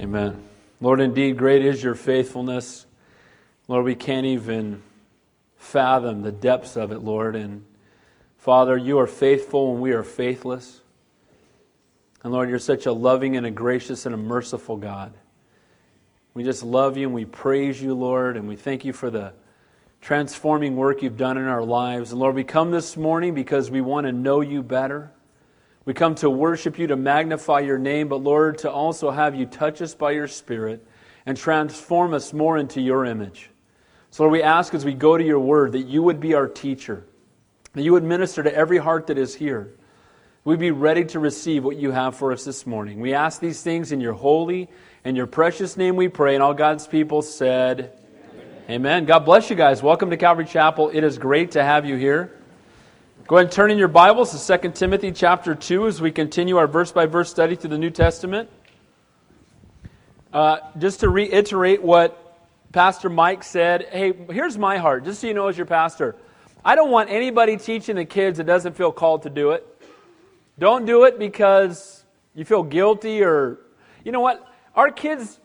Amen. 0.00 0.42
Lord, 0.80 1.00
indeed, 1.00 1.38
great 1.38 1.64
is 1.64 1.82
your 1.82 1.94
faithfulness. 1.94 2.84
Lord, 3.68 3.84
we 3.84 3.94
can't 3.94 4.26
even 4.26 4.82
fathom 5.56 6.22
the 6.22 6.32
depths 6.32 6.76
of 6.76 6.90
it, 6.90 6.98
Lord. 6.98 7.36
And 7.36 7.64
Father, 8.36 8.76
you 8.76 8.98
are 8.98 9.06
faithful 9.06 9.72
when 9.72 9.80
we 9.80 9.92
are 9.92 10.02
faithless. 10.02 10.80
And 12.24 12.32
Lord, 12.32 12.50
you're 12.50 12.58
such 12.58 12.86
a 12.86 12.92
loving 12.92 13.36
and 13.36 13.46
a 13.46 13.52
gracious 13.52 14.04
and 14.04 14.14
a 14.14 14.18
merciful 14.18 14.76
God. 14.76 15.14
We 16.34 16.42
just 16.42 16.64
love 16.64 16.96
you 16.96 17.06
and 17.06 17.14
we 17.14 17.24
praise 17.24 17.80
you, 17.80 17.94
Lord, 17.94 18.36
and 18.36 18.48
we 18.48 18.56
thank 18.56 18.84
you 18.84 18.92
for 18.92 19.10
the 19.10 19.32
transforming 20.00 20.74
work 20.74 21.02
you've 21.02 21.16
done 21.16 21.38
in 21.38 21.44
our 21.44 21.62
lives. 21.62 22.10
And 22.10 22.20
Lord, 22.20 22.34
we 22.34 22.42
come 22.42 22.72
this 22.72 22.96
morning 22.96 23.32
because 23.32 23.70
we 23.70 23.80
want 23.80 24.06
to 24.06 24.12
know 24.12 24.40
you 24.40 24.62
better. 24.62 25.12
We 25.84 25.92
come 25.92 26.14
to 26.16 26.30
worship 26.30 26.78
you, 26.78 26.86
to 26.86 26.96
magnify 26.96 27.60
your 27.60 27.78
name, 27.78 28.08
but 28.08 28.22
Lord, 28.22 28.58
to 28.58 28.70
also 28.70 29.10
have 29.10 29.34
you 29.34 29.44
touch 29.44 29.82
us 29.82 29.94
by 29.94 30.12
your 30.12 30.28
Spirit 30.28 30.86
and 31.26 31.36
transform 31.36 32.14
us 32.14 32.32
more 32.32 32.56
into 32.56 32.80
your 32.80 33.04
image. 33.04 33.50
So, 34.10 34.22
Lord, 34.22 34.32
we 34.32 34.42
ask 34.42 34.72
as 34.72 34.84
we 34.84 34.94
go 34.94 35.18
to 35.18 35.24
your 35.24 35.40
word 35.40 35.72
that 35.72 35.86
you 35.86 36.02
would 36.02 36.20
be 36.20 36.34
our 36.34 36.48
teacher, 36.48 37.04
that 37.74 37.82
you 37.82 37.92
would 37.92 38.04
minister 38.04 38.42
to 38.42 38.54
every 38.54 38.78
heart 38.78 39.08
that 39.08 39.18
is 39.18 39.34
here. 39.34 39.74
We'd 40.44 40.58
be 40.58 40.70
ready 40.70 41.04
to 41.06 41.18
receive 41.18 41.64
what 41.64 41.76
you 41.76 41.90
have 41.90 42.16
for 42.16 42.32
us 42.32 42.44
this 42.44 42.66
morning. 42.66 43.00
We 43.00 43.14
ask 43.14 43.40
these 43.40 43.62
things 43.62 43.92
in 43.92 44.00
your 44.00 44.12
holy 44.12 44.68
and 45.02 45.16
your 45.16 45.26
precious 45.26 45.76
name 45.76 45.96
we 45.96 46.08
pray. 46.08 46.34
And 46.34 46.42
all 46.42 46.54
God's 46.54 46.86
people 46.86 47.22
said, 47.22 47.98
Amen. 48.68 48.70
Amen. 48.70 49.04
God 49.06 49.20
bless 49.20 49.50
you 49.50 49.56
guys. 49.56 49.82
Welcome 49.82 50.10
to 50.10 50.16
Calvary 50.16 50.44
Chapel. 50.44 50.90
It 50.90 51.02
is 51.02 51.18
great 51.18 51.52
to 51.52 51.64
have 51.64 51.86
you 51.86 51.96
here. 51.96 52.43
Go 53.26 53.36
ahead 53.36 53.46
and 53.46 53.52
turn 53.52 53.70
in 53.70 53.78
your 53.78 53.88
Bibles 53.88 54.46
to 54.46 54.58
2 54.58 54.72
Timothy 54.72 55.10
chapter 55.10 55.54
2 55.54 55.86
as 55.86 55.98
we 55.98 56.12
continue 56.12 56.58
our 56.58 56.66
verse 56.66 56.92
by 56.92 57.06
verse 57.06 57.30
study 57.30 57.56
through 57.56 57.70
the 57.70 57.78
New 57.78 57.88
Testament. 57.88 58.50
Uh, 60.30 60.58
just 60.76 61.00
to 61.00 61.08
reiterate 61.08 61.82
what 61.82 62.38
Pastor 62.72 63.08
Mike 63.08 63.42
said, 63.42 63.86
hey, 63.90 64.12
here's 64.30 64.58
my 64.58 64.76
heart, 64.76 65.06
just 65.06 65.22
so 65.22 65.26
you 65.26 65.32
know 65.32 65.48
as 65.48 65.56
your 65.56 65.64
pastor. 65.64 66.16
I 66.62 66.74
don't 66.74 66.90
want 66.90 67.08
anybody 67.08 67.56
teaching 67.56 67.96
the 67.96 68.04
kids 68.04 68.36
that 68.36 68.44
doesn't 68.44 68.76
feel 68.76 68.92
called 68.92 69.22
to 69.22 69.30
do 69.30 69.52
it. 69.52 69.66
Don't 70.58 70.84
do 70.84 71.04
it 71.04 71.18
because 71.18 72.04
you 72.34 72.44
feel 72.44 72.62
guilty 72.62 73.22
or, 73.22 73.56
you 74.04 74.12
know 74.12 74.20
what? 74.20 74.46
Our 74.74 74.90
kids, 74.90 75.40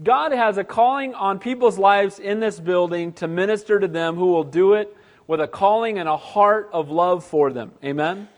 God 0.00 0.30
has 0.30 0.58
a 0.58 0.64
calling 0.64 1.12
on 1.16 1.40
people's 1.40 1.76
lives 1.76 2.20
in 2.20 2.38
this 2.38 2.60
building 2.60 3.14
to 3.14 3.26
minister 3.26 3.80
to 3.80 3.88
them 3.88 4.14
who 4.14 4.26
will 4.26 4.44
do 4.44 4.74
it 4.74 4.96
with 5.26 5.40
a 5.40 5.48
calling 5.48 5.98
and 5.98 6.08
a 6.08 6.16
heart 6.16 6.70
of 6.72 6.90
love 6.90 7.24
for 7.24 7.52
them. 7.52 7.72
Amen? 7.84 8.28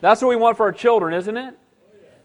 That's 0.00 0.20
what 0.20 0.28
we 0.28 0.36
want 0.36 0.56
for 0.56 0.64
our 0.64 0.72
children, 0.72 1.14
isn't 1.14 1.36
it? 1.36 1.58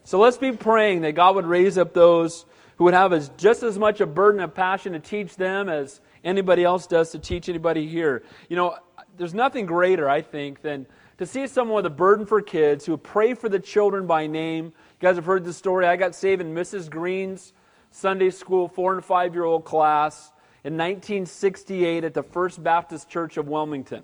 So 0.03 0.19
let's 0.19 0.37
be 0.37 0.51
praying 0.51 1.01
that 1.01 1.13
God 1.13 1.35
would 1.35 1.45
raise 1.45 1.77
up 1.77 1.93
those 1.93 2.45
who 2.77 2.85
would 2.85 2.93
have 2.93 3.13
as, 3.13 3.29
just 3.37 3.63
as 3.63 3.77
much 3.77 4.01
a 4.01 4.05
burden 4.05 4.41
of 4.41 4.53
passion 4.53 4.93
to 4.93 4.99
teach 4.99 5.35
them 5.35 5.69
as 5.69 6.01
anybody 6.23 6.63
else 6.63 6.87
does 6.87 7.11
to 7.11 7.19
teach 7.19 7.47
anybody 7.47 7.87
here. 7.87 8.23
You 8.49 8.55
know, 8.55 8.75
there's 9.17 9.33
nothing 9.33 9.65
greater, 9.65 10.09
I 10.09 10.21
think, 10.21 10.61
than 10.61 10.87
to 11.19 11.25
see 11.25 11.45
someone 11.45 11.75
with 11.75 11.85
a 11.85 11.91
burden 11.91 12.25
for 12.25 12.41
kids 12.41 12.85
who 12.85 12.97
pray 12.97 13.35
for 13.35 13.47
the 13.47 13.59
children 13.59 14.07
by 14.07 14.25
name. 14.25 14.65
You 14.65 14.71
guys 14.99 15.15
have 15.15 15.25
heard 15.25 15.43
the 15.43 15.53
story. 15.53 15.85
I 15.85 15.95
got 15.95 16.15
saved 16.15 16.41
in 16.41 16.55
Mrs. 16.55 16.89
Green's 16.89 17.53
Sunday 17.91 18.31
school 18.31 18.67
four 18.67 18.93
and 18.93 19.05
five 19.05 19.35
year 19.35 19.43
old 19.43 19.63
class 19.63 20.31
in 20.63 20.73
1968 20.73 22.03
at 22.03 22.13
the 22.13 22.23
First 22.23 22.63
Baptist 22.63 23.09
Church 23.09 23.37
of 23.37 23.47
Wilmington. 23.47 24.03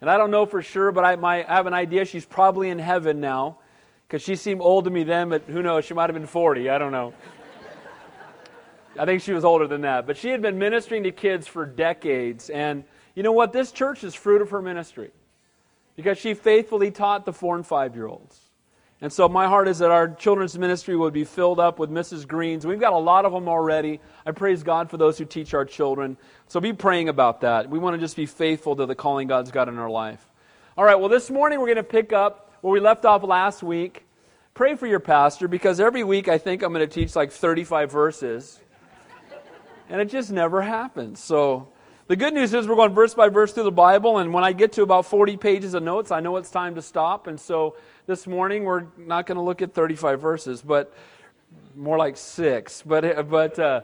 And 0.00 0.10
I 0.10 0.16
don't 0.16 0.30
know 0.30 0.46
for 0.46 0.62
sure, 0.62 0.92
but 0.92 1.04
I, 1.04 1.16
might, 1.16 1.48
I 1.48 1.54
have 1.54 1.66
an 1.66 1.74
idea 1.74 2.04
she's 2.04 2.26
probably 2.26 2.68
in 2.70 2.78
heaven 2.78 3.20
now 3.20 3.58
because 4.06 4.22
she 4.22 4.36
seemed 4.36 4.60
old 4.60 4.84
to 4.84 4.90
me 4.90 5.02
then, 5.02 5.30
but 5.30 5.42
who 5.48 5.62
knows? 5.62 5.84
She 5.84 5.94
might 5.94 6.10
have 6.10 6.14
been 6.14 6.26
40. 6.26 6.70
I 6.70 6.78
don't 6.78 6.92
know. 6.92 7.14
I 8.98 9.04
think 9.04 9.22
she 9.22 9.32
was 9.32 9.44
older 9.44 9.66
than 9.66 9.80
that. 9.80 10.06
But 10.06 10.16
she 10.16 10.28
had 10.28 10.42
been 10.42 10.58
ministering 10.58 11.02
to 11.04 11.10
kids 11.10 11.48
for 11.48 11.66
decades. 11.66 12.50
And 12.50 12.84
you 13.14 13.22
know 13.22 13.32
what? 13.32 13.52
This 13.52 13.72
church 13.72 14.04
is 14.04 14.14
fruit 14.14 14.42
of 14.42 14.50
her 14.50 14.62
ministry 14.62 15.10
because 15.96 16.18
she 16.18 16.34
faithfully 16.34 16.90
taught 16.90 17.24
the 17.24 17.32
four 17.32 17.56
and 17.56 17.66
five 17.66 17.96
year 17.96 18.06
olds. 18.06 18.43
And 19.00 19.12
so 19.12 19.28
my 19.28 19.46
heart 19.46 19.68
is 19.68 19.80
that 19.80 19.90
our 19.90 20.08
children's 20.08 20.56
ministry 20.56 20.96
would 20.96 21.12
be 21.12 21.24
filled 21.24 21.60
up 21.60 21.78
with 21.78 21.90
Mrs. 21.90 22.26
Greens. 22.26 22.66
We've 22.66 22.80
got 22.80 22.92
a 22.92 22.98
lot 22.98 23.24
of 23.24 23.32
them 23.32 23.48
already. 23.48 24.00
I 24.24 24.30
praise 24.30 24.62
God 24.62 24.88
for 24.88 24.96
those 24.96 25.18
who 25.18 25.24
teach 25.24 25.52
our 25.52 25.64
children. 25.64 26.16
So 26.46 26.60
be 26.60 26.72
praying 26.72 27.08
about 27.08 27.40
that. 27.42 27.68
We 27.68 27.78
want 27.78 27.94
to 27.94 28.00
just 28.00 28.16
be 28.16 28.26
faithful 28.26 28.76
to 28.76 28.86
the 28.86 28.94
calling 28.94 29.28
God's 29.28 29.50
got 29.50 29.68
in 29.68 29.78
our 29.78 29.90
life. 29.90 30.24
All 30.76 30.84
right, 30.84 30.94
well, 30.94 31.08
this 31.08 31.30
morning 31.30 31.60
we're 31.60 31.66
going 31.66 31.76
to 31.76 31.82
pick 31.82 32.12
up 32.12 32.52
where 32.60 32.72
we 32.72 32.80
left 32.80 33.04
off 33.04 33.22
last 33.22 33.62
week. 33.62 34.06
Pray 34.54 34.76
for 34.76 34.86
your 34.86 35.00
pastor 35.00 35.48
because 35.48 35.80
every 35.80 36.04
week 36.04 36.28
I 36.28 36.38
think 36.38 36.62
I'm 36.62 36.72
going 36.72 36.88
to 36.88 36.92
teach 36.92 37.14
like 37.16 37.32
35 37.32 37.90
verses. 37.90 38.60
And 39.88 40.00
it 40.00 40.06
just 40.06 40.30
never 40.30 40.62
happens. 40.62 41.20
So 41.20 41.68
the 42.06 42.16
good 42.16 42.34
news 42.34 42.52
is 42.52 42.68
we're 42.68 42.74
going 42.74 42.92
verse 42.92 43.14
by 43.14 43.30
verse 43.30 43.52
through 43.52 43.64
the 43.64 43.72
Bible, 43.72 44.18
and 44.18 44.32
when 44.32 44.44
I 44.44 44.52
get 44.52 44.72
to 44.72 44.82
about 44.82 45.06
40 45.06 45.38
pages 45.38 45.72
of 45.72 45.82
notes, 45.82 46.10
I 46.10 46.20
know 46.20 46.36
it's 46.36 46.50
time 46.50 46.74
to 46.74 46.82
stop. 46.82 47.26
And 47.26 47.40
so 47.40 47.76
this 48.06 48.26
morning. 48.26 48.64
We're 48.64 48.86
not 48.96 49.26
going 49.26 49.36
to 49.36 49.42
look 49.42 49.62
at 49.62 49.72
35 49.72 50.20
verses, 50.20 50.62
but 50.62 50.92
more 51.74 51.96
like 51.96 52.16
six. 52.16 52.82
But, 52.84 53.28
but 53.30 53.58
uh, 53.58 53.82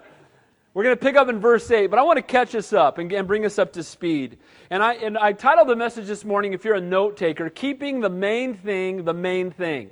we're 0.75 0.85
going 0.85 0.97
to 0.97 1.03
pick 1.03 1.17
up 1.17 1.29
in 1.29 1.41
verse 1.41 1.71
8. 1.71 1.89
But 1.89 1.99
I 1.99 2.03
want 2.03 2.19
to 2.19 2.23
catch 2.23 2.55
us 2.55 2.73
up 2.73 2.99
and, 2.99 3.13
and 3.13 3.27
bring 3.27 3.45
us 3.45 3.59
up 3.59 3.73
to 3.75 3.83
speed. 3.83 4.39
And 4.69 4.83
I, 4.83 4.95
and 4.95 5.17
I 5.17 5.33
titled 5.33 5.69
the 5.69 5.77
message 5.77 6.07
this 6.07 6.25
morning, 6.25 6.53
if 6.53 6.65
you're 6.65 6.75
a 6.75 6.81
note 6.81 7.17
taker, 7.17 7.49
Keeping 7.51 8.01
the 8.01 8.11
Main 8.11 8.55
Thing 8.55 9.05
the 9.05 9.15
Main 9.15 9.51
Thing. 9.51 9.91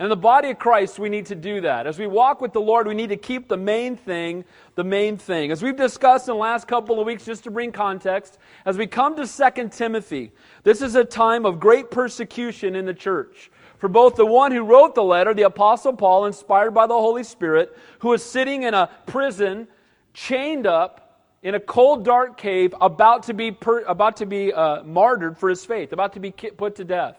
And 0.00 0.06
in 0.06 0.08
the 0.08 0.16
body 0.16 0.48
of 0.48 0.58
Christ, 0.58 0.98
we 0.98 1.10
need 1.10 1.26
to 1.26 1.34
do 1.34 1.60
that. 1.60 1.86
As 1.86 1.98
we 1.98 2.06
walk 2.06 2.40
with 2.40 2.54
the 2.54 2.60
Lord, 2.60 2.88
we 2.88 2.94
need 2.94 3.10
to 3.10 3.18
keep 3.18 3.48
the 3.48 3.58
main 3.58 3.96
thing 3.96 4.46
the 4.74 4.82
main 4.82 5.18
thing. 5.18 5.50
As 5.50 5.62
we've 5.62 5.76
discussed 5.76 6.26
in 6.26 6.32
the 6.32 6.40
last 6.40 6.66
couple 6.66 6.98
of 6.98 7.06
weeks, 7.06 7.26
just 7.26 7.44
to 7.44 7.50
bring 7.50 7.70
context, 7.70 8.38
as 8.64 8.78
we 8.78 8.86
come 8.86 9.14
to 9.16 9.26
2 9.26 9.68
Timothy, 9.68 10.32
this 10.62 10.80
is 10.80 10.94
a 10.94 11.04
time 11.04 11.44
of 11.44 11.60
great 11.60 11.90
persecution 11.90 12.76
in 12.76 12.86
the 12.86 12.94
church. 12.94 13.50
For 13.76 13.88
both 13.88 14.16
the 14.16 14.24
one 14.24 14.52
who 14.52 14.62
wrote 14.62 14.94
the 14.94 15.02
letter, 15.02 15.34
the 15.34 15.42
Apostle 15.42 15.92
Paul, 15.92 16.24
inspired 16.24 16.70
by 16.70 16.86
the 16.86 16.94
Holy 16.94 17.22
Spirit, 17.22 17.76
who 17.98 18.14
is 18.14 18.22
sitting 18.22 18.62
in 18.62 18.72
a 18.72 18.88
prison, 19.04 19.68
chained 20.14 20.66
up 20.66 21.20
in 21.42 21.54
a 21.54 21.60
cold, 21.60 22.06
dark 22.06 22.38
cave, 22.38 22.74
about 22.80 23.24
to 23.24 23.34
be, 23.34 23.52
per, 23.52 23.80
about 23.80 24.16
to 24.16 24.24
be 24.24 24.50
uh, 24.50 24.82
martyred 24.82 25.36
for 25.36 25.50
his 25.50 25.62
faith, 25.62 25.92
about 25.92 26.14
to 26.14 26.20
be 26.20 26.30
put 26.30 26.76
to 26.76 26.84
death. 26.84 27.18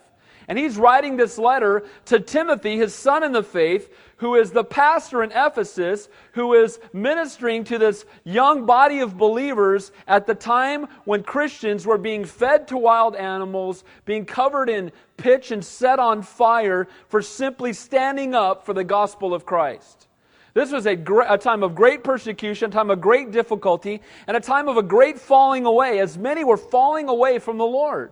And 0.52 0.60
he's 0.60 0.76
writing 0.76 1.16
this 1.16 1.38
letter 1.38 1.86
to 2.08 2.20
Timothy, 2.20 2.76
his 2.76 2.94
son 2.94 3.24
in 3.24 3.32
the 3.32 3.42
faith, 3.42 3.90
who 4.18 4.36
is 4.36 4.52
the 4.52 4.66
pastor 4.66 5.24
in 5.24 5.32
Ephesus, 5.32 6.10
who 6.34 6.56
is 6.56 6.78
ministering 6.92 7.64
to 7.64 7.78
this 7.78 8.04
young 8.26 8.66
body 8.66 9.00
of 9.00 9.18
believers 9.18 9.94
at 10.10 10.28
the 10.28 10.36
time 10.36 10.88
when 11.06 11.24
Christians 11.24 11.86
were 11.86 11.98
being 11.98 12.26
fed 12.26 12.68
to 12.68 12.78
wild 12.78 13.16
animals, 13.16 13.86
being 14.04 14.26
covered 14.26 14.70
in 14.70 14.92
pitch 15.16 15.52
and 15.52 15.64
set 15.64 16.00
on 16.00 16.22
fire 16.22 16.90
for 17.08 17.22
simply 17.22 17.72
standing 17.72 18.36
up 18.36 18.66
for 18.66 18.74
the 18.74 18.84
gospel 18.84 19.34
of 19.34 19.46
Christ. 19.46 20.10
This 20.54 20.74
was 20.74 20.86
a, 20.86 21.02
a, 21.30 21.38
time 21.38 21.64
of 21.64 21.76
great 21.76 22.04
persecution, 22.04 22.72
a 22.72 22.74
time 22.74 22.90
of 22.90 23.00
great 23.00 23.32
difficulty, 23.32 24.02
and 24.28 24.36
a 24.36 24.42
time 24.42 24.68
of 24.68 24.76
a 24.76 24.84
great 24.84 25.18
falling 25.18 25.66
away, 25.66 26.00
as 26.00 26.18
many 26.18 26.44
were 26.44 26.58
falling 26.58 27.08
away 27.08 27.40
from 27.40 27.58
the 27.58 27.64
Lord. 27.64 28.12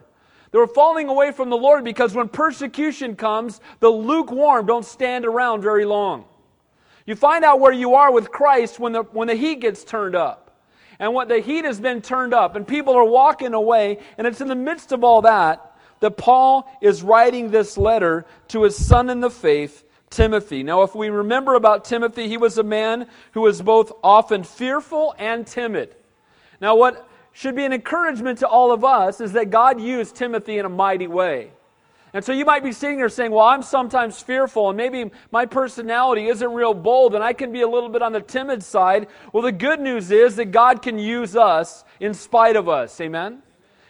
They 0.52 0.60
were 0.60 0.68
falling 0.68 1.10
away 1.10 1.32
from 1.32 1.50
the 1.50 1.58
Lord 1.58 1.84
because 1.84 2.16
when 2.16 2.28
persecution 2.30 3.16
comes, 3.16 3.62
the 3.80 3.90
lukewarm 3.90 4.66
don't 4.66 4.86
stand 4.86 5.26
around 5.26 5.62
very 5.62 5.86
long. 5.86 6.26
You 7.06 7.16
find 7.16 7.44
out 7.44 7.60
where 7.60 7.74
you 7.74 7.96
are 7.96 8.12
with 8.12 8.32
Christ 8.32 8.80
when 8.80 8.94
the, 8.94 9.04
when 9.04 9.28
the 9.28 9.36
heat 9.36 9.62
gets 9.62 9.84
turned 9.84 10.16
up. 10.16 10.46
And 11.00 11.14
when 11.14 11.28
the 11.28 11.40
heat 11.40 11.66
has 11.66 11.80
been 11.80 12.02
turned 12.02 12.34
up 12.34 12.56
and 12.56 12.68
people 12.68 12.94
are 12.94 13.06
walking 13.06 13.54
away, 13.54 14.00
and 14.18 14.28
it's 14.28 14.42
in 14.42 14.48
the 14.48 14.56
midst 14.56 14.92
of 14.92 15.04
all 15.04 15.22
that 15.22 15.66
that 16.00 16.18
Paul 16.18 16.72
is 16.82 17.04
writing 17.04 17.52
this 17.52 17.78
letter 17.78 18.26
to 18.50 18.64
his 18.64 18.76
son 18.76 19.10
in 19.10 19.20
the 19.20 19.30
faith, 19.30 19.84
Timothy. 20.10 20.64
Now, 20.64 20.84
if 20.84 20.96
we 20.96 21.10
remember 21.10 21.56
about 21.56 21.86
Timothy, 21.86 22.28
he 22.28 22.38
was 22.38 22.58
a 22.58 22.64
man 22.64 23.08
who 23.34 23.42
was 23.42 23.62
both 23.62 23.92
often 24.04 24.44
fearful 24.44 25.14
and 25.18 25.46
timid. 25.46 25.96
Now, 26.62 26.76
what 26.76 27.09
should 27.40 27.56
be 27.56 27.64
an 27.64 27.72
encouragement 27.72 28.40
to 28.40 28.48
all 28.50 28.74
of 28.74 28.84
us 28.84 29.22
is 29.22 29.32
that 29.32 29.50
God 29.50 29.80
used 29.80 30.14
Timothy 30.14 30.58
in 30.58 30.66
a 30.66 30.70
mighty 30.70 31.08
way. 31.08 31.52
And 32.12 32.26
so 32.26 32.34
you 32.34 32.44
might 32.44 32.66
be 32.66 32.74
sitting 32.74 32.98
there 32.98 33.08
saying, 33.08 33.32
Well, 33.32 33.46
I'm 33.46 33.62
sometimes 33.62 34.22
fearful, 34.22 34.68
and 34.68 34.76
maybe 34.76 35.10
my 35.32 35.46
personality 35.46 36.28
isn't 36.28 36.52
real 36.52 36.74
bold, 36.74 37.16
and 37.16 37.24
I 37.24 37.32
can 37.32 37.54
be 37.54 37.62
a 37.62 37.68
little 37.68 37.88
bit 37.88 38.02
on 38.02 38.12
the 38.12 38.20
timid 38.20 38.62
side. 38.62 39.08
Well, 39.32 39.42
the 39.42 39.54
good 39.54 39.80
news 39.80 40.12
is 40.12 40.36
that 40.36 40.52
God 40.52 40.82
can 40.82 41.00
use 41.00 41.38
us 41.38 41.86
in 42.02 42.14
spite 42.14 42.58
of 42.58 42.68
us. 42.68 43.00
Amen? 43.00 43.42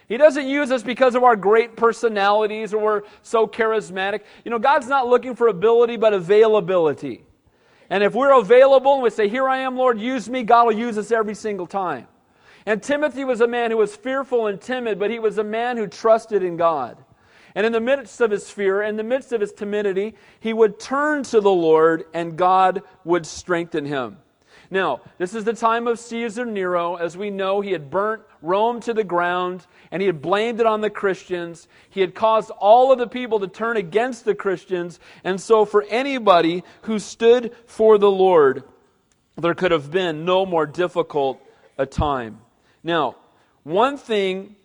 He 0.08 0.16
doesn't 0.16 0.46
use 0.46 0.70
us 0.70 0.84
because 0.84 1.16
of 1.16 1.24
our 1.24 1.34
great 1.34 1.74
personalities 1.74 2.72
or 2.72 2.80
we're 2.80 3.02
so 3.22 3.48
charismatic. 3.48 4.20
You 4.44 4.52
know, 4.52 4.60
God's 4.60 4.86
not 4.86 5.08
looking 5.08 5.34
for 5.34 5.48
ability, 5.48 5.96
but 5.96 6.12
availability. 6.12 7.24
And 7.88 8.04
if 8.04 8.14
we're 8.14 8.38
available 8.38 8.94
and 8.94 9.02
we 9.02 9.10
say, 9.10 9.28
Here 9.28 9.48
I 9.48 9.58
am, 9.62 9.76
Lord, 9.76 9.98
use 9.98 10.30
me, 10.30 10.44
God 10.44 10.66
will 10.66 10.78
use 10.78 10.96
us 10.96 11.10
every 11.10 11.34
single 11.34 11.66
time. 11.66 12.06
And 12.66 12.82
Timothy 12.82 13.24
was 13.24 13.40
a 13.40 13.48
man 13.48 13.70
who 13.70 13.78
was 13.78 13.96
fearful 13.96 14.46
and 14.46 14.60
timid, 14.60 14.98
but 14.98 15.10
he 15.10 15.18
was 15.18 15.38
a 15.38 15.44
man 15.44 15.76
who 15.76 15.86
trusted 15.86 16.42
in 16.42 16.56
God. 16.56 17.02
And 17.54 17.66
in 17.66 17.72
the 17.72 17.80
midst 17.80 18.20
of 18.20 18.30
his 18.30 18.50
fear, 18.50 18.82
in 18.82 18.96
the 18.96 19.02
midst 19.02 19.32
of 19.32 19.40
his 19.40 19.52
timidity, 19.52 20.14
he 20.38 20.52
would 20.52 20.78
turn 20.78 21.22
to 21.24 21.40
the 21.40 21.50
Lord 21.50 22.04
and 22.14 22.36
God 22.36 22.82
would 23.04 23.26
strengthen 23.26 23.84
him. 23.86 24.18
Now, 24.72 25.00
this 25.18 25.34
is 25.34 25.42
the 25.42 25.52
time 25.52 25.88
of 25.88 25.98
Caesar 25.98 26.44
Nero. 26.44 26.94
As 26.94 27.16
we 27.16 27.28
know, 27.28 27.60
he 27.60 27.72
had 27.72 27.90
burnt 27.90 28.22
Rome 28.40 28.78
to 28.82 28.94
the 28.94 29.02
ground 29.02 29.66
and 29.90 30.00
he 30.00 30.06
had 30.06 30.22
blamed 30.22 30.60
it 30.60 30.66
on 30.66 30.80
the 30.80 30.90
Christians. 30.90 31.66
He 31.88 32.00
had 32.00 32.14
caused 32.14 32.50
all 32.52 32.92
of 32.92 32.98
the 32.98 33.08
people 33.08 33.40
to 33.40 33.48
turn 33.48 33.76
against 33.76 34.24
the 34.24 34.34
Christians. 34.34 35.00
And 35.24 35.40
so, 35.40 35.64
for 35.64 35.82
anybody 35.88 36.62
who 36.82 37.00
stood 37.00 37.52
for 37.66 37.98
the 37.98 38.10
Lord, 38.10 38.62
there 39.36 39.54
could 39.54 39.72
have 39.72 39.90
been 39.90 40.24
no 40.24 40.46
more 40.46 40.66
difficult 40.66 41.40
a 41.76 41.86
time. 41.86 42.38
Now, 42.82 43.16
one 43.62 43.96
thing 43.96 44.56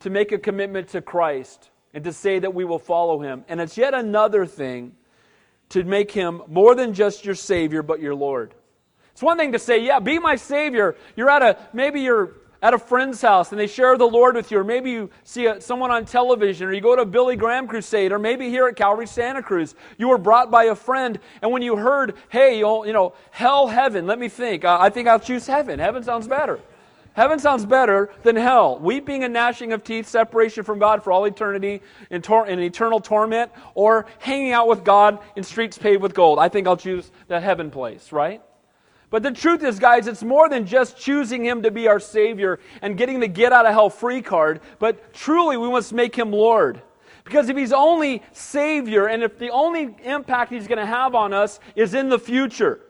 to 0.00 0.10
make 0.10 0.32
a 0.32 0.38
commitment 0.38 0.88
to 0.88 1.00
Christ 1.00 1.70
and 1.92 2.04
to 2.04 2.12
say 2.12 2.38
that 2.38 2.54
we 2.54 2.64
will 2.64 2.78
follow 2.78 3.20
him, 3.20 3.44
and 3.48 3.60
it's 3.60 3.76
yet 3.76 3.94
another 3.94 4.46
thing 4.46 4.92
to 5.70 5.84
make 5.84 6.10
him 6.10 6.42
more 6.48 6.74
than 6.74 6.94
just 6.94 7.24
your 7.24 7.34
Savior, 7.34 7.82
but 7.82 8.00
your 8.00 8.14
Lord. 8.14 8.54
It's 9.12 9.22
one 9.22 9.36
thing 9.36 9.52
to 9.52 9.58
say, 9.58 9.78
yeah, 9.78 9.98
be 9.98 10.18
my 10.18 10.36
Savior. 10.36 10.96
You're 11.16 11.30
at 11.30 11.42
a, 11.42 11.58
maybe 11.72 12.00
you're 12.00 12.34
at 12.62 12.74
a 12.74 12.78
friend's 12.78 13.22
house 13.22 13.52
and 13.52 13.60
they 13.60 13.66
share 13.66 13.96
the 13.96 14.06
Lord 14.06 14.34
with 14.34 14.50
you, 14.50 14.58
or 14.58 14.64
maybe 14.64 14.90
you 14.90 15.10
see 15.24 15.46
a, 15.46 15.60
someone 15.60 15.90
on 15.90 16.04
television, 16.04 16.68
or 16.68 16.72
you 16.72 16.80
go 16.80 16.94
to 16.94 17.02
a 17.02 17.06
Billy 17.06 17.36
Graham 17.36 17.66
crusade, 17.66 18.12
or 18.12 18.18
maybe 18.18 18.48
here 18.48 18.66
at 18.66 18.76
Calvary 18.76 19.06
Santa 19.06 19.42
Cruz, 19.42 19.74
you 19.96 20.08
were 20.08 20.18
brought 20.18 20.50
by 20.50 20.64
a 20.64 20.74
friend, 20.74 21.18
and 21.42 21.50
when 21.50 21.62
you 21.62 21.76
heard, 21.76 22.14
hey, 22.28 22.58
you 22.58 22.92
know, 22.92 23.14
hell, 23.30 23.66
heaven, 23.66 24.06
let 24.06 24.18
me 24.18 24.28
think. 24.28 24.64
Uh, 24.64 24.78
I 24.80 24.90
think 24.90 25.08
I'll 25.08 25.20
choose 25.20 25.46
heaven. 25.46 25.78
Heaven 25.78 26.02
sounds 26.02 26.28
better. 26.28 26.60
Heaven 27.20 27.38
sounds 27.38 27.66
better 27.66 28.08
than 28.22 28.34
hell. 28.34 28.78
Weeping 28.78 29.24
and 29.24 29.34
gnashing 29.34 29.74
of 29.74 29.84
teeth, 29.84 30.08
separation 30.08 30.64
from 30.64 30.78
God 30.78 31.04
for 31.04 31.12
all 31.12 31.26
eternity 31.26 31.82
in, 32.08 32.22
tor- 32.22 32.46
in 32.46 32.58
eternal 32.60 32.98
torment, 32.98 33.52
or 33.74 34.06
hanging 34.20 34.52
out 34.52 34.68
with 34.68 34.84
God 34.84 35.18
in 35.36 35.42
streets 35.42 35.76
paved 35.76 36.00
with 36.00 36.14
gold. 36.14 36.38
I 36.38 36.48
think 36.48 36.66
I'll 36.66 36.78
choose 36.78 37.10
the 37.28 37.38
heaven 37.38 37.70
place, 37.70 38.10
right? 38.10 38.40
But 39.10 39.22
the 39.22 39.32
truth 39.32 39.62
is, 39.62 39.78
guys, 39.78 40.06
it's 40.06 40.22
more 40.22 40.48
than 40.48 40.64
just 40.64 40.96
choosing 40.96 41.44
Him 41.44 41.60
to 41.64 41.70
be 41.70 41.88
our 41.88 42.00
Savior 42.00 42.58
and 42.80 42.96
getting 42.96 43.20
the 43.20 43.28
get 43.28 43.52
out 43.52 43.66
of 43.66 43.74
hell 43.74 43.90
free 43.90 44.22
card, 44.22 44.62
but 44.78 45.12
truly 45.12 45.58
we 45.58 45.68
must 45.68 45.92
make 45.92 46.16
Him 46.16 46.32
Lord. 46.32 46.80
Because 47.24 47.50
if 47.50 47.56
He's 47.58 47.74
only 47.74 48.22
Savior 48.32 49.08
and 49.08 49.22
if 49.22 49.38
the 49.38 49.50
only 49.50 49.94
impact 50.04 50.50
He's 50.50 50.66
going 50.66 50.78
to 50.78 50.86
have 50.86 51.14
on 51.14 51.34
us 51.34 51.60
is 51.76 51.92
in 51.92 52.08
the 52.08 52.18
future, 52.18 52.80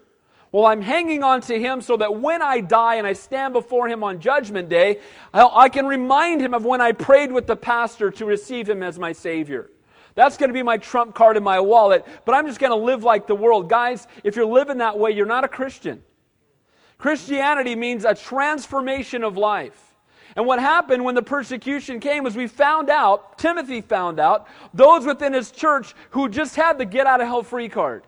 well, 0.52 0.66
I'm 0.66 0.82
hanging 0.82 1.22
on 1.22 1.40
to 1.42 1.58
Him 1.58 1.80
so 1.80 1.96
that 1.98 2.20
when 2.20 2.42
I 2.42 2.60
die 2.60 2.96
and 2.96 3.06
I 3.06 3.12
stand 3.12 3.52
before 3.52 3.88
Him 3.88 4.02
on 4.02 4.20
Judgment 4.20 4.68
Day, 4.68 4.98
I 5.32 5.68
can 5.68 5.86
remind 5.86 6.40
Him 6.40 6.54
of 6.54 6.64
when 6.64 6.80
I 6.80 6.92
prayed 6.92 7.30
with 7.30 7.46
the 7.46 7.56
pastor 7.56 8.10
to 8.12 8.24
receive 8.24 8.68
Him 8.68 8.82
as 8.82 8.98
my 8.98 9.12
Savior. 9.12 9.70
That's 10.16 10.36
going 10.36 10.48
to 10.48 10.54
be 10.54 10.64
my 10.64 10.76
trump 10.76 11.14
card 11.14 11.36
in 11.36 11.44
my 11.44 11.60
wallet, 11.60 12.04
but 12.24 12.34
I'm 12.34 12.46
just 12.46 12.58
going 12.58 12.72
to 12.72 12.76
live 12.76 13.04
like 13.04 13.28
the 13.28 13.34
world. 13.34 13.68
Guys, 13.70 14.08
if 14.24 14.34
you're 14.34 14.44
living 14.44 14.78
that 14.78 14.98
way, 14.98 15.12
you're 15.12 15.24
not 15.24 15.44
a 15.44 15.48
Christian. 15.48 16.02
Christianity 16.98 17.76
means 17.76 18.04
a 18.04 18.14
transformation 18.14 19.22
of 19.22 19.36
life. 19.36 19.94
And 20.36 20.46
what 20.46 20.58
happened 20.58 21.04
when 21.04 21.14
the 21.14 21.22
persecution 21.22 22.00
came 22.00 22.24
was 22.24 22.36
we 22.36 22.48
found 22.48 22.90
out, 22.90 23.38
Timothy 23.38 23.80
found 23.80 24.20
out, 24.20 24.48
those 24.74 25.06
within 25.06 25.32
his 25.32 25.50
church 25.50 25.94
who 26.10 26.28
just 26.28 26.56
had 26.56 26.76
the 26.76 26.84
get 26.84 27.06
out 27.06 27.20
of 27.20 27.26
hell 27.26 27.42
free 27.42 27.68
card. 27.68 28.04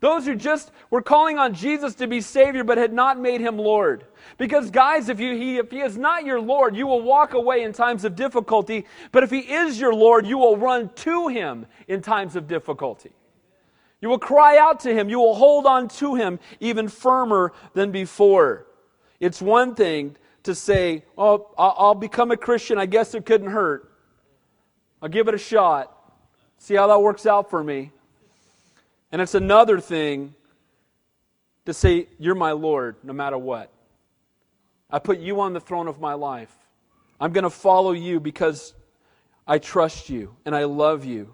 Those 0.00 0.26
who 0.26 0.36
just 0.36 0.72
were 0.90 1.02
calling 1.02 1.38
on 1.38 1.54
Jesus 1.54 1.94
to 1.96 2.06
be 2.06 2.20
Savior 2.20 2.64
but 2.64 2.78
had 2.78 2.92
not 2.92 3.18
made 3.18 3.40
him 3.40 3.56
Lord. 3.58 4.04
Because, 4.38 4.70
guys, 4.70 5.08
if, 5.08 5.20
you, 5.20 5.34
he, 5.34 5.58
if 5.58 5.70
he 5.70 5.80
is 5.80 5.96
not 5.96 6.24
your 6.24 6.40
Lord, 6.40 6.76
you 6.76 6.86
will 6.86 7.02
walk 7.02 7.34
away 7.34 7.62
in 7.62 7.72
times 7.72 8.04
of 8.04 8.16
difficulty. 8.16 8.86
But 9.12 9.22
if 9.22 9.30
he 9.30 9.40
is 9.40 9.78
your 9.78 9.94
Lord, 9.94 10.26
you 10.26 10.38
will 10.38 10.56
run 10.56 10.90
to 10.96 11.28
him 11.28 11.66
in 11.88 12.00
times 12.00 12.36
of 12.36 12.46
difficulty. 12.46 13.12
You 14.00 14.08
will 14.08 14.18
cry 14.18 14.58
out 14.58 14.80
to 14.80 14.92
him. 14.92 15.08
You 15.08 15.18
will 15.18 15.34
hold 15.34 15.66
on 15.66 15.88
to 15.88 16.14
him 16.14 16.38
even 16.60 16.88
firmer 16.88 17.52
than 17.72 17.90
before. 17.90 18.66
It's 19.20 19.40
one 19.40 19.74
thing 19.74 20.16
to 20.42 20.54
say, 20.54 21.04
Oh, 21.16 21.50
I'll 21.56 21.94
become 21.94 22.30
a 22.30 22.36
Christian. 22.36 22.76
I 22.76 22.86
guess 22.86 23.14
it 23.14 23.24
couldn't 23.24 23.50
hurt. 23.50 23.90
I'll 25.00 25.08
give 25.08 25.28
it 25.28 25.34
a 25.34 25.38
shot. 25.38 25.90
See 26.58 26.74
how 26.74 26.86
that 26.88 27.00
works 27.00 27.24
out 27.24 27.48
for 27.48 27.64
me. 27.64 27.92
And 29.14 29.22
it's 29.22 29.36
another 29.36 29.78
thing 29.78 30.34
to 31.66 31.72
say, 31.72 32.08
You're 32.18 32.34
my 32.34 32.50
Lord, 32.50 32.96
no 33.04 33.12
matter 33.12 33.38
what. 33.38 33.70
I 34.90 34.98
put 34.98 35.20
you 35.20 35.40
on 35.40 35.52
the 35.52 35.60
throne 35.60 35.86
of 35.86 36.00
my 36.00 36.14
life. 36.14 36.52
I'm 37.20 37.32
going 37.32 37.44
to 37.44 37.50
follow 37.50 37.92
you 37.92 38.18
because 38.18 38.74
I 39.46 39.58
trust 39.58 40.10
you 40.10 40.34
and 40.44 40.52
I 40.52 40.64
love 40.64 41.04
you 41.04 41.32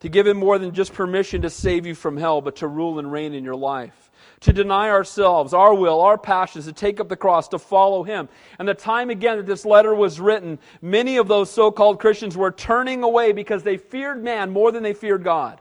to 0.00 0.08
give 0.08 0.26
Him 0.26 0.38
more 0.38 0.58
than 0.58 0.74
just 0.74 0.92
permission 0.92 1.42
to 1.42 1.50
save 1.50 1.86
you 1.86 1.94
from 1.94 2.16
hell, 2.16 2.40
but 2.40 2.56
to 2.56 2.66
rule 2.66 2.98
and 2.98 3.12
reign 3.12 3.32
in 3.32 3.44
your 3.44 3.54
life. 3.54 4.10
To 4.40 4.52
deny 4.52 4.90
ourselves, 4.90 5.54
our 5.54 5.72
will, 5.72 6.00
our 6.00 6.18
passions, 6.18 6.64
to 6.64 6.72
take 6.72 6.98
up 6.98 7.08
the 7.08 7.14
cross, 7.14 7.46
to 7.50 7.60
follow 7.60 8.02
Him. 8.02 8.28
And 8.58 8.66
the 8.66 8.74
time 8.74 9.08
again 9.08 9.36
that 9.36 9.46
this 9.46 9.64
letter 9.64 9.94
was 9.94 10.18
written, 10.18 10.58
many 10.82 11.16
of 11.16 11.28
those 11.28 11.48
so 11.48 11.70
called 11.70 12.00
Christians 12.00 12.36
were 12.36 12.50
turning 12.50 13.04
away 13.04 13.30
because 13.30 13.62
they 13.62 13.76
feared 13.76 14.20
man 14.20 14.50
more 14.50 14.72
than 14.72 14.82
they 14.82 14.94
feared 14.94 15.22
God. 15.22 15.60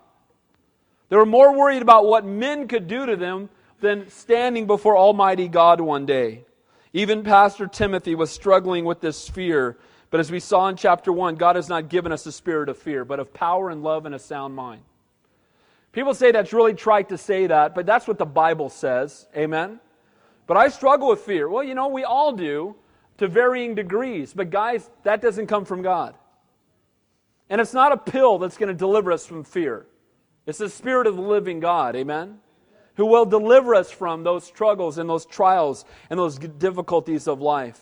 They 1.10 1.18
were 1.18 1.26
more 1.26 1.58
worried 1.58 1.82
about 1.82 2.06
what 2.06 2.26
men 2.26 2.68
could 2.68 2.88
do 2.88 3.06
to 3.06 3.16
them 3.16 3.50
than 3.82 4.10
standing 4.10 4.68
before 4.68 4.98
Almighty 4.98 5.48
God 5.48 5.82
one 5.82 6.06
day. 6.06 6.46
Even 6.94 7.24
Pastor 7.24 7.68
Timothy 7.68 8.16
was 8.16 8.32
struggling 8.32 8.86
with 8.86 9.02
this 9.02 9.28
fear 9.28 9.78
but 10.10 10.20
as 10.20 10.32
we 10.32 10.40
saw 10.40 10.68
in 10.68 10.76
chapter 10.76 11.14
1, 11.14 11.36
God 11.36 11.56
has 11.56 11.70
not 11.70 11.90
given 11.90 12.12
us 12.12 12.26
a 12.26 12.32
spirit 12.32 12.70
of 12.70 12.78
fear, 12.78 13.06
but 13.06 13.20
of 13.20 13.34
power 13.34 13.70
and 13.70 13.84
love 13.84 14.06
and 14.06 14.16
a 14.16 14.20
sound 14.20 14.56
mind. 14.56 14.82
People 15.92 16.14
say 16.14 16.32
that's 16.32 16.54
really 16.54 16.74
trite 16.74 17.10
to 17.10 17.18
say 17.18 17.48
that, 17.48 17.76
but 17.76 17.86
that's 17.86 18.08
what 18.08 18.18
the 18.18 18.26
Bible 18.26 18.70
says. 18.70 19.28
Amen? 19.36 19.80
But 20.48 20.58
I 20.58 20.70
struggle 20.70 21.10
with 21.10 21.22
fear. 21.22 21.48
Well, 21.48 21.64
you 21.64 21.76
know, 21.76 21.88
we 21.90 22.04
all 22.04 22.32
do 22.32 22.76
to 23.18 23.28
varying 23.28 23.76
degrees. 23.76 24.34
But 24.34 24.50
guys, 24.50 24.90
that 25.04 25.22
doesn't 25.22 25.48
come 25.48 25.66
from 25.66 25.82
God. 25.82 26.16
And 27.50 27.60
it's 27.62 27.74
not 27.74 27.92
a 27.92 27.98
pill 27.98 28.40
that's 28.40 28.58
going 28.58 28.70
to 28.70 28.78
deliver 28.78 29.12
us 29.12 29.26
from 29.26 29.44
fear. 29.44 29.86
It's 30.50 30.58
the 30.58 30.70
Spirit 30.70 31.06
of 31.06 31.16
the 31.16 31.22
living 31.22 31.60
God. 31.60 31.96
Amen? 31.96 32.40
Who 32.96 33.06
will 33.06 33.26
deliver 33.26 33.76
us 33.76 33.92
from 33.92 34.24
those 34.24 34.44
struggles 34.44 34.98
and 34.98 35.10
those 35.10 35.26
trials 35.26 35.86
and 36.10 36.20
those 36.20 36.38
difficulties 36.38 37.28
of 37.28 37.40
life. 37.40 37.80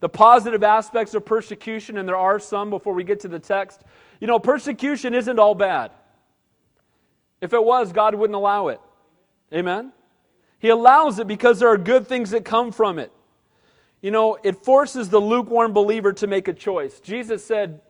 The 0.00 0.10
positive 0.10 0.62
aspects 0.62 1.14
of 1.14 1.24
persecution, 1.24 1.96
and 1.96 2.06
there 2.06 2.16
are 2.16 2.38
some 2.38 2.68
before 2.68 2.92
we 2.92 3.02
get 3.02 3.20
to 3.20 3.28
the 3.28 3.38
text. 3.38 3.80
You 4.20 4.26
know, 4.26 4.38
persecution 4.38 5.14
isn't 5.14 5.38
all 5.38 5.54
bad. 5.54 5.90
If 7.40 7.54
it 7.54 7.64
was, 7.64 7.92
God 7.92 8.14
wouldn't 8.14 8.36
allow 8.36 8.68
it. 8.68 8.80
Amen? 9.52 9.92
He 10.58 10.68
allows 10.68 11.18
it 11.18 11.26
because 11.26 11.60
there 11.60 11.70
are 11.70 11.78
good 11.78 12.06
things 12.06 12.30
that 12.30 12.44
come 12.44 12.72
from 12.72 12.98
it. 12.98 13.10
You 14.02 14.10
know, 14.10 14.38
it 14.42 14.64
forces 14.64 15.08
the 15.08 15.18
lukewarm 15.18 15.72
believer 15.72 16.12
to 16.12 16.26
make 16.26 16.46
a 16.46 16.52
choice. 16.52 17.00
Jesus 17.00 17.42
said, 17.42 17.80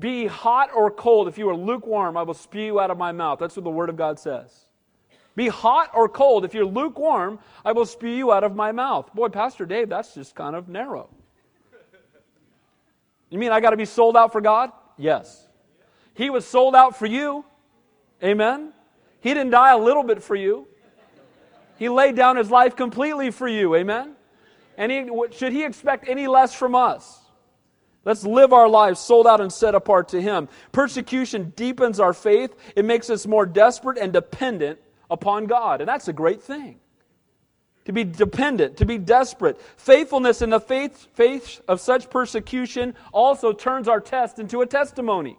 Be 0.00 0.26
hot 0.26 0.70
or 0.74 0.90
cold. 0.90 1.28
If 1.28 1.36
you 1.36 1.48
are 1.50 1.54
lukewarm, 1.54 2.16
I 2.16 2.22
will 2.22 2.34
spew 2.34 2.64
you 2.64 2.80
out 2.80 2.90
of 2.90 2.98
my 2.98 3.12
mouth. 3.12 3.38
That's 3.38 3.54
what 3.54 3.64
the 3.64 3.70
Word 3.70 3.90
of 3.90 3.96
God 3.96 4.18
says. 4.18 4.64
Be 5.36 5.48
hot 5.48 5.90
or 5.94 6.08
cold. 6.08 6.44
If 6.44 6.54
you're 6.54 6.64
lukewarm, 6.64 7.38
I 7.64 7.72
will 7.72 7.86
spew 7.86 8.10
you 8.10 8.32
out 8.32 8.42
of 8.42 8.56
my 8.56 8.72
mouth. 8.72 9.14
Boy, 9.14 9.28
Pastor 9.28 9.66
Dave, 9.66 9.90
that's 9.90 10.14
just 10.14 10.34
kind 10.34 10.56
of 10.56 10.68
narrow. 10.68 11.08
You 13.28 13.38
mean 13.38 13.52
I 13.52 13.60
got 13.60 13.70
to 13.70 13.76
be 13.76 13.84
sold 13.84 14.16
out 14.16 14.32
for 14.32 14.40
God? 14.40 14.72
Yes. 14.96 15.46
He 16.14 16.30
was 16.30 16.44
sold 16.44 16.74
out 16.74 16.98
for 16.98 17.06
you. 17.06 17.44
Amen. 18.24 18.72
He 19.20 19.32
didn't 19.34 19.50
die 19.50 19.72
a 19.72 19.78
little 19.78 20.02
bit 20.02 20.22
for 20.22 20.34
you. 20.34 20.66
He 21.78 21.88
laid 21.88 22.16
down 22.16 22.36
his 22.36 22.50
life 22.50 22.74
completely 22.74 23.30
for 23.30 23.48
you. 23.48 23.74
Amen. 23.76 24.14
And 24.76 24.90
he, 24.90 25.08
should 25.30 25.52
he 25.52 25.64
expect 25.64 26.08
any 26.08 26.26
less 26.26 26.54
from 26.54 26.74
us? 26.74 27.19
Let's 28.04 28.24
live 28.24 28.52
our 28.52 28.68
lives 28.68 28.98
sold 28.98 29.26
out 29.26 29.40
and 29.40 29.52
set 29.52 29.74
apart 29.74 30.08
to 30.08 30.22
Him. 30.22 30.48
Persecution 30.72 31.52
deepens 31.56 32.00
our 32.00 32.12
faith, 32.12 32.54
it 32.74 32.84
makes 32.84 33.10
us 33.10 33.26
more 33.26 33.46
desperate 33.46 33.98
and 33.98 34.12
dependent 34.12 34.78
upon 35.10 35.46
God. 35.46 35.80
And 35.80 35.88
that's 35.88 36.08
a 36.08 36.12
great 36.12 36.42
thing 36.42 36.80
to 37.84 37.92
be 37.92 38.04
dependent, 38.04 38.76
to 38.76 38.86
be 38.86 38.98
desperate. 38.98 39.60
Faithfulness 39.76 40.42
in 40.42 40.50
the 40.50 40.60
faith, 40.60 41.08
faith 41.14 41.60
of 41.66 41.80
such 41.80 42.08
persecution 42.10 42.94
also 43.12 43.52
turns 43.52 43.88
our 43.88 44.00
test 44.00 44.38
into 44.38 44.60
a 44.60 44.66
testimony. 44.66 45.36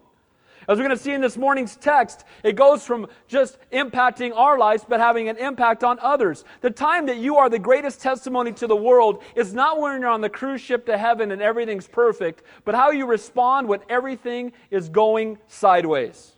As 0.68 0.78
we're 0.78 0.84
going 0.84 0.96
to 0.96 1.02
see 1.02 1.12
in 1.12 1.20
this 1.20 1.36
morning's 1.36 1.76
text, 1.76 2.24
it 2.44 2.54
goes 2.54 2.84
from 2.84 3.08
just 3.26 3.58
impacting 3.72 4.34
our 4.34 4.58
lives, 4.58 4.84
but 4.88 5.00
having 5.00 5.28
an 5.28 5.36
impact 5.36 5.82
on 5.82 5.98
others. 6.00 6.44
The 6.60 6.70
time 6.70 7.06
that 7.06 7.16
you 7.16 7.36
are 7.36 7.50
the 7.50 7.58
greatest 7.58 8.00
testimony 8.00 8.52
to 8.54 8.66
the 8.66 8.76
world 8.76 9.22
is 9.34 9.52
not 9.52 9.80
when 9.80 10.00
you're 10.00 10.10
on 10.10 10.20
the 10.20 10.28
cruise 10.28 10.60
ship 10.60 10.86
to 10.86 10.96
heaven 10.96 11.32
and 11.32 11.42
everything's 11.42 11.88
perfect, 11.88 12.42
but 12.64 12.74
how 12.74 12.90
you 12.90 13.06
respond 13.06 13.68
when 13.68 13.80
everything 13.88 14.52
is 14.70 14.88
going 14.88 15.38
sideways. 15.48 16.32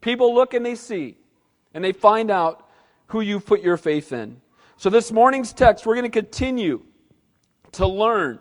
People 0.00 0.34
look 0.34 0.54
and 0.54 0.64
they 0.64 0.74
see, 0.74 1.16
and 1.74 1.84
they 1.84 1.92
find 1.92 2.30
out 2.30 2.68
who 3.08 3.20
you've 3.20 3.46
put 3.46 3.62
your 3.62 3.76
faith 3.76 4.12
in. 4.12 4.40
So, 4.76 4.90
this 4.90 5.12
morning's 5.12 5.52
text, 5.52 5.86
we're 5.86 5.94
going 5.94 6.10
to 6.10 6.20
continue 6.20 6.82
to 7.72 7.86
learn 7.86 8.38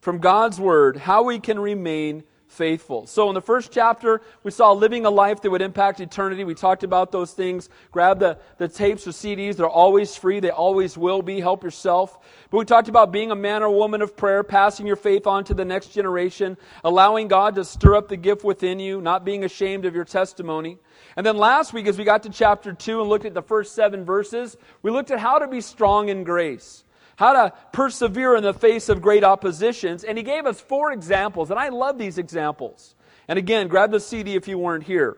from 0.00 0.18
God's 0.18 0.60
Word 0.60 0.96
how 0.96 1.22
we 1.24 1.38
can 1.38 1.58
remain 1.58 2.24
faithful. 2.48 3.06
So, 3.06 3.28
in 3.28 3.34
the 3.34 3.40
first 3.40 3.72
chapter, 3.72 4.22
we 4.42 4.50
saw 4.50 4.72
living 4.72 5.04
a 5.06 5.10
life 5.10 5.42
that 5.42 5.50
would 5.50 5.62
impact 5.62 6.00
eternity. 6.00 6.44
We 6.44 6.54
talked 6.54 6.84
about 6.84 7.12
those 7.12 7.32
things. 7.32 7.68
Grab 7.90 8.18
the, 8.18 8.38
the 8.58 8.68
tapes 8.68 9.06
or 9.06 9.10
CDs. 9.10 9.56
They're 9.56 9.68
always 9.68 10.16
free, 10.16 10.40
they 10.40 10.50
always 10.50 10.96
will 10.96 11.22
be. 11.22 11.40
Help 11.40 11.64
yourself. 11.64 12.18
But 12.50 12.58
we 12.58 12.64
talked 12.64 12.88
about 12.88 13.12
being 13.12 13.30
a 13.30 13.36
man 13.36 13.62
or 13.62 13.70
woman 13.70 14.02
of 14.02 14.16
prayer, 14.16 14.42
passing 14.42 14.86
your 14.86 14.96
faith 14.96 15.26
on 15.26 15.44
to 15.44 15.54
the 15.54 15.64
next 15.64 15.88
generation, 15.88 16.56
allowing 16.84 17.28
God 17.28 17.54
to 17.56 17.64
stir 17.64 17.96
up 17.96 18.08
the 18.08 18.16
gift 18.16 18.44
within 18.44 18.78
you, 18.78 19.00
not 19.00 19.24
being 19.24 19.44
ashamed 19.44 19.84
of 19.84 19.94
your 19.94 20.04
testimony. 20.04 20.78
And 21.16 21.26
then 21.26 21.36
last 21.36 21.72
week, 21.72 21.86
as 21.86 21.98
we 21.98 22.04
got 22.04 22.22
to 22.22 22.30
chapter 22.30 22.72
2 22.72 23.00
and 23.00 23.08
looked 23.08 23.24
at 23.24 23.34
the 23.34 23.42
first 23.42 23.74
seven 23.74 24.04
verses, 24.04 24.56
we 24.82 24.90
looked 24.90 25.10
at 25.10 25.18
how 25.18 25.38
to 25.38 25.48
be 25.48 25.60
strong 25.60 26.08
in 26.08 26.24
grace 26.24 26.84
how 27.16 27.32
to 27.32 27.52
persevere 27.72 28.36
in 28.36 28.42
the 28.42 28.54
face 28.54 28.88
of 28.88 29.02
great 29.02 29.24
oppositions. 29.24 30.04
And 30.04 30.16
he 30.16 30.24
gave 30.24 30.46
us 30.46 30.60
four 30.60 30.92
examples, 30.92 31.50
and 31.50 31.58
I 31.58 31.70
love 31.70 31.98
these 31.98 32.18
examples. 32.18 32.94
And 33.28 33.38
again, 33.38 33.68
grab 33.68 33.90
the 33.90 34.00
CD 34.00 34.36
if 34.36 34.46
you 34.46 34.58
weren't 34.58 34.84
here. 34.84 35.16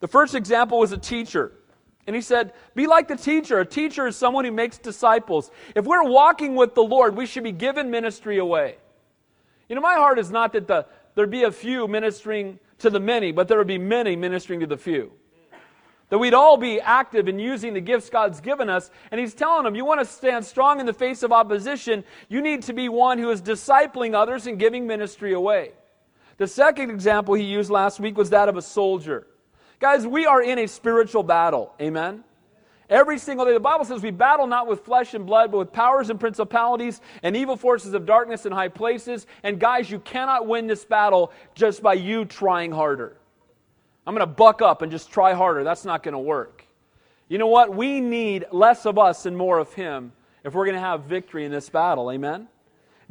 The 0.00 0.08
first 0.08 0.34
example 0.34 0.78
was 0.78 0.92
a 0.92 0.98
teacher. 0.98 1.52
And 2.06 2.14
he 2.14 2.22
said, 2.22 2.52
Be 2.74 2.86
like 2.86 3.08
the 3.08 3.16
teacher. 3.16 3.60
A 3.60 3.66
teacher 3.66 4.06
is 4.06 4.16
someone 4.16 4.44
who 4.44 4.52
makes 4.52 4.78
disciples. 4.78 5.50
If 5.74 5.86
we're 5.86 6.04
walking 6.04 6.54
with 6.54 6.74
the 6.74 6.82
Lord, 6.82 7.16
we 7.16 7.26
should 7.26 7.44
be 7.44 7.52
giving 7.52 7.90
ministry 7.90 8.38
away. 8.38 8.76
You 9.68 9.76
know, 9.76 9.80
my 9.80 9.94
heart 9.94 10.18
is 10.18 10.30
not 10.30 10.52
that 10.52 10.66
the, 10.66 10.86
there 11.14 11.26
be 11.26 11.44
a 11.44 11.52
few 11.52 11.88
ministering 11.88 12.58
to 12.78 12.90
the 12.90 13.00
many, 13.00 13.32
but 13.32 13.48
there 13.48 13.56
would 13.56 13.66
be 13.66 13.78
many 13.78 14.16
ministering 14.16 14.60
to 14.60 14.66
the 14.66 14.76
few. 14.76 15.12
That 16.10 16.18
we'd 16.18 16.34
all 16.34 16.56
be 16.56 16.80
active 16.80 17.28
in 17.28 17.38
using 17.38 17.74
the 17.74 17.80
gifts 17.80 18.10
God's 18.10 18.40
given 18.40 18.68
us. 18.68 18.90
And 19.10 19.20
he's 19.20 19.34
telling 19.34 19.64
them, 19.64 19.74
you 19.74 19.84
want 19.84 20.00
to 20.00 20.06
stand 20.06 20.44
strong 20.44 20.78
in 20.78 20.86
the 20.86 20.92
face 20.92 21.22
of 21.22 21.32
opposition, 21.32 22.04
you 22.28 22.40
need 22.40 22.62
to 22.64 22.72
be 22.72 22.88
one 22.88 23.18
who 23.18 23.30
is 23.30 23.40
discipling 23.40 24.14
others 24.14 24.46
and 24.46 24.58
giving 24.58 24.86
ministry 24.86 25.32
away. 25.32 25.72
The 26.36 26.46
second 26.46 26.90
example 26.90 27.34
he 27.34 27.44
used 27.44 27.70
last 27.70 28.00
week 28.00 28.18
was 28.18 28.30
that 28.30 28.48
of 28.48 28.56
a 28.56 28.62
soldier. 28.62 29.26
Guys, 29.80 30.06
we 30.06 30.26
are 30.26 30.42
in 30.42 30.58
a 30.58 30.66
spiritual 30.66 31.22
battle. 31.22 31.72
Amen? 31.80 32.24
Every 32.90 33.18
single 33.18 33.46
day. 33.46 33.52
The 33.52 33.60
Bible 33.60 33.84
says 33.84 34.02
we 34.02 34.10
battle 34.10 34.46
not 34.46 34.66
with 34.66 34.84
flesh 34.84 35.14
and 35.14 35.24
blood, 35.24 35.50
but 35.50 35.58
with 35.58 35.72
powers 35.72 36.10
and 36.10 36.20
principalities 36.20 37.00
and 37.22 37.36
evil 37.36 37.56
forces 37.56 37.94
of 37.94 38.04
darkness 38.04 38.46
in 38.46 38.52
high 38.52 38.68
places. 38.68 39.26
And 39.42 39.58
guys, 39.58 39.90
you 39.90 39.98
cannot 40.00 40.46
win 40.46 40.66
this 40.66 40.84
battle 40.84 41.32
just 41.54 41.82
by 41.82 41.94
you 41.94 42.24
trying 42.24 42.72
harder. 42.72 43.16
I'm 44.06 44.14
going 44.14 44.26
to 44.26 44.32
buck 44.32 44.62
up 44.62 44.82
and 44.82 44.92
just 44.92 45.10
try 45.10 45.32
harder. 45.32 45.64
That's 45.64 45.84
not 45.84 46.02
going 46.02 46.12
to 46.12 46.18
work. 46.18 46.64
You 47.28 47.38
know 47.38 47.46
what? 47.46 47.74
We 47.74 48.00
need 48.00 48.44
less 48.52 48.86
of 48.86 48.98
us 48.98 49.26
and 49.26 49.36
more 49.36 49.58
of 49.58 49.72
Him 49.72 50.12
if 50.44 50.54
we're 50.54 50.66
going 50.66 50.76
to 50.76 50.80
have 50.80 51.04
victory 51.04 51.44
in 51.44 51.52
this 51.52 51.70
battle. 51.70 52.10
Amen? 52.10 52.48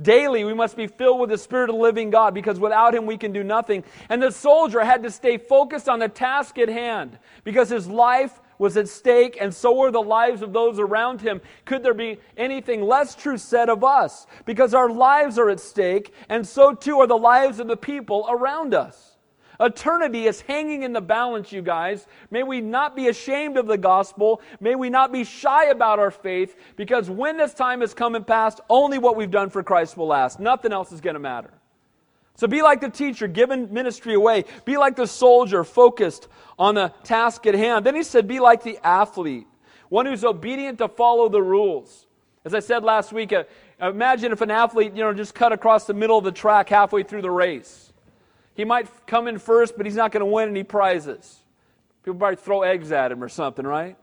Daily, 0.01 0.43
we 0.43 0.53
must 0.53 0.75
be 0.75 0.87
filled 0.87 1.19
with 1.19 1.29
the 1.29 1.37
Spirit 1.37 1.69
of 1.69 1.75
the 1.75 1.81
living 1.81 2.09
God 2.09 2.33
because 2.33 2.59
without 2.59 2.95
Him 2.95 3.05
we 3.05 3.17
can 3.17 3.31
do 3.31 3.43
nothing. 3.43 3.83
And 4.09 4.21
the 4.21 4.31
soldier 4.31 4.83
had 4.83 5.03
to 5.03 5.11
stay 5.11 5.37
focused 5.37 5.89
on 5.89 5.99
the 5.99 6.09
task 6.09 6.57
at 6.57 6.69
hand 6.69 7.17
because 7.43 7.69
his 7.69 7.87
life 7.87 8.39
was 8.57 8.77
at 8.77 8.87
stake 8.87 9.37
and 9.39 9.53
so 9.53 9.75
were 9.75 9.91
the 9.91 10.01
lives 10.01 10.41
of 10.41 10.53
those 10.53 10.79
around 10.79 11.21
him. 11.21 11.41
Could 11.65 11.83
there 11.83 11.93
be 11.93 12.19
anything 12.37 12.81
less 12.81 13.15
true 13.15 13.37
said 13.37 13.69
of 13.69 13.83
us? 13.83 14.25
Because 14.45 14.73
our 14.73 14.89
lives 14.89 15.37
are 15.37 15.49
at 15.49 15.59
stake 15.59 16.13
and 16.29 16.47
so 16.47 16.73
too 16.73 16.99
are 16.99 17.07
the 17.07 17.17
lives 17.17 17.59
of 17.59 17.67
the 17.67 17.77
people 17.77 18.25
around 18.29 18.73
us. 18.73 19.12
Eternity 19.59 20.25
is 20.25 20.41
hanging 20.41 20.83
in 20.83 20.93
the 20.93 21.01
balance, 21.01 21.51
you 21.51 21.61
guys. 21.61 22.07
May 22.31 22.43
we 22.43 22.61
not 22.61 22.95
be 22.95 23.07
ashamed 23.07 23.57
of 23.57 23.67
the 23.67 23.77
gospel. 23.77 24.41
May 24.59 24.75
we 24.75 24.89
not 24.89 25.11
be 25.11 25.23
shy 25.23 25.65
about 25.65 25.99
our 25.99 26.11
faith, 26.11 26.55
because 26.75 27.09
when 27.09 27.37
this 27.37 27.53
time 27.53 27.81
has 27.81 27.93
come 27.93 28.15
and 28.15 28.25
passed, 28.25 28.61
only 28.69 28.97
what 28.97 29.15
we've 29.15 29.31
done 29.31 29.49
for 29.49 29.63
Christ 29.63 29.95
will 29.95 30.07
last. 30.07 30.39
Nothing 30.39 30.73
else 30.73 30.91
is 30.91 31.01
going 31.01 31.13
to 31.15 31.19
matter. 31.19 31.51
So 32.35 32.47
be 32.47 32.63
like 32.63 32.81
the 32.81 32.89
teacher, 32.89 33.27
giving 33.27 33.71
ministry 33.71 34.15
away. 34.15 34.45
Be 34.65 34.77
like 34.77 34.95
the 34.95 35.05
soldier, 35.05 35.63
focused 35.63 36.27
on 36.57 36.73
the 36.73 36.91
task 37.03 37.45
at 37.45 37.53
hand. 37.53 37.85
Then 37.85 37.93
he 37.93 38.01
said, 38.01 38.27
be 38.27 38.39
like 38.39 38.63
the 38.63 38.79
athlete, 38.83 39.45
one 39.89 40.07
who's 40.07 40.23
obedient 40.23 40.79
to 40.79 40.87
follow 40.87 41.29
the 41.29 41.43
rules. 41.43 42.07
As 42.43 42.55
I 42.55 42.59
said 42.59 42.83
last 42.83 43.13
week, 43.13 43.31
uh, 43.31 43.43
imagine 43.79 44.31
if 44.31 44.41
an 44.41 44.49
athlete, 44.49 44.93
you 44.95 45.03
know, 45.03 45.13
just 45.13 45.35
cut 45.35 45.53
across 45.53 45.85
the 45.85 45.93
middle 45.93 46.17
of 46.17 46.23
the 46.23 46.31
track 46.31 46.69
halfway 46.69 47.03
through 47.03 47.21
the 47.21 47.31
race. 47.31 47.92
He 48.55 48.65
might 48.65 48.87
come 49.07 49.27
in 49.27 49.39
first, 49.39 49.75
but 49.77 49.85
he's 49.85 49.95
not 49.95 50.11
going 50.11 50.21
to 50.21 50.25
win 50.25 50.49
any 50.49 50.63
prizes. 50.63 51.39
People 52.03 52.19
probably 52.19 52.35
throw 52.35 52.61
eggs 52.61 52.91
at 52.91 53.11
him 53.11 53.23
or 53.23 53.29
something, 53.29 53.65
right? 53.65 53.97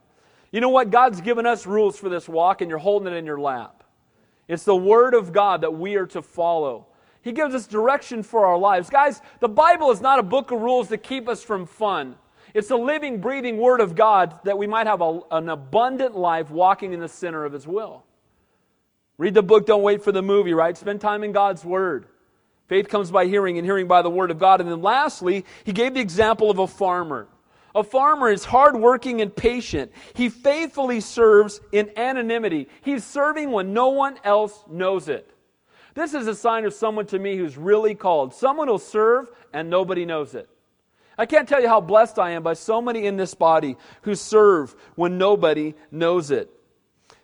You 0.51 0.59
know 0.59 0.69
what? 0.69 0.89
God's 0.89 1.21
given 1.21 1.45
us 1.45 1.65
rules 1.65 1.97
for 1.97 2.09
this 2.09 2.27
walk, 2.27 2.61
and 2.61 2.69
you're 2.69 2.79
holding 2.79 3.13
it 3.13 3.15
in 3.15 3.25
your 3.25 3.39
lap. 3.39 3.83
It's 4.47 4.63
the 4.63 4.75
Word 4.75 5.13
of 5.13 5.31
God 5.31 5.61
that 5.61 5.73
we 5.73 5.95
are 5.95 6.07
to 6.07 6.21
follow. 6.21 6.87
He 7.21 7.31
gives 7.31 7.55
us 7.55 7.67
direction 7.67 8.23
for 8.23 8.45
our 8.45 8.57
lives. 8.57 8.89
Guys, 8.89 9.21
the 9.39 9.47
Bible 9.47 9.91
is 9.91 10.01
not 10.01 10.19
a 10.19 10.23
book 10.23 10.51
of 10.51 10.59
rules 10.59 10.89
to 10.89 10.97
keep 10.97 11.29
us 11.29 11.43
from 11.43 11.65
fun. 11.65 12.15
It's 12.53 12.67
the 12.67 12.77
living, 12.77 13.21
breathing 13.21 13.57
Word 13.57 13.79
of 13.79 13.95
God 13.95 14.39
that 14.43 14.57
we 14.57 14.67
might 14.67 14.87
have 14.87 15.01
a, 15.01 15.21
an 15.31 15.47
abundant 15.47 16.17
life 16.17 16.49
walking 16.49 16.91
in 16.91 16.99
the 16.99 17.07
center 17.07 17.45
of 17.45 17.53
His 17.53 17.65
will. 17.65 18.03
Read 19.17 19.35
the 19.35 19.43
book, 19.43 19.65
don't 19.67 19.83
wait 19.83 20.03
for 20.03 20.11
the 20.11 20.23
movie, 20.23 20.53
right? 20.53 20.75
Spend 20.75 20.99
time 20.99 21.23
in 21.23 21.31
God's 21.31 21.63
Word. 21.63 22.07
Faith 22.71 22.87
comes 22.87 23.11
by 23.11 23.25
hearing, 23.25 23.57
and 23.57 23.67
hearing 23.67 23.85
by 23.85 24.01
the 24.01 24.09
Word 24.09 24.31
of 24.31 24.39
God. 24.39 24.61
And 24.61 24.71
then 24.71 24.81
lastly, 24.81 25.43
he 25.65 25.73
gave 25.73 25.93
the 25.93 25.99
example 25.99 26.49
of 26.49 26.57
a 26.57 26.67
farmer. 26.67 27.27
A 27.75 27.83
farmer 27.83 28.29
is 28.31 28.45
hardworking 28.45 29.19
and 29.19 29.35
patient. 29.35 29.91
He 30.13 30.29
faithfully 30.29 31.01
serves 31.01 31.59
in 31.73 31.91
anonymity. 31.97 32.69
He's 32.81 33.03
serving 33.03 33.51
when 33.51 33.73
no 33.73 33.89
one 33.89 34.17
else 34.23 34.63
knows 34.69 35.09
it. 35.09 35.29
This 35.95 36.13
is 36.13 36.27
a 36.27 36.33
sign 36.33 36.63
of 36.63 36.73
someone 36.73 37.07
to 37.07 37.19
me 37.19 37.35
who's 37.35 37.57
really 37.57 37.93
called. 37.93 38.33
Someone 38.33 38.69
who'll 38.69 38.79
serve 38.79 39.29
and 39.51 39.69
nobody 39.69 40.05
knows 40.05 40.33
it. 40.33 40.47
I 41.17 41.25
can't 41.25 41.49
tell 41.49 41.61
you 41.61 41.67
how 41.67 41.81
blessed 41.81 42.19
I 42.19 42.31
am 42.31 42.41
by 42.41 42.53
so 42.53 42.81
many 42.81 43.05
in 43.05 43.17
this 43.17 43.33
body 43.33 43.75
who 44.03 44.15
serve 44.15 44.73
when 44.95 45.17
nobody 45.17 45.73
knows 45.91 46.31
it. 46.31 46.49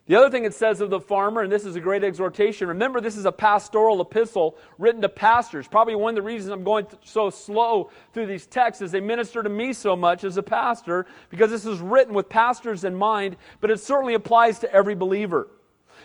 The 0.08 0.16
other 0.16 0.30
thing 0.30 0.46
it 0.46 0.54
says 0.54 0.80
of 0.80 0.90
the 0.90 1.02
farmer, 1.02 1.42
and 1.42 1.52
this 1.52 1.66
is 1.66 1.76
a 1.76 1.82
great 1.82 2.02
exhortation, 2.02 2.70
remember 2.70 3.02
this 3.02 3.18
is 3.18 3.26
a 3.26 3.32
pastoral 3.32 4.00
epistle 4.00 4.58
written 4.78 5.02
to 5.02 5.10
pastors. 5.10 5.68
Probably 5.68 5.96
one 5.96 6.12
of 6.12 6.16
the 6.16 6.22
reasons 6.22 6.54
I'm 6.54 6.64
going 6.64 6.88
so 7.04 7.30
slow 7.30 7.92
through 8.14 8.28
these 8.28 8.46
texts 8.46 8.82
is 8.82 8.92
they 8.92 9.02
minister 9.02 9.44
to 9.44 9.50
me 9.50 9.74
so 9.74 9.98
much 9.98 10.24
as 10.24 10.38
a 10.38 10.44
pastor, 10.44 11.08
because 11.30 11.52
this 11.52 11.66
is 11.66 11.80
written 11.80 12.14
with 12.14 12.30
pastors 12.30 12.86
in 12.86 12.96
mind, 12.96 13.36
but 13.60 13.70
it 13.70 13.82
certainly 13.82 14.14
applies 14.14 14.60
to 14.60 14.74
every 14.74 14.96
believer. 14.96 15.50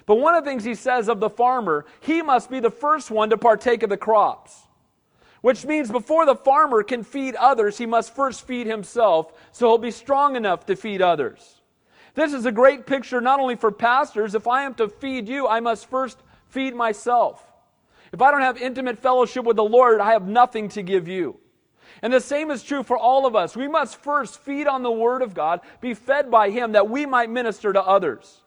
But 0.04 0.16
one 0.16 0.34
of 0.34 0.44
the 0.44 0.50
things 0.50 0.64
he 0.64 0.74
says 0.74 1.08
of 1.08 1.20
the 1.20 1.30
farmer, 1.30 1.86
he 2.00 2.22
must 2.22 2.50
be 2.50 2.58
the 2.58 2.72
first 2.72 3.08
one 3.08 3.30
to 3.30 3.38
partake 3.38 3.84
of 3.84 3.90
the 3.90 3.96
crops. 3.96 4.66
Which 5.42 5.64
means 5.64 5.92
before 5.92 6.26
the 6.26 6.34
farmer 6.34 6.82
can 6.82 7.04
feed 7.04 7.36
others, 7.36 7.78
he 7.78 7.86
must 7.86 8.16
first 8.16 8.48
feed 8.48 8.66
himself, 8.66 9.32
so 9.52 9.68
he'll 9.68 9.78
be 9.78 9.92
strong 9.92 10.34
enough 10.34 10.66
to 10.66 10.74
feed 10.74 11.02
others. 11.02 11.61
This 12.14 12.32
is 12.32 12.44
a 12.44 12.52
great 12.52 12.86
picture 12.86 13.20
not 13.20 13.40
only 13.40 13.56
for 13.56 13.70
pastors. 13.70 14.34
If 14.34 14.46
I 14.46 14.64
am 14.64 14.74
to 14.74 14.88
feed 14.88 15.28
you, 15.28 15.48
I 15.48 15.60
must 15.60 15.88
first 15.88 16.18
feed 16.48 16.74
myself. 16.74 17.42
If 18.12 18.20
I 18.20 18.30
don't 18.30 18.42
have 18.42 18.58
intimate 18.58 18.98
fellowship 18.98 19.44
with 19.44 19.56
the 19.56 19.64
Lord, 19.64 20.00
I 20.00 20.12
have 20.12 20.28
nothing 20.28 20.68
to 20.70 20.82
give 20.82 21.08
you. 21.08 21.38
And 22.02 22.12
the 22.12 22.20
same 22.20 22.50
is 22.50 22.62
true 22.62 22.82
for 22.82 22.98
all 22.98 23.26
of 23.26 23.34
us. 23.34 23.56
We 23.56 23.68
must 23.68 23.96
first 23.96 24.40
feed 24.40 24.66
on 24.66 24.82
the 24.82 24.90
Word 24.90 25.22
of 25.22 25.34
God, 25.34 25.60
be 25.80 25.94
fed 25.94 26.30
by 26.30 26.50
Him, 26.50 26.72
that 26.72 26.90
we 26.90 27.06
might 27.06 27.30
minister 27.30 27.72
to 27.72 27.82
others. 27.82 28.42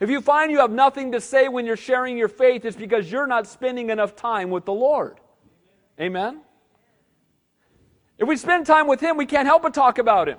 If 0.00 0.08
you 0.08 0.20
find 0.20 0.50
you 0.50 0.58
have 0.58 0.70
nothing 0.70 1.12
to 1.12 1.20
say 1.20 1.48
when 1.48 1.66
you're 1.66 1.76
sharing 1.76 2.16
your 2.16 2.28
faith, 2.28 2.64
it's 2.64 2.76
because 2.76 3.10
you're 3.10 3.26
not 3.26 3.46
spending 3.46 3.90
enough 3.90 4.16
time 4.16 4.50
with 4.50 4.64
the 4.64 4.72
Lord. 4.72 5.18
Amen? 6.00 6.40
If 8.18 8.26
we 8.28 8.36
spend 8.36 8.66
time 8.66 8.86
with 8.86 9.00
Him, 9.00 9.16
we 9.16 9.26
can't 9.26 9.46
help 9.46 9.62
but 9.62 9.74
talk 9.74 9.98
about 9.98 10.28
Him. 10.28 10.38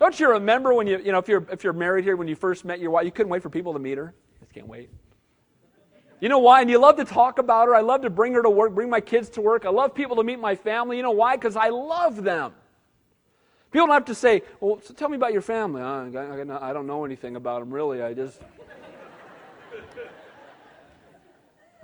Don't 0.00 0.18
you 0.18 0.30
remember 0.30 0.72
when 0.72 0.86
you, 0.86 0.98
you 0.98 1.12
know, 1.12 1.18
if 1.18 1.28
you're, 1.28 1.46
if 1.52 1.62
you're 1.62 1.74
married 1.74 2.04
here, 2.04 2.16
when 2.16 2.26
you 2.26 2.34
first 2.34 2.64
met 2.64 2.80
your 2.80 2.90
wife, 2.90 3.04
you 3.04 3.12
couldn't 3.12 3.28
wait 3.28 3.42
for 3.42 3.50
people 3.50 3.74
to 3.74 3.78
meet 3.78 3.98
her? 3.98 4.14
I 4.34 4.40
just 4.40 4.52
can't 4.54 4.66
wait. 4.66 4.88
You 6.20 6.30
know 6.30 6.38
why? 6.38 6.62
And 6.62 6.70
you 6.70 6.78
love 6.78 6.96
to 6.96 7.04
talk 7.04 7.38
about 7.38 7.66
her. 7.66 7.74
I 7.74 7.82
love 7.82 8.00
to 8.02 8.10
bring 8.10 8.32
her 8.32 8.42
to 8.42 8.48
work, 8.48 8.74
bring 8.74 8.88
my 8.88 9.00
kids 9.00 9.28
to 9.30 9.42
work. 9.42 9.66
I 9.66 9.68
love 9.68 9.94
people 9.94 10.16
to 10.16 10.24
meet 10.24 10.38
my 10.38 10.54
family. 10.54 10.96
You 10.96 11.02
know 11.02 11.10
why? 11.10 11.36
Because 11.36 11.54
I 11.54 11.68
love 11.68 12.22
them. 12.22 12.52
People 13.70 13.88
don't 13.88 13.94
have 13.94 14.06
to 14.06 14.14
say, 14.14 14.42
well, 14.58 14.80
so 14.82 14.94
tell 14.94 15.10
me 15.10 15.16
about 15.16 15.34
your 15.34 15.42
family. 15.42 15.82
I 15.82 16.72
don't 16.72 16.86
know 16.86 17.04
anything 17.04 17.36
about 17.36 17.60
them, 17.60 17.72
really. 17.72 18.02
I 18.02 18.14
just. 18.14 18.40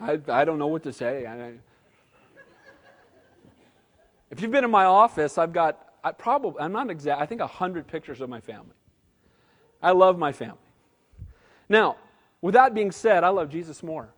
I, 0.00 0.18
I 0.28 0.44
don't 0.44 0.58
know 0.58 0.66
what 0.66 0.82
to 0.82 0.92
say. 0.92 1.26
I, 1.26 1.52
if 4.30 4.40
you've 4.40 4.50
been 4.50 4.64
in 4.64 4.70
my 4.70 4.84
office, 4.84 5.38
I've 5.38 5.52
got 5.52 5.85
I 6.02 6.12
probably, 6.12 6.60
I'm 6.60 6.72
not 6.72 6.90
exact, 6.90 7.20
I 7.20 7.26
think 7.26 7.40
100 7.40 7.86
pictures 7.86 8.20
of 8.20 8.28
my 8.28 8.40
family. 8.40 8.74
I 9.82 9.92
love 9.92 10.18
my 10.18 10.32
family. 10.32 10.58
Now, 11.68 11.96
with 12.40 12.54
that 12.54 12.74
being 12.74 12.92
said, 12.92 13.24
I 13.24 13.28
love 13.28 13.50
Jesus 13.50 13.82
more. 13.82 14.08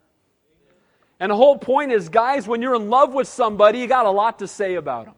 And 1.20 1.30
the 1.30 1.36
whole 1.36 1.58
point 1.58 1.92
is, 1.92 2.08
guys, 2.08 2.46
when 2.46 2.62
you're 2.62 2.76
in 2.76 2.90
love 2.90 3.12
with 3.12 3.26
somebody, 3.26 3.80
you 3.80 3.86
got 3.86 4.06
a 4.06 4.10
lot 4.10 4.38
to 4.38 4.46
say 4.46 4.74
about 4.76 5.06
them. 5.06 5.14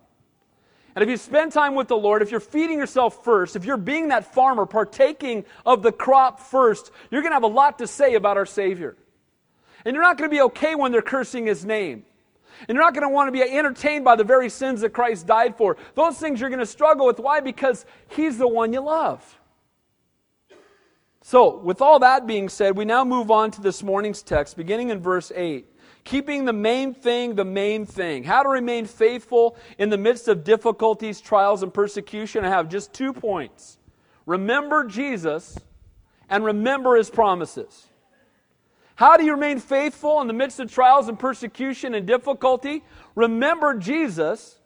And 0.94 1.02
if 1.02 1.08
you 1.08 1.16
spend 1.16 1.52
time 1.52 1.74
with 1.74 1.88
the 1.88 1.96
Lord, 1.96 2.20
if 2.20 2.30
you're 2.30 2.40
feeding 2.40 2.78
yourself 2.78 3.22
first, 3.22 3.54
if 3.54 3.64
you're 3.64 3.76
being 3.76 4.08
that 4.08 4.34
farmer, 4.34 4.66
partaking 4.66 5.44
of 5.64 5.82
the 5.82 5.92
crop 5.92 6.40
first, 6.40 6.90
you're 7.10 7.22
going 7.22 7.30
to 7.30 7.36
have 7.36 7.42
a 7.42 7.46
lot 7.46 7.78
to 7.78 7.86
say 7.86 8.14
about 8.14 8.36
our 8.36 8.46
Savior. 8.46 8.96
And 9.84 9.94
you're 9.94 10.02
not 10.02 10.18
going 10.18 10.28
to 10.28 10.34
be 10.34 10.42
okay 10.42 10.74
when 10.74 10.90
they're 10.90 11.02
cursing 11.02 11.46
His 11.46 11.64
name. 11.64 12.04
And 12.68 12.76
you're 12.76 12.84
not 12.84 12.94
going 12.94 13.06
to 13.06 13.12
want 13.12 13.28
to 13.28 13.32
be 13.32 13.42
entertained 13.42 14.04
by 14.04 14.16
the 14.16 14.24
very 14.24 14.48
sins 14.48 14.80
that 14.82 14.92
Christ 14.92 15.26
died 15.26 15.56
for. 15.56 15.76
Those 15.94 16.18
things 16.18 16.40
you're 16.40 16.50
going 16.50 16.60
to 16.60 16.66
struggle 16.66 17.06
with. 17.06 17.18
Why? 17.18 17.40
Because 17.40 17.86
He's 18.08 18.38
the 18.38 18.48
one 18.48 18.72
you 18.72 18.80
love. 18.80 19.38
So, 21.22 21.58
with 21.58 21.82
all 21.82 21.98
that 21.98 22.26
being 22.26 22.48
said, 22.48 22.76
we 22.76 22.84
now 22.84 23.04
move 23.04 23.30
on 23.30 23.50
to 23.52 23.60
this 23.60 23.82
morning's 23.82 24.22
text, 24.22 24.56
beginning 24.56 24.88
in 24.88 25.00
verse 25.00 25.30
8. 25.34 25.66
Keeping 26.04 26.46
the 26.46 26.52
main 26.52 26.94
thing 26.94 27.34
the 27.34 27.44
main 27.44 27.84
thing. 27.84 28.24
How 28.24 28.42
to 28.42 28.48
remain 28.48 28.86
faithful 28.86 29.56
in 29.78 29.90
the 29.90 29.98
midst 29.98 30.28
of 30.28 30.44
difficulties, 30.44 31.20
trials, 31.20 31.62
and 31.62 31.72
persecution. 31.72 32.44
I 32.44 32.48
have 32.48 32.68
just 32.68 32.92
two 32.94 33.12
points. 33.12 33.78
Remember 34.24 34.84
Jesus 34.84 35.58
and 36.28 36.44
remember 36.44 36.96
his 36.96 37.10
promises. 37.10 37.89
How 39.00 39.16
do 39.16 39.24
you 39.24 39.32
remain 39.32 39.60
faithful 39.60 40.20
in 40.20 40.26
the 40.26 40.34
midst 40.34 40.60
of 40.60 40.70
trials 40.70 41.08
and 41.08 41.18
persecution 41.18 41.94
and 41.94 42.06
difficulty? 42.06 42.84
Remember 43.14 43.72
Jesus 43.72 44.58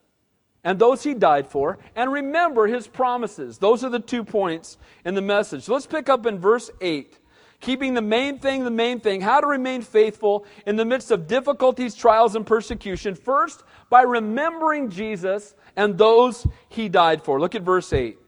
and 0.64 0.76
those 0.76 1.04
he 1.04 1.14
died 1.14 1.46
for, 1.46 1.78
and 1.94 2.10
remember 2.10 2.66
his 2.66 2.88
promises. 2.88 3.58
Those 3.58 3.84
are 3.84 3.90
the 3.90 4.00
two 4.00 4.24
points 4.24 4.76
in 5.04 5.14
the 5.14 5.22
message. 5.22 5.62
So 5.62 5.74
let's 5.74 5.86
pick 5.86 6.08
up 6.08 6.26
in 6.26 6.40
verse 6.40 6.68
8 6.80 7.16
keeping 7.60 7.94
the 7.94 8.02
main 8.02 8.40
thing 8.40 8.64
the 8.64 8.72
main 8.72 8.98
thing, 8.98 9.20
how 9.20 9.40
to 9.40 9.46
remain 9.46 9.82
faithful 9.82 10.44
in 10.66 10.74
the 10.74 10.84
midst 10.84 11.12
of 11.12 11.28
difficulties, 11.28 11.94
trials, 11.94 12.34
and 12.34 12.44
persecution. 12.44 13.14
First, 13.14 13.62
by 13.88 14.02
remembering 14.02 14.90
Jesus 14.90 15.54
and 15.76 15.96
those 15.96 16.44
he 16.68 16.88
died 16.88 17.22
for. 17.22 17.38
Look 17.38 17.54
at 17.54 17.62
verse 17.62 17.92
8. 17.92 18.18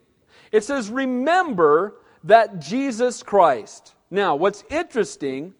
It 0.52 0.62
says, 0.62 0.88
Remember 0.88 1.96
that 2.22 2.60
Jesus 2.60 3.24
Christ. 3.24 3.94
Now, 4.08 4.36
what's 4.36 4.62
interesting, 4.70 5.52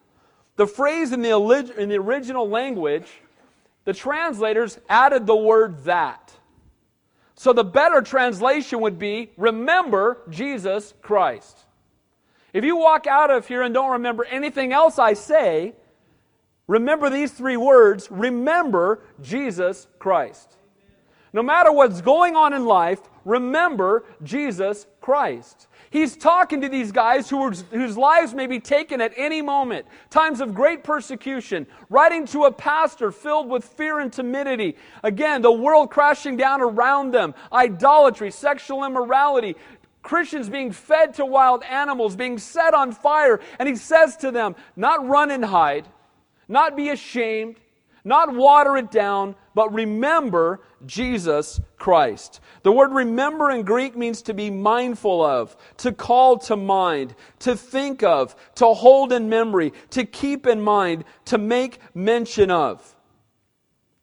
the 0.57 0.67
phrase 0.67 1.13
in 1.13 1.23
the, 1.23 1.75
in 1.77 1.89
the 1.89 1.97
original 1.97 2.49
language, 2.49 3.07
the 3.85 3.93
translators 3.93 4.79
added 4.89 5.27
the 5.27 5.37
word 5.37 5.85
that. 5.85 6.33
So 7.35 7.53
the 7.53 7.65
better 7.65 8.01
translation 8.01 8.81
would 8.81 8.99
be, 8.99 9.31
Remember 9.37 10.19
Jesus 10.31 10.95
Christ. 11.03 11.59
If 12.53 12.65
you 12.65 12.77
walk 12.77 13.07
out 13.07 13.31
of 13.31 13.47
here 13.47 13.61
and 13.61 13.75
don't 13.75 13.93
remember 13.93 14.25
anything 14.25 14.73
else 14.73 14.99
I 14.99 15.13
say, 15.13 15.75
remember 16.67 17.11
these 17.11 17.31
three 17.31 17.59
words 17.59 18.11
remember 18.11 19.03
Jesus 19.21 19.87
Christ. 19.99 20.57
No 21.35 21.43
matter 21.43 21.71
what's 21.71 22.01
going 22.01 22.35
on 22.35 22.55
in 22.55 22.65
life, 22.65 23.01
remember 23.27 24.05
Jesus 24.23 24.87
Christ. 25.03 25.69
He's 25.97 26.15
talking 26.15 26.61
to 26.61 26.69
these 26.69 26.93
guys 26.93 27.31
who 27.31 27.51
whose 27.71 27.97
lives 27.97 28.35
may 28.35 28.47
be 28.47 28.61
taken 28.61 29.01
at 29.01 29.15
any 29.17 29.41
moment, 29.41 29.87
times 30.11 30.43
of 30.43 30.53
great 30.53 30.85
persecution, 30.85 31.67
writing 31.89 32.27
to 32.27 32.45
a 32.45 32.53
pastor 32.53 33.11
filled 33.11 33.49
with 33.49 33.65
fear 33.65 34.01
and 34.01 34.13
timidity. 34.13 34.77
Again, 35.03 35.41
the 35.41 35.51
world 35.51 35.91
crashing 35.91 36.37
down 36.37 36.61
around 36.61 37.13
them, 37.13 37.35
idolatry, 37.51 38.31
sexual 38.31 38.85
immorality, 38.85 39.57
Christians 40.03 40.51
being 40.51 40.71
fed 40.71 41.15
to 41.15 41.25
wild 41.25 41.63
animals, 41.63 42.15
being 42.15 42.37
set 42.37 42.75
on 42.75 42.93
fire. 42.93 43.41
And 43.59 43.67
he 43.67 43.75
says 43.75 44.19
to 44.19 44.31
them, 44.31 44.55
not 44.77 45.09
run 45.09 45.31
and 45.31 45.47
hide, 45.47 45.89
not 46.47 46.77
be 46.77 46.91
ashamed, 46.91 47.57
not 48.05 48.35
water 48.35 48.77
it 48.77 48.91
down, 48.91 49.35
but 49.55 49.73
remember 49.73 50.61
Jesus 50.87 51.61
Christ. 51.77 52.41
The 52.63 52.73
word 52.73 52.93
remember 52.93 53.51
in 53.51 53.63
Greek 53.63 53.97
means 53.97 54.23
to 54.23 54.35
be 54.35 54.51
mindful 54.51 55.25
of, 55.25 55.57
to 55.79 55.93
call 55.93 56.39
to 56.41 56.57
mind, 56.57 57.15
to 57.41 57.57
think 57.57 58.03
of, 58.03 58.35
to 58.57 58.67
hold 58.67 59.13
in 59.13 59.29
memory, 59.29 59.73
to 59.91 60.05
keep 60.05 60.47
in 60.47 60.61
mind, 60.61 61.05
to 61.27 61.39
make 61.39 61.79
mention 61.95 62.51
of. 62.51 62.97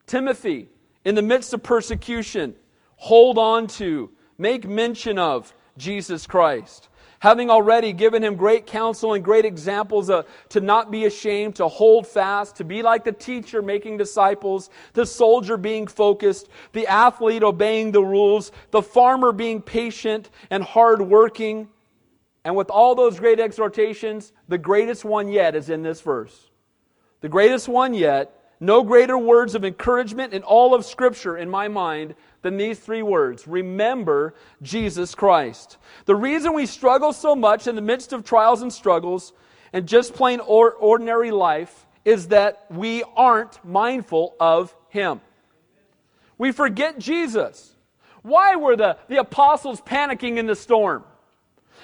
Timothy, 0.05 0.69
in 1.05 1.15
the 1.15 1.21
midst 1.21 1.53
of 1.53 1.63
persecution, 1.63 2.55
hold 2.95 3.37
on 3.37 3.67
to, 3.67 4.11
make 4.37 4.67
mention 4.67 5.17
of, 5.17 5.53
Jesus 5.77 6.27
Christ. 6.27 6.89
Having 7.23 7.49
already 7.49 7.93
given 7.93 8.21
him 8.21 8.35
great 8.35 8.67
counsel 8.67 9.13
and 9.13 9.23
great 9.23 9.45
examples 9.45 10.11
to 10.49 10.59
not 10.59 10.91
be 10.91 11.05
ashamed, 11.05 11.55
to 11.55 11.69
hold 11.69 12.05
fast, 12.05 12.57
to 12.57 12.65
be 12.65 12.81
like 12.83 13.05
the 13.05 13.13
teacher 13.13 13.61
making 13.61 13.95
disciples, 13.95 14.69
the 14.91 15.05
soldier 15.05 15.55
being 15.55 15.87
focused, 15.87 16.49
the 16.73 16.85
athlete 16.85 17.41
obeying 17.41 17.93
the 17.93 18.03
rules, 18.03 18.51
the 18.71 18.81
farmer 18.81 19.31
being 19.31 19.61
patient 19.61 20.31
and 20.49 20.65
hardworking. 20.65 21.69
And 22.43 22.57
with 22.57 22.69
all 22.69 22.93
those 22.93 23.17
great 23.17 23.39
exhortations, 23.39 24.33
the 24.49 24.57
greatest 24.57 25.05
one 25.05 25.29
yet 25.29 25.55
is 25.55 25.69
in 25.69 25.81
this 25.81 26.01
verse. 26.01 26.49
The 27.21 27.29
greatest 27.29 27.69
one 27.69 27.93
yet, 27.93 28.37
no 28.59 28.83
greater 28.83 29.17
words 29.17 29.55
of 29.55 29.63
encouragement 29.63 30.33
in 30.33 30.43
all 30.43 30.75
of 30.75 30.83
Scripture, 30.83 31.37
in 31.37 31.49
my 31.49 31.69
mind, 31.69 32.15
than 32.43 32.57
these 32.57 32.79
three 32.79 33.01
words 33.01 33.47
remember 33.47 34.35
Jesus 34.61 35.15
Christ. 35.15 35.77
The 36.05 36.15
reason 36.15 36.53
we 36.53 36.65
struggle 36.65 37.13
so 37.13 37.35
much 37.35 37.67
in 37.67 37.75
the 37.75 37.81
midst 37.81 38.13
of 38.13 38.23
trials 38.23 38.61
and 38.61 38.71
struggles 38.71 39.33
and 39.71 39.87
just 39.87 40.13
plain 40.13 40.39
or 40.39 40.71
ordinary 40.73 41.31
life 41.31 41.87
is 42.05 42.27
that 42.27 42.65
we 42.69 43.03
aren't 43.15 43.63
mindful 43.65 44.35
of 44.39 44.75
Him. 44.89 45.21
We 46.37 46.51
forget 46.51 46.99
Jesus. 46.99 47.71
Why 48.21 48.55
were 48.55 48.75
the, 48.75 48.97
the 49.07 49.17
apostles 49.17 49.81
panicking 49.81 50.37
in 50.37 50.45
the 50.45 50.55
storm? 50.55 51.03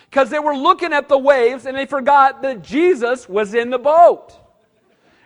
Because 0.10 0.30
they 0.30 0.39
were 0.39 0.56
looking 0.56 0.93
at 0.93 1.08
the 1.08 1.17
waves 1.17 1.65
and 1.65 1.78
they 1.78 1.86
forgot 1.86 2.41
that 2.41 2.63
Jesus 2.63 3.30
was 3.30 3.54
in 3.54 3.69
the 3.69 3.78
boat. 3.78 4.36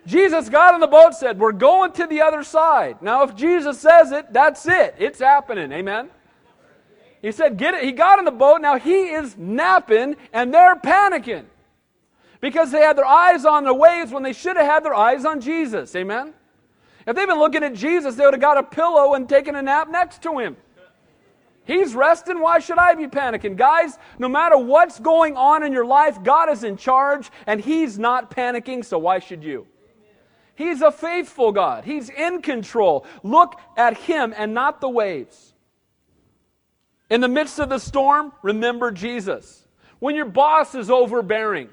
Jesus 0.06 0.50
got 0.50 0.74
on 0.74 0.80
the 0.80 0.88
boat 0.88 1.14
said, 1.14 1.40
We're 1.40 1.52
going 1.52 1.94
to 1.94 2.08
the 2.08 2.22
other 2.22 2.44
side. 2.44 3.02
Now, 3.02 3.24
if 3.24 3.36
Jesus 3.36 3.80
says 3.80 4.12
it, 4.12 4.34
that's 4.34 4.66
it. 4.68 4.96
It's 4.98 5.20
happening. 5.20 5.72
Amen. 5.72 6.10
He 7.22 7.32
said, 7.32 7.58
Get 7.58 7.74
it. 7.74 7.84
He 7.84 7.94
got 7.94 8.20
on 8.20 8.26
the 8.26 8.32
boat. 8.32 8.62
Now 8.62 8.78
he 8.78 9.06
is 9.12 9.38
napping 9.38 10.18
and 10.34 10.54
they're 10.54 10.76
panicking 10.76 11.46
because 12.42 12.72
they 12.72 12.82
had 12.82 12.98
their 12.98 13.06
eyes 13.06 13.46
on 13.46 13.64
the 13.64 13.74
waves 13.74 14.12
when 14.12 14.24
they 14.24 14.34
should 14.34 14.58
have 14.58 14.66
had 14.66 14.84
their 14.84 14.94
eyes 14.94 15.24
on 15.24 15.40
Jesus. 15.40 15.96
Amen. 15.96 16.34
If 17.08 17.16
they'd 17.16 17.26
been 17.26 17.40
looking 17.40 17.64
at 17.64 17.74
Jesus, 17.74 18.16
they 18.16 18.26
would 18.26 18.34
have 18.34 18.42
got 18.42 18.58
a 18.58 18.64
pillow 18.64 19.14
and 19.14 19.28
taken 19.28 19.56
a 19.56 19.62
nap 19.62 19.90
next 19.90 20.22
to 20.24 20.40
him. 20.40 20.58
He's 21.66 21.96
resting. 21.96 22.42
Why 22.42 22.60
should 22.60 22.78
I 22.78 22.94
be 22.94 23.08
panicking? 23.08 23.56
Guys, 23.56 23.98
no 24.20 24.28
matter 24.28 24.58
what's 24.58 25.00
going 25.00 25.38
on 25.38 25.64
in 25.64 25.72
your 25.72 25.86
life, 25.86 26.22
God 26.22 26.50
is 26.50 26.66
in 26.66 26.76
charge 26.76 27.32
and 27.48 27.62
He's 27.62 27.98
not 27.98 28.30
panicking, 28.30 28.84
so 28.84 28.98
why 29.00 29.20
should 29.20 29.44
you? 29.44 29.66
He's 30.64 30.82
a 30.82 30.92
faithful 30.92 31.52
God. 31.52 31.84
He's 31.84 32.10
in 32.10 32.42
control. 32.42 33.06
Look 33.22 33.60
at 33.76 33.98
Him 33.98 34.34
and 34.36 34.54
not 34.54 34.80
the 34.80 34.88
waves. 34.88 35.54
In 37.10 37.20
the 37.20 37.28
midst 37.28 37.60
of 37.60 37.68
the 37.68 37.80
storm, 37.80 38.32
remember 38.42 38.90
Jesus. 38.90 39.68
When 40.00 40.16
your 40.16 40.26
boss 40.26 40.74
is 40.74 40.90
overbearing, 40.90 41.70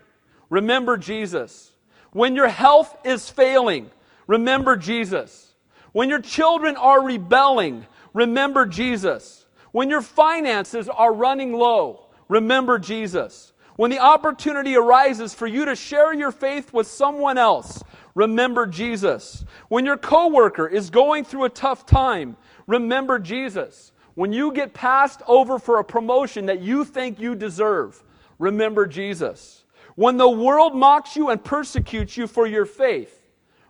remember 0.48 0.96
Jesus. 0.96 1.72
When 2.12 2.34
your 2.34 2.48
health 2.48 2.96
is 3.04 3.30
failing, 3.30 3.90
remember 4.26 4.76
Jesus. 4.76 5.54
When 5.92 6.08
your 6.08 6.20
children 6.20 6.76
are 6.76 7.00
rebelling, 7.02 7.86
remember 8.12 8.66
Jesus. 8.66 9.46
When 9.70 9.88
your 9.88 10.02
finances 10.02 10.88
are 10.88 11.14
running 11.14 11.52
low, 11.52 12.06
remember 12.28 12.80
Jesus. 12.80 13.52
When 13.76 13.92
the 13.92 14.00
opportunity 14.00 14.76
arises 14.76 15.32
for 15.32 15.46
you 15.46 15.66
to 15.66 15.76
share 15.76 16.12
your 16.12 16.32
faith 16.32 16.72
with 16.72 16.88
someone 16.88 17.38
else, 17.38 17.82
remember 18.14 18.66
Jesus. 18.66 19.44
When 19.68 19.84
your 19.84 19.96
coworker 19.96 20.66
is 20.66 20.90
going 20.90 21.24
through 21.24 21.44
a 21.44 21.50
tough 21.50 21.86
time, 21.86 22.36
remember 22.66 23.18
Jesus. 23.18 23.92
When 24.14 24.32
you 24.32 24.52
get 24.52 24.74
passed 24.74 25.22
over 25.26 25.58
for 25.58 25.78
a 25.78 25.84
promotion 25.84 26.46
that 26.46 26.60
you 26.60 26.84
think 26.84 27.20
you 27.20 27.34
deserve, 27.34 28.02
remember 28.38 28.86
Jesus. 28.86 29.64
When 29.94 30.16
the 30.16 30.28
world 30.28 30.74
mocks 30.74 31.16
you 31.16 31.30
and 31.30 31.42
persecutes 31.42 32.16
you 32.16 32.26
for 32.26 32.46
your 32.46 32.66
faith, 32.66 33.20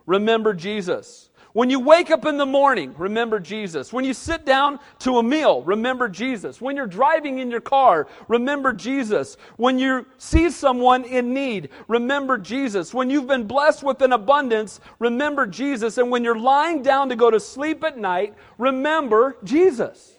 remember 0.05 0.53
Jesus. 0.53 1.29
When 1.53 1.69
you 1.69 1.81
wake 1.81 2.11
up 2.11 2.25
in 2.25 2.37
the 2.37 2.45
morning, 2.45 2.95
remember 2.97 3.37
Jesus. 3.39 3.91
When 3.91 4.05
you 4.05 4.13
sit 4.13 4.45
down 4.45 4.79
to 4.99 5.17
a 5.17 5.23
meal, 5.23 5.61
remember 5.63 6.07
Jesus. 6.07 6.61
When 6.61 6.77
you're 6.77 6.87
driving 6.87 7.39
in 7.39 7.51
your 7.51 7.59
car, 7.59 8.07
remember 8.29 8.71
Jesus. 8.71 9.35
When 9.57 9.77
you 9.77 10.05
see 10.17 10.49
someone 10.49 11.03
in 11.03 11.33
need, 11.33 11.69
remember 11.89 12.37
Jesus. 12.37 12.93
When 12.93 13.09
you've 13.09 13.27
been 13.27 13.47
blessed 13.47 13.83
with 13.83 14.01
an 14.01 14.13
abundance, 14.13 14.79
remember 14.97 15.45
Jesus. 15.45 15.97
And 15.97 16.09
when 16.09 16.23
you're 16.23 16.39
lying 16.39 16.83
down 16.83 17.09
to 17.09 17.17
go 17.17 17.29
to 17.29 17.39
sleep 17.39 17.83
at 17.83 17.97
night, 17.97 18.33
remember 18.57 19.35
Jesus. 19.43 20.13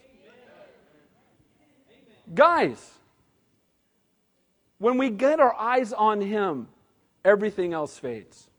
Guys, 2.34 2.90
when 4.76 4.98
we 4.98 5.08
get 5.08 5.40
our 5.40 5.54
eyes 5.54 5.94
on 5.94 6.20
Him, 6.20 6.68
everything 7.24 7.72
else 7.72 7.98
fades. 7.98 8.50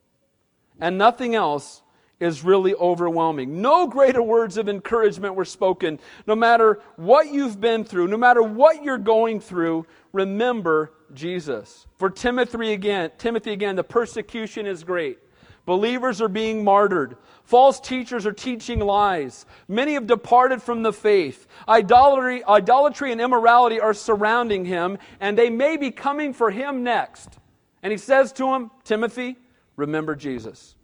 And 0.82 0.98
nothing 0.98 1.36
else 1.36 1.83
is 2.24 2.44
really 2.44 2.74
overwhelming. 2.76 3.62
No 3.62 3.88
greater 3.88 4.24
words 4.24 4.58
of 4.58 4.70
encouragement 4.70 5.36
were 5.36 5.46
spoken. 5.46 6.00
No 6.26 6.36
matter 6.36 6.82
what 6.96 7.32
you've 7.32 7.60
been 7.60 7.84
through, 7.84 8.08
no 8.08 8.18
matter 8.18 8.42
what 8.42 8.84
you're 8.84 8.98
going 8.98 9.40
through, 9.40 9.86
remember 10.12 10.94
Jesus. 11.14 11.86
For 11.98 12.10
Timothy 12.10 12.74
again, 12.74 13.12
Timothy 13.18 13.52
again, 13.52 13.76
the 13.76 13.84
persecution 13.84 14.66
is 14.66 14.84
great, 14.84 15.20
Believers 15.66 16.22
are 16.22 16.28
being 16.30 16.64
martyred. 16.64 17.16
False 17.46 17.80
teachers 17.80 18.26
are 18.26 18.34
teaching 18.34 18.80
lies. 18.80 19.46
Many 19.68 19.94
have 19.94 20.08
departed 20.08 20.62
from 20.62 20.84
the 20.84 20.92
faith. 20.92 21.48
Idolatry, 21.68 22.44
idolatry 22.44 23.12
and 23.12 23.22
immorality 23.22 23.80
are 23.80 23.94
surrounding 23.94 24.66
him, 24.66 24.98
and 25.22 25.38
they 25.38 25.50
may 25.50 25.78
be 25.78 25.92
coming 25.92 26.34
for 26.34 26.52
him 26.52 26.84
next. 26.84 27.40
And 27.82 27.92
he 27.92 27.98
says 27.98 28.34
to 28.34 28.54
him, 28.54 28.72
Timothy, 28.84 29.38
remember 29.78 30.16
Jesus. 30.16 30.76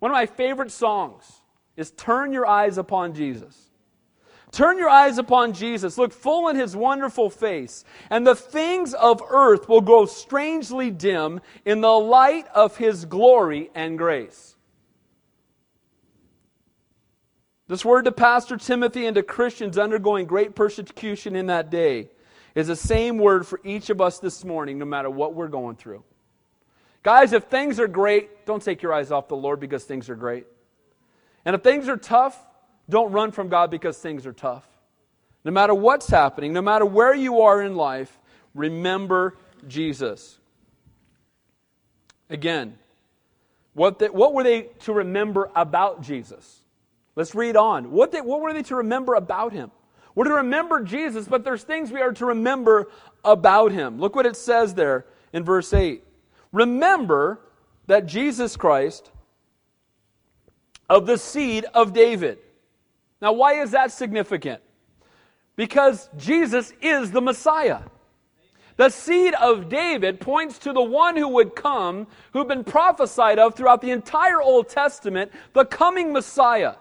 One 0.00 0.10
of 0.10 0.14
my 0.14 0.26
favorite 0.26 0.72
songs 0.72 1.24
is 1.76 1.92
Turn 1.92 2.32
Your 2.32 2.46
Eyes 2.46 2.76
Upon 2.76 3.14
Jesus. 3.14 3.70
Turn 4.52 4.78
your 4.78 4.88
eyes 4.88 5.18
upon 5.18 5.52
Jesus. 5.52 5.96
Look 5.96 6.12
full 6.12 6.48
in 6.48 6.56
his 6.56 6.74
wonderful 6.74 7.30
face, 7.30 7.84
and 8.10 8.26
the 8.26 8.34
things 8.34 8.94
of 8.94 9.22
earth 9.28 9.68
will 9.68 9.80
grow 9.80 10.06
strangely 10.06 10.90
dim 10.90 11.40
in 11.64 11.80
the 11.80 11.88
light 11.88 12.48
of 12.52 12.76
his 12.76 13.04
glory 13.04 13.70
and 13.76 13.96
grace. 13.96 14.56
This 17.68 17.84
word 17.84 18.06
to 18.06 18.12
Pastor 18.12 18.56
Timothy 18.56 19.06
and 19.06 19.14
to 19.14 19.22
Christians 19.22 19.78
undergoing 19.78 20.26
great 20.26 20.56
persecution 20.56 21.36
in 21.36 21.46
that 21.46 21.70
day 21.70 22.10
is 22.56 22.66
the 22.66 22.74
same 22.74 23.18
word 23.18 23.46
for 23.46 23.60
each 23.62 23.90
of 23.90 24.00
us 24.00 24.18
this 24.18 24.44
morning, 24.44 24.80
no 24.80 24.84
matter 24.84 25.08
what 25.08 25.34
we're 25.34 25.46
going 25.46 25.76
through. 25.76 26.02
Guys, 27.02 27.32
if 27.32 27.44
things 27.44 27.80
are 27.80 27.88
great, 27.88 28.44
don't 28.44 28.62
take 28.62 28.82
your 28.82 28.92
eyes 28.92 29.10
off 29.10 29.28
the 29.28 29.36
Lord 29.36 29.58
because 29.58 29.84
things 29.84 30.10
are 30.10 30.16
great. 30.16 30.46
And 31.44 31.54
if 31.54 31.62
things 31.62 31.88
are 31.88 31.96
tough, 31.96 32.38
don't 32.88 33.12
run 33.12 33.32
from 33.32 33.48
God 33.48 33.70
because 33.70 33.96
things 33.98 34.26
are 34.26 34.32
tough. 34.32 34.66
No 35.44 35.50
matter 35.50 35.74
what's 35.74 36.08
happening, 36.08 36.52
no 36.52 36.60
matter 36.60 36.84
where 36.84 37.14
you 37.14 37.40
are 37.42 37.62
in 37.62 37.74
life, 37.74 38.18
remember 38.54 39.38
Jesus. 39.66 40.38
Again, 42.28 42.76
what, 43.72 43.98
the, 43.98 44.08
what 44.08 44.34
were 44.34 44.42
they 44.42 44.62
to 44.80 44.92
remember 44.92 45.50
about 45.56 46.02
Jesus? 46.02 46.60
Let's 47.16 47.34
read 47.34 47.56
on. 47.56 47.90
What, 47.90 48.12
they, 48.12 48.20
what 48.20 48.40
were 48.40 48.52
they 48.52 48.62
to 48.64 48.76
remember 48.76 49.14
about 49.14 49.52
him? 49.52 49.70
We're 50.14 50.24
to 50.24 50.34
remember 50.34 50.82
Jesus, 50.82 51.26
but 51.26 51.44
there's 51.44 51.62
things 51.62 51.90
we 51.90 52.00
are 52.00 52.12
to 52.12 52.26
remember 52.26 52.90
about 53.24 53.72
him. 53.72 53.98
Look 53.98 54.14
what 54.14 54.26
it 54.26 54.36
says 54.36 54.74
there 54.74 55.06
in 55.32 55.44
verse 55.44 55.72
8. 55.72 56.02
Remember 56.52 57.40
that 57.86 58.06
Jesus 58.06 58.56
Christ, 58.56 59.10
of 60.90 61.06
the 61.06 61.16
seed 61.16 61.64
of 61.72 61.92
David. 61.92 62.38
Now, 63.22 63.32
why 63.32 63.62
is 63.62 63.70
that 63.70 63.92
significant? 63.92 64.60
Because 65.54 66.10
Jesus 66.16 66.72
is 66.82 67.12
the 67.12 67.20
Messiah. 67.20 67.82
The 68.76 68.88
seed 68.88 69.34
of 69.34 69.68
David 69.68 70.20
points 70.20 70.58
to 70.60 70.72
the 70.72 70.82
one 70.82 71.16
who 71.16 71.28
would 71.28 71.54
come, 71.54 72.06
who'd 72.32 72.48
been 72.48 72.64
prophesied 72.64 73.38
of 73.38 73.54
throughout 73.54 73.82
the 73.82 73.90
entire 73.90 74.42
Old 74.42 74.68
Testament, 74.68 75.30
the 75.52 75.64
coming 75.64 76.12
Messiah. 76.12 76.74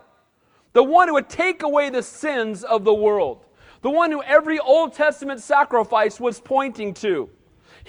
The 0.74 0.84
one 0.84 1.08
who 1.08 1.16
would 1.16 1.30
take 1.30 1.62
away 1.62 1.90
the 1.90 2.02
sins 2.02 2.64
of 2.64 2.84
the 2.84 2.94
world. 2.94 3.46
The 3.82 3.90
one 3.90 4.12
who 4.12 4.24
every 4.24 4.60
Old 4.60 4.94
Testament 4.94 5.42
sacrifice 5.42 6.20
was 6.20 6.40
pointing 6.40 6.94
to. 6.96 7.30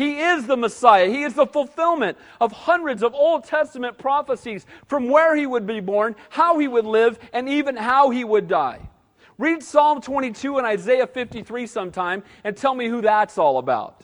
He 0.00 0.18
is 0.18 0.46
the 0.46 0.56
Messiah. 0.56 1.10
He 1.10 1.24
is 1.24 1.34
the 1.34 1.44
fulfillment 1.44 2.16
of 2.40 2.52
hundreds 2.52 3.02
of 3.02 3.12
Old 3.12 3.44
Testament 3.44 3.98
prophecies 3.98 4.64
from 4.86 5.10
where 5.10 5.36
he 5.36 5.44
would 5.46 5.66
be 5.66 5.80
born, 5.80 6.16
how 6.30 6.58
he 6.58 6.68
would 6.68 6.86
live, 6.86 7.18
and 7.34 7.46
even 7.50 7.76
how 7.76 8.08
he 8.08 8.24
would 8.24 8.48
die. 8.48 8.88
Read 9.36 9.62
Psalm 9.62 10.00
22 10.00 10.56
and 10.56 10.66
Isaiah 10.66 11.06
53 11.06 11.66
sometime 11.66 12.22
and 12.44 12.56
tell 12.56 12.74
me 12.74 12.88
who 12.88 13.02
that's 13.02 13.36
all 13.36 13.58
about. 13.58 14.02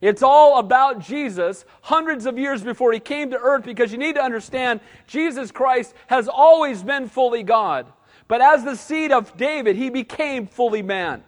It's 0.00 0.24
all 0.24 0.58
about 0.58 0.98
Jesus 0.98 1.64
hundreds 1.82 2.26
of 2.26 2.36
years 2.36 2.64
before 2.64 2.92
he 2.92 2.98
came 2.98 3.30
to 3.30 3.38
earth 3.38 3.64
because 3.64 3.92
you 3.92 3.98
need 3.98 4.16
to 4.16 4.22
understand 4.22 4.80
Jesus 5.06 5.52
Christ 5.52 5.94
has 6.08 6.26
always 6.26 6.82
been 6.82 7.08
fully 7.08 7.44
God. 7.44 7.86
But 8.26 8.40
as 8.40 8.64
the 8.64 8.74
seed 8.74 9.12
of 9.12 9.36
David, 9.36 9.76
he 9.76 9.88
became 9.88 10.48
fully 10.48 10.82
man. 10.82 11.22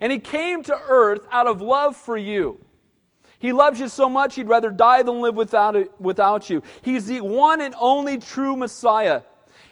And 0.00 0.10
he 0.10 0.20
came 0.20 0.62
to 0.62 0.80
earth 0.88 1.26
out 1.30 1.46
of 1.46 1.60
love 1.60 1.98
for 1.98 2.16
you. 2.16 2.62
He 3.46 3.52
loves 3.52 3.78
you 3.78 3.86
so 3.86 4.08
much, 4.08 4.34
he'd 4.34 4.48
rather 4.48 4.72
die 4.72 5.04
than 5.04 5.20
live 5.20 5.36
without, 5.36 5.76
it, 5.76 5.92
without 6.00 6.50
you. 6.50 6.64
He's 6.82 7.06
the 7.06 7.20
one 7.20 7.60
and 7.60 7.76
only 7.78 8.18
true 8.18 8.56
Messiah. 8.56 9.22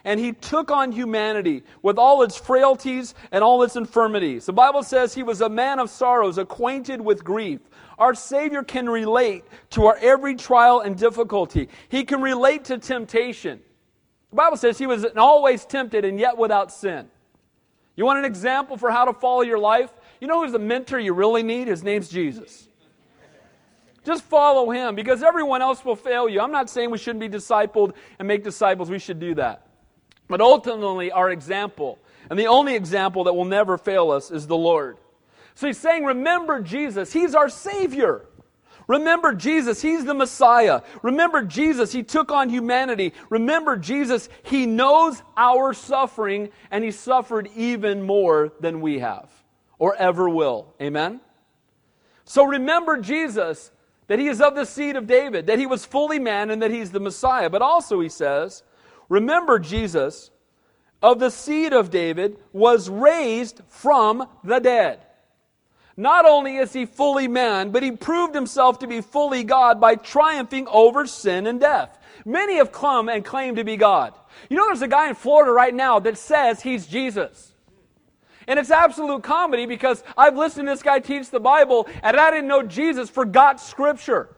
And 0.05 0.17
he 0.17 0.31
took 0.31 0.71
on 0.71 0.93
humanity 0.93 1.61
with 1.81 1.97
all 1.97 2.23
its 2.23 2.37
frailties 2.37 3.15
and 3.33 3.43
all 3.43 3.63
its 3.63 3.75
infirmities. 3.75 4.45
The 4.45 4.53
Bible 4.53 4.81
says 4.81 5.13
he 5.13 5.23
was 5.23 5.41
a 5.41 5.49
man 5.49 5.79
of 5.79 5.89
sorrows, 5.89 6.37
acquainted 6.37 7.01
with 7.01 7.25
grief. 7.25 7.59
Our 7.99 8.15
Savior 8.15 8.63
can 8.63 8.87
relate 8.87 9.43
to 9.71 9.87
our 9.87 9.97
every 9.97 10.35
trial 10.35 10.79
and 10.79 10.97
difficulty. 10.97 11.67
He 11.89 12.05
can 12.05 12.21
relate 12.21 12.63
to 12.65 12.77
temptation. 12.77 13.59
The 14.29 14.37
Bible 14.37 14.55
says 14.55 14.77
he 14.77 14.87
was 14.87 15.05
always 15.17 15.65
tempted 15.65 16.05
and 16.05 16.17
yet 16.17 16.37
without 16.37 16.71
sin. 16.71 17.09
You 17.97 18.05
want 18.05 18.19
an 18.19 18.25
example 18.25 18.77
for 18.77 18.89
how 18.89 19.03
to 19.03 19.11
follow 19.11 19.41
your 19.41 19.59
life? 19.59 19.91
You 20.21 20.29
know 20.29 20.43
who's 20.43 20.53
the 20.53 20.59
mentor 20.59 20.97
you 20.97 21.13
really 21.13 21.43
need? 21.43 21.67
His 21.67 21.83
name's 21.83 22.07
Jesus. 22.07 22.69
Just 24.05 24.23
follow 24.23 24.69
him 24.69 24.95
because 24.95 25.23
everyone 25.23 25.61
else 25.61 25.83
will 25.83 25.95
fail 25.95 26.29
you. 26.29 26.39
I'm 26.39 26.51
not 26.51 26.69
saying 26.69 26.91
we 26.91 26.97
shouldn't 26.97 27.19
be 27.19 27.29
discipled 27.29 27.93
and 28.19 28.27
make 28.27 28.43
disciples. 28.43 28.89
We 28.89 28.99
should 28.99 29.19
do 29.19 29.35
that. 29.35 29.67
But 30.27 30.41
ultimately, 30.41 31.11
our 31.11 31.29
example, 31.29 31.99
and 32.29 32.37
the 32.37 32.47
only 32.47 32.75
example 32.75 33.25
that 33.25 33.33
will 33.33 33.45
never 33.45 33.77
fail 33.77 34.11
us, 34.11 34.31
is 34.31 34.47
the 34.47 34.57
Lord. 34.57 34.97
So 35.55 35.67
he's 35.67 35.77
saying, 35.77 36.03
Remember 36.03 36.61
Jesus. 36.61 37.11
He's 37.11 37.35
our 37.35 37.49
Savior. 37.49 38.27
Remember 38.87 39.33
Jesus, 39.33 39.81
He's 39.81 40.05
the 40.05 40.13
Messiah. 40.13 40.81
Remember 41.01 41.43
Jesus, 41.43 41.91
He 41.91 42.03
took 42.03 42.31
on 42.31 42.49
humanity. 42.49 43.13
Remember 43.29 43.77
Jesus, 43.77 44.29
He 44.43 44.67
knows 44.67 45.23
our 45.35 45.73
suffering, 45.73 46.49
and 46.69 46.83
He 46.83 46.91
suffered 46.91 47.49
even 47.55 48.03
more 48.03 48.53
than 48.59 48.81
we 48.81 48.99
have 48.99 49.29
or 49.79 49.95
ever 49.95 50.29
will. 50.29 50.73
Amen? 50.79 51.19
So 52.25 52.43
remember 52.43 52.97
Jesus 52.97 53.71
that 54.07 54.19
he 54.19 54.27
is 54.27 54.41
of 54.41 54.55
the 54.55 54.65
seed 54.65 54.95
of 54.95 55.07
David, 55.07 55.47
that 55.47 55.59
he 55.59 55.65
was 55.65 55.85
fully 55.85 56.19
man, 56.19 56.51
and 56.51 56.61
that 56.61 56.71
he's 56.71 56.91
the 56.91 56.99
Messiah. 56.99 57.49
But 57.49 57.61
also, 57.61 57.99
he 57.99 58.09
says, 58.09 58.63
remember 59.09 59.59
Jesus, 59.59 60.31
of 61.01 61.19
the 61.19 61.31
seed 61.31 61.73
of 61.73 61.89
David, 61.89 62.37
was 62.53 62.89
raised 62.89 63.61
from 63.67 64.27
the 64.43 64.59
dead. 64.59 64.99
Not 65.97 66.25
only 66.25 66.57
is 66.57 66.73
he 66.73 66.85
fully 66.85 67.27
man, 67.27 67.71
but 67.71 67.81
he 67.81 67.91
proved 67.91 68.35
himself 68.35 68.79
to 68.79 68.87
be 68.87 69.01
fully 69.01 69.43
God 69.43 69.79
by 69.79 69.95
triumphing 69.95 70.67
over 70.67 71.05
sin 71.05 71.47
and 71.47 71.59
death. 71.59 71.97
Many 72.25 72.57
have 72.57 72.71
come 72.71 73.07
and 73.07 73.23
claimed 73.23 73.57
to 73.57 73.63
be 73.63 73.77
God. 73.77 74.13
You 74.49 74.57
know, 74.57 74.65
there's 74.65 74.81
a 74.81 74.87
guy 74.87 75.09
in 75.09 75.15
Florida 75.15 75.51
right 75.51 75.73
now 75.73 75.99
that 75.99 76.17
says 76.17 76.61
he's 76.61 76.85
Jesus. 76.85 77.54
And 78.47 78.59
it's 78.59 78.71
absolute 78.71 79.23
comedy 79.23 79.65
because 79.65 80.03
I've 80.17 80.37
listened 80.37 80.67
to 80.67 80.73
this 80.73 80.83
guy 80.83 80.99
teach 80.99 81.29
the 81.29 81.39
Bible 81.39 81.87
and 82.03 82.17
I 82.17 82.31
didn't 82.31 82.47
know 82.47 82.63
Jesus 82.63 83.09
forgot 83.09 83.59
Scripture. 83.59 84.29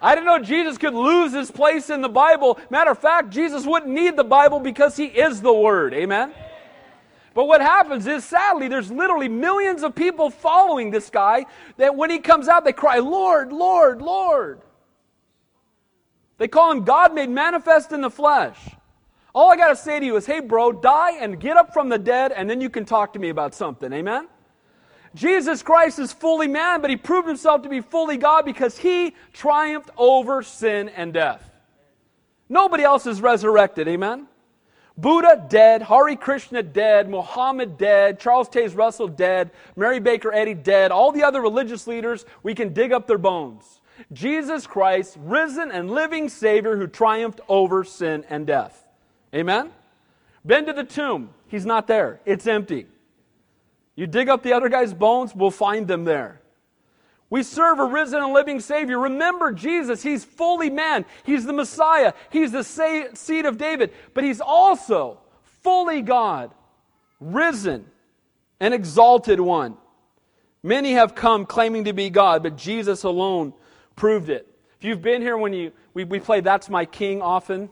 I 0.00 0.14
didn't 0.14 0.26
know 0.26 0.38
Jesus 0.38 0.78
could 0.78 0.94
lose 0.94 1.32
his 1.32 1.50
place 1.50 1.90
in 1.90 2.02
the 2.02 2.08
Bible. 2.08 2.58
Matter 2.70 2.92
of 2.92 2.98
fact, 2.98 3.30
Jesus 3.30 3.66
wouldn't 3.66 3.92
need 3.92 4.16
the 4.16 4.24
Bible 4.24 4.60
because 4.60 4.96
he 4.96 5.06
is 5.06 5.40
the 5.40 5.52
Word. 5.52 5.92
Amen? 5.92 6.32
But 7.34 7.46
what 7.46 7.60
happens 7.60 8.06
is, 8.06 8.24
sadly, 8.24 8.68
there's 8.68 8.90
literally 8.90 9.28
millions 9.28 9.82
of 9.82 9.94
people 9.94 10.30
following 10.30 10.90
this 10.90 11.10
guy 11.10 11.46
that 11.76 11.94
when 11.94 12.10
he 12.10 12.18
comes 12.18 12.48
out, 12.48 12.64
they 12.64 12.72
cry, 12.72 12.98
Lord, 12.98 13.52
Lord, 13.52 14.02
Lord. 14.02 14.60
They 16.38 16.48
call 16.48 16.72
him 16.72 16.84
God 16.84 17.14
made 17.14 17.30
manifest 17.30 17.92
in 17.92 18.00
the 18.00 18.10
flesh. 18.10 18.58
All 19.34 19.50
I 19.50 19.56
got 19.56 19.68
to 19.68 19.76
say 19.76 20.00
to 20.00 20.06
you 20.06 20.16
is, 20.16 20.26
hey, 20.26 20.40
bro, 20.40 20.72
die 20.72 21.18
and 21.20 21.38
get 21.38 21.56
up 21.56 21.72
from 21.72 21.88
the 21.88 21.98
dead, 21.98 22.32
and 22.32 22.48
then 22.48 22.60
you 22.60 22.70
can 22.70 22.84
talk 22.84 23.12
to 23.12 23.18
me 23.18 23.28
about 23.28 23.54
something. 23.54 23.92
Amen? 23.92 24.26
Jesus 25.14 25.62
Christ 25.62 25.98
is 25.98 26.12
fully 26.12 26.48
man, 26.48 26.80
but 26.80 26.90
he 26.90 26.96
proved 26.96 27.28
himself 27.28 27.62
to 27.62 27.68
be 27.68 27.80
fully 27.80 28.16
God 28.16 28.44
because 28.44 28.78
he 28.78 29.14
triumphed 29.32 29.90
over 29.96 30.42
sin 30.42 30.88
and 30.90 31.12
death. 31.12 31.48
Nobody 32.48 32.82
else 32.82 33.06
is 33.06 33.20
resurrected. 33.20 33.88
Amen? 33.88 34.26
Buddha 34.96 35.46
dead, 35.48 35.82
Hare 35.82 36.16
Krishna 36.16 36.62
dead, 36.62 37.08
Muhammad 37.08 37.78
dead, 37.78 38.18
Charles 38.18 38.48
Taze 38.48 38.76
Russell 38.76 39.06
dead, 39.06 39.52
Mary 39.76 40.00
Baker 40.00 40.32
Eddy 40.32 40.54
dead, 40.54 40.90
all 40.90 41.12
the 41.12 41.22
other 41.22 41.40
religious 41.40 41.86
leaders, 41.86 42.24
we 42.42 42.52
can 42.52 42.72
dig 42.72 42.92
up 42.92 43.06
their 43.06 43.18
bones. 43.18 43.80
Jesus 44.12 44.66
Christ, 44.66 45.16
risen 45.20 45.70
and 45.70 45.90
living 45.90 46.28
Savior 46.28 46.76
who 46.76 46.88
triumphed 46.88 47.40
over 47.48 47.84
sin 47.84 48.24
and 48.28 48.44
death. 48.44 48.87
Amen? 49.34 49.70
Been 50.44 50.66
to 50.66 50.72
the 50.72 50.84
tomb. 50.84 51.30
He's 51.48 51.66
not 51.66 51.86
there. 51.86 52.20
It's 52.24 52.46
empty. 52.46 52.86
You 53.94 54.06
dig 54.06 54.28
up 54.28 54.42
the 54.42 54.52
other 54.52 54.68
guy's 54.68 54.94
bones, 54.94 55.34
we'll 55.34 55.50
find 55.50 55.88
them 55.88 56.04
there. 56.04 56.40
We 57.30 57.42
serve 57.42 57.78
a 57.78 57.84
risen 57.84 58.22
and 58.22 58.32
living 58.32 58.60
Savior. 58.60 58.98
Remember 58.98 59.52
Jesus. 59.52 60.02
He's 60.02 60.24
fully 60.24 60.70
man. 60.70 61.04
He's 61.24 61.44
the 61.44 61.52
Messiah. 61.52 62.14
He's 62.30 62.52
the 62.52 62.62
seed 62.62 63.44
of 63.44 63.58
David. 63.58 63.92
But 64.14 64.24
He's 64.24 64.40
also 64.40 65.18
fully 65.62 66.00
God, 66.00 66.54
risen, 67.20 67.84
and 68.60 68.72
exalted 68.72 69.40
one. 69.40 69.76
Many 70.62 70.92
have 70.92 71.14
come 71.14 71.44
claiming 71.44 71.84
to 71.84 71.92
be 71.92 72.08
God, 72.08 72.42
but 72.42 72.56
Jesus 72.56 73.04
alone 73.04 73.52
proved 73.94 74.30
it. 74.30 74.46
If 74.78 74.84
you've 74.84 75.02
been 75.02 75.20
here 75.20 75.36
when 75.36 75.52
you, 75.52 75.72
we, 75.92 76.04
we 76.04 76.20
play 76.20 76.40
That's 76.40 76.70
My 76.70 76.84
King 76.84 77.20
often, 77.20 77.68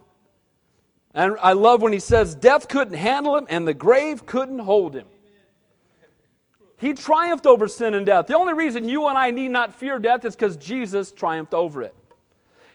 and 1.17 1.37
I 1.41 1.55
love 1.55 1.81
when 1.81 1.95
he 1.95 1.99
says, 1.99 2.35
Death 2.35 2.69
couldn't 2.69 2.95
handle 2.95 3.37
him 3.39 3.47
and 3.49 3.67
the 3.67 3.73
grave 3.73 4.27
couldn't 4.27 4.59
hold 4.59 4.95
him. 4.95 5.07
He 6.77 6.93
triumphed 6.93 7.47
over 7.47 7.69
sin 7.69 7.95
and 7.95 8.05
death. 8.05 8.27
The 8.27 8.37
only 8.37 8.53
reason 8.53 8.87
you 8.87 9.07
and 9.09 9.17
I 9.17 9.31
need 9.31 9.49
not 9.49 9.75
fear 9.75 9.99
death 9.99 10.27
is 10.27 10.37
because 10.37 10.59
Jesus 10.59 11.11
triumphed 11.11 11.55
over 11.55 11.83
it. 11.83 11.95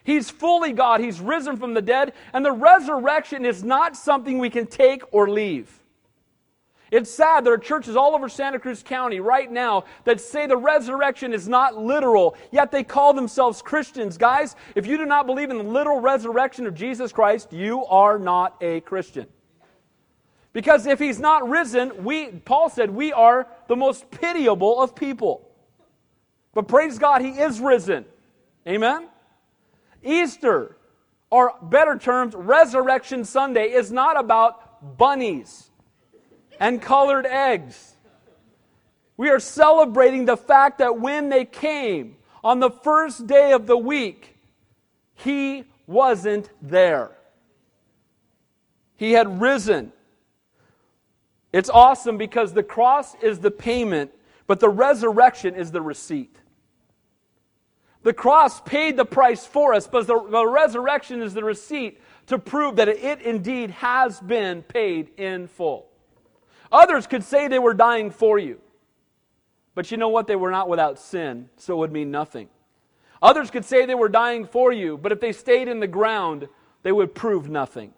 He's 0.02 0.28
fully 0.28 0.72
God. 0.72 1.00
He's 1.00 1.20
risen 1.20 1.56
from 1.56 1.72
the 1.72 1.82
dead. 1.82 2.14
And 2.32 2.44
the 2.44 2.50
resurrection 2.50 3.44
is 3.44 3.62
not 3.62 3.96
something 3.96 4.38
we 4.38 4.50
can 4.50 4.66
take 4.66 5.02
or 5.12 5.30
leave. 5.30 5.81
It's 6.92 7.10
sad 7.10 7.46
there 7.46 7.54
are 7.54 7.58
churches 7.58 7.96
all 7.96 8.14
over 8.14 8.28
Santa 8.28 8.58
Cruz 8.58 8.82
County 8.82 9.18
right 9.18 9.50
now 9.50 9.84
that 10.04 10.20
say 10.20 10.46
the 10.46 10.58
resurrection 10.58 11.32
is 11.32 11.48
not 11.48 11.74
literal, 11.74 12.36
yet 12.50 12.70
they 12.70 12.84
call 12.84 13.14
themselves 13.14 13.62
Christians. 13.62 14.18
Guys, 14.18 14.56
if 14.74 14.86
you 14.86 14.98
do 14.98 15.06
not 15.06 15.24
believe 15.24 15.48
in 15.48 15.56
the 15.56 15.64
literal 15.64 16.00
resurrection 16.00 16.66
of 16.66 16.74
Jesus 16.74 17.10
Christ, 17.10 17.50
you 17.50 17.86
are 17.86 18.18
not 18.18 18.56
a 18.60 18.80
Christian. 18.80 19.26
Because 20.52 20.84
if 20.84 20.98
he's 20.98 21.18
not 21.18 21.48
risen, 21.48 22.04
we 22.04 22.26
Paul 22.26 22.68
said 22.68 22.90
we 22.90 23.10
are 23.10 23.48
the 23.68 23.76
most 23.76 24.10
pitiable 24.10 24.78
of 24.78 24.94
people. 24.94 25.48
But 26.52 26.68
praise 26.68 26.98
God, 26.98 27.22
he 27.22 27.30
is 27.30 27.58
risen. 27.58 28.04
Amen. 28.68 29.08
Easter, 30.02 30.76
or 31.30 31.54
better 31.62 31.96
terms, 31.96 32.34
Resurrection 32.36 33.24
Sunday 33.24 33.70
is 33.70 33.90
not 33.90 34.20
about 34.20 34.98
bunnies 34.98 35.70
and 36.62 36.80
colored 36.80 37.26
eggs. 37.26 37.96
We 39.16 39.30
are 39.30 39.40
celebrating 39.40 40.26
the 40.26 40.36
fact 40.36 40.78
that 40.78 41.00
when 41.00 41.28
they 41.28 41.44
came 41.44 42.16
on 42.44 42.60
the 42.60 42.70
first 42.70 43.26
day 43.26 43.52
of 43.52 43.66
the 43.66 43.76
week, 43.76 44.38
he 45.16 45.64
wasn't 45.88 46.50
there. 46.62 47.10
He 48.96 49.10
had 49.10 49.40
risen. 49.40 49.92
It's 51.52 51.68
awesome 51.68 52.16
because 52.16 52.52
the 52.52 52.62
cross 52.62 53.16
is 53.16 53.40
the 53.40 53.50
payment, 53.50 54.12
but 54.46 54.60
the 54.60 54.68
resurrection 54.68 55.56
is 55.56 55.72
the 55.72 55.82
receipt. 55.82 56.36
The 58.04 58.12
cross 58.12 58.60
paid 58.60 58.96
the 58.96 59.04
price 59.04 59.44
for 59.44 59.74
us, 59.74 59.88
but 59.88 60.06
the, 60.06 60.24
the 60.30 60.46
resurrection 60.46 61.22
is 61.22 61.34
the 61.34 61.42
receipt 61.42 62.00
to 62.28 62.38
prove 62.38 62.76
that 62.76 62.88
it 62.88 63.20
indeed 63.20 63.70
has 63.70 64.20
been 64.20 64.62
paid 64.62 65.10
in 65.18 65.48
full. 65.48 65.91
Others 66.72 67.06
could 67.06 67.22
say 67.22 67.46
they 67.46 67.58
were 67.58 67.74
dying 67.74 68.10
for 68.10 68.38
you. 68.38 68.60
But 69.74 69.90
you 69.90 69.96
know 69.96 70.08
what? 70.08 70.26
They 70.26 70.36
were 70.36 70.50
not 70.50 70.68
without 70.68 70.98
sin, 70.98 71.48
so 71.56 71.74
it 71.74 71.78
would 71.78 71.92
mean 71.92 72.10
nothing. 72.10 72.48
Others 73.20 73.50
could 73.50 73.64
say 73.64 73.86
they 73.86 73.94
were 73.94 74.08
dying 74.08 74.46
for 74.46 74.72
you, 74.72 74.98
but 74.98 75.12
if 75.12 75.20
they 75.20 75.32
stayed 75.32 75.68
in 75.68 75.80
the 75.80 75.86
ground, 75.86 76.48
they 76.82 76.92
would 76.92 77.14
prove 77.14 77.48
nothing. 77.48 77.92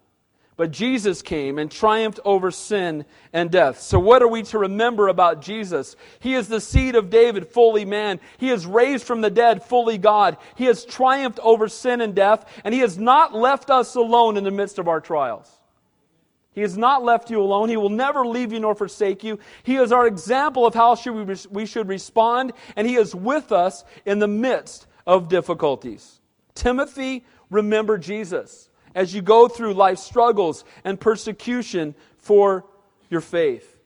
But 0.57 0.71
Jesus 0.71 1.21
came 1.21 1.59
and 1.59 1.69
triumphed 1.69 2.21
over 2.23 2.49
sin 2.49 3.05
and 3.33 3.51
death. 3.51 3.81
So, 3.81 3.99
what 3.99 4.21
are 4.21 4.27
we 4.27 4.43
to 4.43 4.59
remember 4.59 5.09
about 5.09 5.41
Jesus? 5.41 5.97
He 6.19 6.33
is 6.33 6.47
the 6.47 6.61
seed 6.61 6.95
of 6.95 7.09
David, 7.09 7.49
fully 7.49 7.83
man. 7.83 8.21
He 8.37 8.49
is 8.51 8.65
raised 8.65 9.03
from 9.03 9.19
the 9.19 9.29
dead, 9.29 9.63
fully 9.63 9.97
God. 9.97 10.37
He 10.55 10.65
has 10.65 10.85
triumphed 10.85 11.39
over 11.43 11.67
sin 11.67 11.99
and 11.99 12.15
death, 12.15 12.45
and 12.63 12.73
He 12.73 12.79
has 12.81 12.97
not 12.97 13.35
left 13.35 13.69
us 13.69 13.95
alone 13.95 14.37
in 14.37 14.45
the 14.45 14.51
midst 14.51 14.79
of 14.79 14.87
our 14.87 15.01
trials. 15.01 15.54
He 16.55 16.61
has 16.61 16.77
not 16.77 17.03
left 17.03 17.29
you 17.29 17.41
alone. 17.41 17.67
He 17.67 17.75
will 17.75 17.89
never 17.89 18.25
leave 18.25 18.53
you 18.53 18.61
nor 18.61 18.73
forsake 18.73 19.25
you. 19.25 19.39
He 19.63 19.75
is 19.75 19.91
our 19.91 20.07
example 20.07 20.65
of 20.65 20.73
how 20.73 20.95
should 20.95 21.45
we, 21.51 21.65
should 21.65 21.89
respond, 21.89 22.53
and 22.77 22.87
He 22.87 22.95
is 22.95 23.13
with 23.13 23.51
us 23.51 23.83
in 24.05 24.19
the 24.19 24.27
midst 24.27 24.87
of 25.05 25.27
difficulties. 25.27 26.21
Timothy, 26.55 27.25
remember 27.51 27.97
Jesus 27.97 28.69
as 28.95 29.13
you 29.13 29.21
go 29.21 29.49
through 29.49 29.73
life 29.73 29.99
struggles 29.99 30.63
and 30.85 30.97
persecution 30.97 31.93
for 32.17 32.65
your 33.09 33.21
faith. 33.21 33.77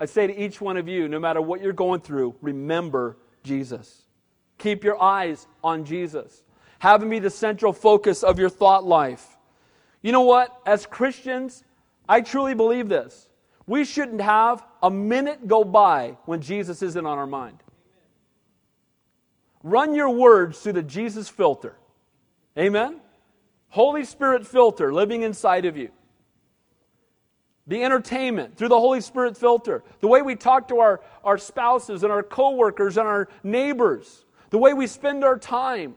I 0.00 0.06
say 0.06 0.26
to 0.26 0.36
each 0.36 0.60
one 0.60 0.78
of 0.78 0.88
you, 0.88 1.06
no 1.06 1.18
matter 1.18 1.42
what 1.42 1.60
you're 1.60 1.74
going 1.74 2.00
through, 2.00 2.34
remember 2.40 3.18
Jesus. 3.42 4.04
Keep 4.56 4.84
your 4.84 5.00
eyes 5.00 5.46
on 5.62 5.84
Jesus. 5.84 6.42
Have 6.78 7.02
him 7.02 7.10
be 7.10 7.18
the 7.18 7.30
central 7.30 7.74
focus 7.74 8.22
of 8.22 8.38
your 8.38 8.48
thought 8.48 8.84
life. 8.84 9.37
You 10.02 10.12
know 10.12 10.22
what? 10.22 10.60
As 10.64 10.86
Christians, 10.86 11.64
I 12.08 12.20
truly 12.20 12.54
believe 12.54 12.88
this. 12.88 13.28
We 13.66 13.84
shouldn't 13.84 14.20
have 14.20 14.64
a 14.82 14.90
minute 14.90 15.46
go 15.46 15.64
by 15.64 16.16
when 16.24 16.40
Jesus 16.40 16.82
isn't 16.82 17.06
on 17.06 17.18
our 17.18 17.26
mind. 17.26 17.58
Run 19.62 19.94
your 19.94 20.10
words 20.10 20.58
through 20.60 20.74
the 20.74 20.82
Jesus 20.82 21.28
filter. 21.28 21.76
Amen? 22.56 23.00
Holy 23.68 24.04
Spirit 24.04 24.46
filter 24.46 24.92
living 24.92 25.22
inside 25.22 25.64
of 25.66 25.76
you. 25.76 25.90
The 27.66 27.84
entertainment 27.84 28.56
through 28.56 28.68
the 28.68 28.80
Holy 28.80 29.02
Spirit 29.02 29.36
filter. 29.36 29.84
The 30.00 30.08
way 30.08 30.22
we 30.22 30.36
talk 30.36 30.68
to 30.68 30.78
our, 30.78 31.02
our 31.22 31.36
spouses 31.36 32.02
and 32.02 32.10
our 32.10 32.22
coworkers 32.22 32.96
and 32.96 33.06
our 33.06 33.28
neighbors. 33.42 34.24
The 34.48 34.58
way 34.58 34.72
we 34.72 34.86
spend 34.86 35.22
our 35.22 35.38
time. 35.38 35.94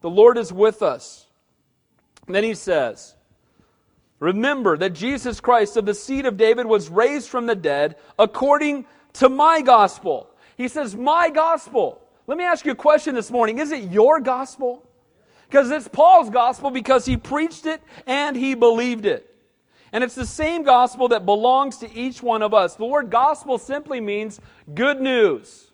The 0.00 0.08
Lord 0.08 0.38
is 0.38 0.50
with 0.50 0.82
us. 0.82 1.26
And 2.26 2.34
then 2.34 2.44
he 2.44 2.54
says, 2.54 3.13
Remember 4.20 4.76
that 4.76 4.90
Jesus 4.90 5.40
Christ 5.40 5.76
of 5.76 5.86
the 5.86 5.94
seed 5.94 6.26
of 6.26 6.36
David 6.36 6.66
was 6.66 6.88
raised 6.88 7.28
from 7.28 7.46
the 7.46 7.54
dead 7.54 7.96
according 8.18 8.86
to 9.14 9.28
my 9.28 9.60
gospel. 9.60 10.30
He 10.56 10.68
says, 10.68 10.94
My 10.94 11.30
gospel. 11.30 12.00
Let 12.26 12.38
me 12.38 12.44
ask 12.44 12.64
you 12.64 12.72
a 12.72 12.76
question 12.76 13.14
this 13.14 13.30
morning. 13.30 13.58
Is 13.58 13.70
it 13.70 13.90
your 13.90 14.20
gospel? 14.20 14.82
Because 15.48 15.70
it's 15.70 15.88
Paul's 15.88 16.30
gospel 16.30 16.70
because 16.70 17.04
he 17.04 17.16
preached 17.16 17.66
it 17.66 17.82
and 18.06 18.34
he 18.34 18.54
believed 18.54 19.04
it. 19.04 19.30
And 19.92 20.02
it's 20.02 20.14
the 20.14 20.26
same 20.26 20.64
gospel 20.64 21.08
that 21.08 21.26
belongs 21.26 21.78
to 21.78 21.92
each 21.94 22.22
one 22.22 22.42
of 22.42 22.54
us. 22.54 22.74
The 22.74 22.84
word 22.84 23.10
gospel 23.10 23.58
simply 23.58 24.00
means 24.00 24.40
good 24.74 25.00
news. 25.00 25.70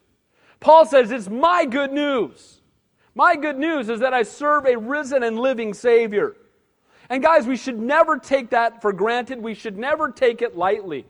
Paul 0.61 0.85
says, 0.85 1.11
It's 1.11 1.29
my 1.29 1.65
good 1.65 1.93
news. 1.93 2.61
My 3.15 3.37
good 3.37 3.59
news 3.59 3.89
is 3.89 4.01
that 4.01 4.13
I 4.13 4.23
serve 4.23 4.67
a 4.67 4.77
risen 4.77 5.23
and 5.23 5.39
living 5.39 5.73
Savior. 5.73 6.37
And 7.11 7.23
guys, 7.23 7.47
we 7.47 7.57
should 7.57 7.79
never 7.79 8.17
take 8.17 8.51
that 8.51 8.81
for 8.81 8.93
granted. 8.93 9.43
We 9.43 9.55
should 9.55 9.77
never 9.77 10.13
take 10.13 10.41
it 10.43 10.57
lightly. 10.57 11.07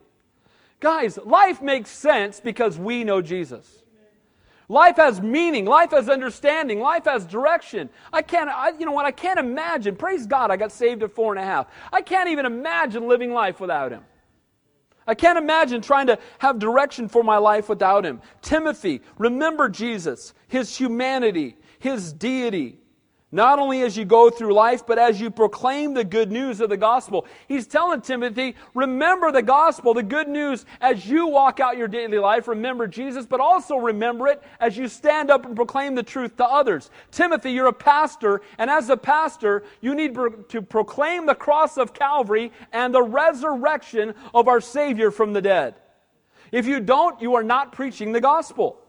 Guys, 0.81 1.19
life 1.19 1.61
makes 1.61 1.91
sense 1.91 2.41
because 2.41 2.79
we 2.79 3.05
know 3.05 3.21
Jesus. 3.21 3.83
Life 4.71 4.97
has 4.97 5.21
meaning. 5.21 5.67
Life 5.67 5.91
has 5.91 6.09
understanding. 6.09 6.81
Life 6.81 7.05
has 7.05 7.27
direction. 7.27 7.91
I 8.13 8.23
can't, 8.23 8.49
I, 8.49 8.71
you 8.71 8.87
know 8.87 8.93
what? 8.93 9.05
I 9.05 9.11
can't 9.11 9.39
imagine. 9.39 9.95
Praise 9.95 10.27
God, 10.27 10.51
I 10.51 10.57
got 10.57 10.73
saved 10.73 11.03
at 11.03 11.13
four 11.13 11.35
and 11.35 11.43
a 11.43 11.45
half. 11.45 11.67
I 11.93 12.01
can't 12.01 12.31
even 12.31 12.47
imagine 12.47 13.07
living 13.07 13.33
life 13.33 13.61
without 13.61 13.93
Him. 13.93 14.03
I 15.07 15.15
can't 15.15 15.37
imagine 15.37 15.83
trying 15.83 16.07
to 16.07 16.19
have 16.39 16.59
direction 16.59 17.09
for 17.09 17.23
my 17.23 17.37
life 17.37 17.69
without 17.69 18.07
Him. 18.07 18.23
Timothy, 18.41 19.03
remember 19.19 19.69
Jesus, 19.69 20.33
His 20.47 20.77
humanity, 20.77 21.57
His 21.81 22.13
deity, 22.13 22.80
not 23.33 23.61
only 23.61 23.83
as 23.83 23.97
you 23.97 24.05
go 24.05 24.29
through 24.29 24.53
life, 24.53 24.85
but 24.87 24.99
as 24.99 25.21
you 25.21 25.31
proclaim 25.31 25.95
the 25.95 26.03
good 26.03 26.33
news 26.33 26.61
of 26.61 26.69
the 26.69 26.77
gospel. 26.77 27.27
He's 27.47 27.67
telling 27.67 28.01
Timothy, 28.01 28.57
remember 28.75 29.31
the 29.31 29.43
gospel, 29.43 29.95
the 29.95 30.03
good 30.03 30.29
news 30.29 30.67
as 30.81 31.07
you 31.07 31.29
walk 31.29 31.61
out 31.61 31.77
your 31.77 31.87
daily 31.87 32.19
life. 32.19 32.49
Remember 32.49 32.89
Jesus, 32.89 33.27
but 33.27 33.39
also 33.39 33.77
remember 33.77 34.27
it 34.27 34.43
as 34.59 34.77
you 34.77 34.89
stand 34.89 35.31
up 35.31 35.47
and 35.47 35.55
proclaim 35.55 35.95
the 35.95 36.03
truth 36.03 36.37
to 36.39 36.45
others. 36.45 36.91
Timothy, 37.13 37.53
you're 37.53 37.69
a 37.69 37.73
pastor, 37.73 38.43
and 38.59 38.69
as 38.69 38.89
a 38.89 38.97
pastor, 38.97 39.63
you 39.81 39.95
need 39.95 40.15
to 40.49 40.63
proclaim 40.63 41.27
the 41.27 41.35
cross 41.35 41.77
of 41.77 41.95
Calvary 41.95 42.51
and 42.73 42.93
the 42.93 43.03
resurrection 43.03 44.15
of 44.35 44.49
our 44.49 44.61
Savior 44.61 45.13
from 45.13 45.33
the 45.33 45.43
dead. 45.43 45.77
If 46.51 46.67
you 46.67 46.81
don't, 46.81 47.21
you 47.23 47.37
are 47.37 47.45
not 47.45 47.71
preaching 47.71 48.11
the 48.11 48.21
gospel. 48.21 48.81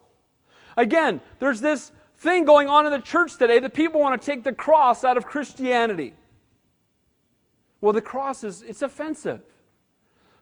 Again, 0.75 1.21
there's 1.37 1.61
this 1.61 1.91
thing 2.21 2.45
going 2.45 2.67
on 2.67 2.85
in 2.85 2.91
the 2.91 2.99
church 2.99 3.35
today 3.37 3.57
that 3.57 3.73
people 3.73 3.99
want 3.99 4.21
to 4.21 4.23
take 4.25 4.43
the 4.43 4.53
cross 4.53 5.03
out 5.03 5.17
of 5.17 5.25
Christianity. 5.25 6.13
Well, 7.81 7.93
the 7.93 8.01
cross 8.01 8.43
is 8.43 8.61
it's 8.61 8.83
offensive. 8.83 9.41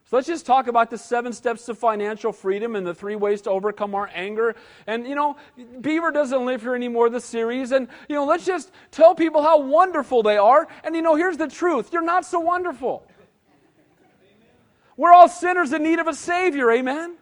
So 0.04 0.16
let's 0.16 0.26
just 0.26 0.44
talk 0.44 0.66
about 0.66 0.90
the 0.90 0.98
seven 0.98 1.32
steps 1.32 1.64
to 1.66 1.74
financial 1.74 2.32
freedom 2.32 2.76
and 2.76 2.86
the 2.86 2.94
three 2.94 3.16
ways 3.16 3.40
to 3.42 3.50
overcome 3.50 3.94
our 3.94 4.10
anger. 4.12 4.56
And 4.86 5.06
you 5.06 5.14
know, 5.14 5.36
Beaver 5.80 6.10
doesn't 6.10 6.44
live 6.44 6.60
here 6.60 6.74
anymore, 6.74 7.08
the 7.08 7.20
series. 7.20 7.72
And 7.72 7.88
you 8.08 8.14
know, 8.14 8.26
let's 8.26 8.44
just 8.44 8.72
tell 8.90 9.14
people 9.14 9.42
how 9.42 9.60
wonderful 9.60 10.22
they 10.22 10.36
are. 10.36 10.68
And 10.84 10.94
you 10.94 11.00
know, 11.00 11.14
here's 11.14 11.38
the 11.38 11.48
truth. 11.48 11.94
You're 11.94 12.02
not 12.02 12.26
so 12.26 12.40
wonderful. 12.40 13.06
We're 14.98 15.12
all 15.12 15.28
sinners 15.28 15.72
in 15.72 15.82
need 15.82 15.98
of 15.98 16.08
a 16.08 16.14
Savior, 16.14 16.70
amen? 16.72 17.16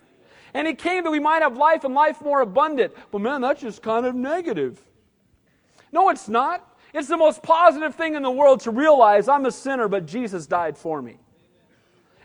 And 0.54 0.66
he 0.66 0.74
came 0.74 1.04
that 1.04 1.10
we 1.10 1.20
might 1.20 1.42
have 1.42 1.56
life 1.56 1.84
and 1.84 1.94
life 1.94 2.20
more 2.22 2.40
abundant. 2.40 2.94
But 3.10 3.20
man, 3.20 3.40
that's 3.40 3.60
just 3.60 3.82
kind 3.82 4.06
of 4.06 4.14
negative. 4.14 4.82
No, 5.92 6.08
it's 6.10 6.28
not. 6.28 6.64
It's 6.94 7.08
the 7.08 7.16
most 7.16 7.42
positive 7.42 7.94
thing 7.94 8.14
in 8.14 8.22
the 8.22 8.30
world 8.30 8.60
to 8.60 8.70
realize 8.70 9.28
I'm 9.28 9.46
a 9.46 9.52
sinner, 9.52 9.88
but 9.88 10.06
Jesus 10.06 10.46
died 10.46 10.76
for 10.78 11.02
me. 11.02 11.18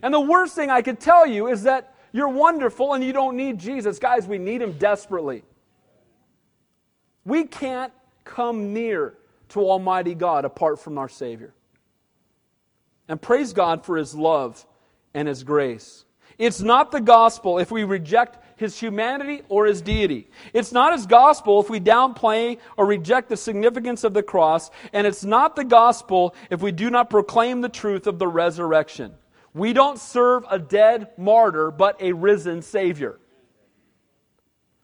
And 0.01 0.13
the 0.13 0.19
worst 0.19 0.55
thing 0.55 0.69
I 0.69 0.81
could 0.81 0.99
tell 0.99 1.25
you 1.25 1.47
is 1.47 1.63
that 1.63 1.95
you're 2.11 2.29
wonderful 2.29 2.93
and 2.93 3.03
you 3.03 3.13
don't 3.13 3.35
need 3.35 3.59
Jesus. 3.59 3.99
Guys, 3.99 4.27
we 4.27 4.37
need 4.37 4.61
him 4.61 4.73
desperately. 4.73 5.43
We 7.25 7.45
can't 7.45 7.91
come 8.23 8.73
near 8.73 9.15
to 9.49 9.59
Almighty 9.59 10.15
God 10.15 10.45
apart 10.45 10.79
from 10.79 10.97
our 10.97 11.09
Savior. 11.09 11.53
And 13.07 13.21
praise 13.21 13.53
God 13.53 13.85
for 13.85 13.97
His 13.97 14.15
love 14.15 14.65
and 15.13 15.27
His 15.27 15.43
grace. 15.43 16.05
It's 16.37 16.61
not 16.61 16.91
the 16.91 17.01
gospel 17.01 17.59
if 17.59 17.71
we 17.71 17.83
reject 17.83 18.39
his 18.55 18.79
humanity 18.79 19.41
or 19.49 19.65
his 19.65 19.81
deity. 19.81 20.29
It's 20.53 20.71
not 20.71 20.93
his 20.93 21.05
gospel 21.05 21.61
if 21.61 21.69
we 21.69 21.79
downplay 21.79 22.59
or 22.77 22.85
reject 22.85 23.29
the 23.29 23.37
significance 23.37 24.03
of 24.03 24.13
the 24.13 24.23
cross, 24.23 24.71
and 24.93 25.05
it's 25.05 25.23
not 25.23 25.55
the 25.55 25.63
gospel 25.63 26.35
if 26.49 26.61
we 26.61 26.71
do 26.71 26.89
not 26.89 27.09
proclaim 27.09 27.61
the 27.61 27.69
truth 27.69 28.07
of 28.07 28.19
the 28.19 28.27
resurrection. 28.27 29.13
We 29.53 29.73
don't 29.73 29.99
serve 29.99 30.45
a 30.49 30.57
dead 30.57 31.09
martyr, 31.17 31.71
but 31.71 32.01
a 32.01 32.13
risen 32.13 32.61
Savior. 32.61 33.19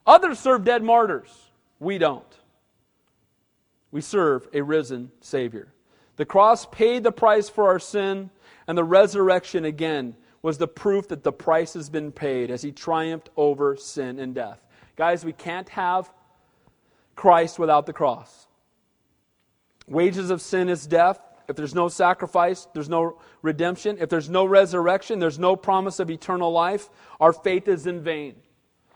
Others 0.06 0.40
serve 0.40 0.64
dead 0.64 0.84
martyrs. 0.84 1.30
We 1.80 1.98
don't. 1.98 2.24
We 3.92 4.02
serve 4.02 4.48
a 4.54 4.62
risen 4.62 5.12
Savior. 5.22 5.74
The 6.18 6.26
cross 6.26 6.66
paid 6.66 7.04
the 7.04 7.12
price 7.12 7.50
for 7.50 7.68
our 7.68 7.80
sin, 7.80 8.30
and 8.68 8.78
the 8.78 8.84
resurrection 8.84 9.66
again 9.66 10.16
was 10.42 10.58
the 10.58 10.68
proof 10.68 11.08
that 11.10 11.24
the 11.24 11.32
price 11.32 11.74
has 11.74 11.90
been 11.90 12.12
paid 12.12 12.50
as 12.52 12.62
he 12.62 12.72
triumphed 12.72 13.30
over 13.36 13.76
sin 13.76 14.20
and 14.20 14.34
death. 14.34 14.60
Guys, 14.96 15.26
we 15.26 15.34
can't 15.34 15.70
have 15.70 16.12
Christ 17.16 17.60
without 17.60 17.86
the 17.86 17.94
cross. 17.94 18.48
Wages 19.88 20.30
of 20.30 20.42
sin 20.42 20.70
is 20.70 20.88
death. 20.88 21.20
If 21.48 21.56
there's 21.56 21.74
no 21.74 21.88
sacrifice, 21.88 22.68
there's 22.74 22.90
no 22.90 23.20
redemption. 23.42 23.98
If 24.00 24.10
there's 24.10 24.30
no 24.30 24.46
resurrection, 24.46 25.20
there's 25.20 25.40
no 25.40 25.56
promise 25.56 26.00
of 26.00 26.12
eternal 26.12 26.52
life. 26.52 26.90
Our 27.20 27.34
faith 27.34 27.68
is 27.68 27.88
in 27.88 28.02
vain. 28.02 28.36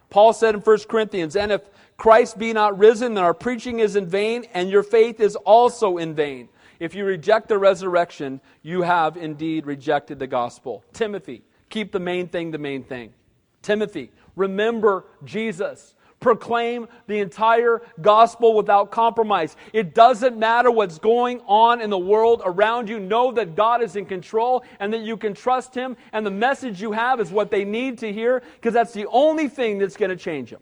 Paul 0.10 0.32
said 0.32 0.54
in 0.54 0.62
1 0.62 0.78
Corinthians, 0.88 1.36
And 1.36 1.52
if 1.52 1.62
Christ 1.98 2.38
be 2.38 2.54
not 2.54 2.78
risen, 2.78 3.16
then 3.16 3.24
our 3.24 3.34
preaching 3.34 3.80
is 3.80 3.96
in 3.96 4.06
vain, 4.06 4.46
and 4.54 4.70
your 4.70 4.84
faith 4.84 5.20
is 5.20 5.36
also 5.36 5.98
in 5.98 6.14
vain. 6.14 6.50
If 6.80 6.96
you 6.96 7.06
reject 7.06 7.50
the 7.50 7.58
resurrection, 7.58 8.42
you 8.62 8.82
have 8.82 9.18
indeed 9.18 9.66
rejected 9.66 10.20
the 10.20 10.28
gospel. 10.28 10.84
Timothy, 10.94 11.44
keep 11.70 11.92
the 11.92 12.00
main 12.00 12.28
thing 12.28 12.52
the 12.52 12.58
main 12.58 12.84
thing. 12.84 13.14
Timothy, 13.62 14.12
remember 14.36 15.06
Jesus. 15.24 15.96
Proclaim 16.20 16.88
the 17.08 17.20
entire 17.20 17.82
gospel 18.02 18.56
without 18.56 18.92
compromise. 18.92 19.58
It 19.74 19.94
doesn't 19.94 20.38
matter 20.38 20.72
what's 20.72 20.98
going 20.98 21.42
on 21.48 21.82
in 21.82 21.90
the 21.90 21.98
world 21.98 22.42
around 22.46 22.88
you. 22.88 22.98
Know 22.98 23.34
that 23.34 23.56
God 23.56 23.84
is 23.84 23.98
in 23.98 24.06
control 24.06 24.64
and 24.80 24.94
that 24.94 25.02
you 25.02 25.18
can 25.18 25.34
trust 25.34 25.76
Him, 25.76 25.98
and 26.14 26.26
the 26.26 26.32
message 26.32 26.82
you 26.82 26.94
have 26.94 27.20
is 27.20 27.30
what 27.30 27.52
they 27.52 27.66
need 27.66 27.98
to 27.98 28.14
hear 28.14 28.42
because 28.56 28.74
that's 28.74 28.94
the 28.94 29.06
only 29.08 29.50
thing 29.50 29.80
that's 29.80 29.98
going 29.98 30.12
to 30.12 30.16
change 30.16 30.52
them. 30.52 30.62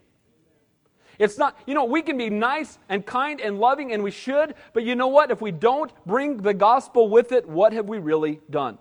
It's 1.22 1.38
not, 1.38 1.56
you 1.68 1.76
know, 1.76 1.86
we 1.86 2.02
can 2.02 2.18
be 2.18 2.32
nice 2.32 2.80
and 2.90 3.06
kind 3.06 3.40
and 3.40 3.60
loving, 3.60 3.92
and 3.92 4.02
we 4.02 4.10
should, 4.10 4.56
but 4.74 4.84
you 4.84 4.96
know 4.96 5.08
what? 5.08 5.30
If 5.30 5.40
we 5.40 5.52
don't 5.52 5.92
bring 6.04 6.38
the 6.38 6.54
gospel 6.54 7.10
with 7.10 7.32
it, 7.32 7.48
what 7.48 7.74
have 7.74 7.88
we 7.88 8.00
really 8.00 8.42
done? 8.50 8.80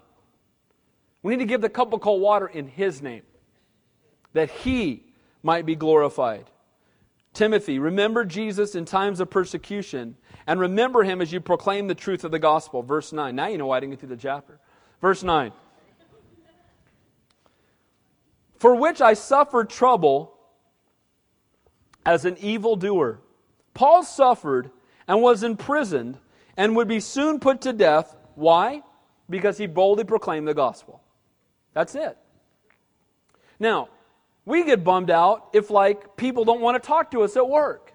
We 1.23 1.37
need 1.37 1.41
to 1.41 1.47
give 1.47 1.61
the 1.61 1.69
cup 1.69 1.93
of 1.93 2.01
cold 2.01 2.23
water 2.23 2.47
in 2.47 2.67
His 2.67 3.03
name, 3.03 3.25
that 4.33 4.51
He 4.51 5.05
might 5.43 5.67
be 5.67 5.77
glorified. 5.77 6.47
Timothy, 7.35 7.79
remember 7.79 8.25
Jesus 8.25 8.75
in 8.75 8.87
times 8.87 9.21
of 9.21 9.29
persecution, 9.29 10.17
and 10.47 10.59
remember 10.59 11.03
Him 11.03 11.21
as 11.21 11.31
you 11.31 11.43
proclaim 11.43 11.89
the 11.89 11.95
truth 11.95 12.25
of 12.25 12.31
the 12.31 12.39
gospel. 12.39 12.83
Verse 12.83 13.13
9. 13.13 13.37
Now 13.37 13.49
you 13.49 13.59
know 13.59 13.67
why 13.67 13.77
I 13.77 13.81
didn't 13.81 13.93
get 13.93 14.01
through 14.01 14.09
the 14.09 14.17
chapter. 14.17 14.59
Verse 15.03 15.23
9. 15.23 15.53
For 18.57 18.75
which 18.75 19.03
I 19.03 19.13
suffered 19.13 19.69
trouble 19.69 20.40
as 22.05 22.25
an 22.25 22.37
evildoer. 22.39 23.21
Paul 23.75 24.03
suffered 24.03 24.71
and 25.07 25.23
was 25.23 25.43
imprisoned 25.43 26.19
and 26.57 26.77
would 26.77 26.89
be 26.89 27.01
soon 27.01 27.41
put 27.41 27.63
to 27.63 27.73
death. 27.73 28.17
Why? 28.35 28.83
Because 29.29 29.59
he 29.59 29.67
boldly 29.67 30.05
proclaimed 30.05 30.49
the 30.49 30.55
gospel. 30.55 31.03
That's 31.73 31.95
it. 31.95 32.17
Now, 33.59 33.89
we 34.45 34.65
get 34.65 34.83
bummed 34.83 35.11
out 35.11 35.51
if 35.53 35.71
like 35.71 36.17
people 36.17 36.45
don't 36.45 36.61
want 36.61 36.83
to 36.83 36.87
talk 36.87 37.11
to 37.13 37.23
us 37.23 37.37
at 37.37 37.49
work. 37.49 37.93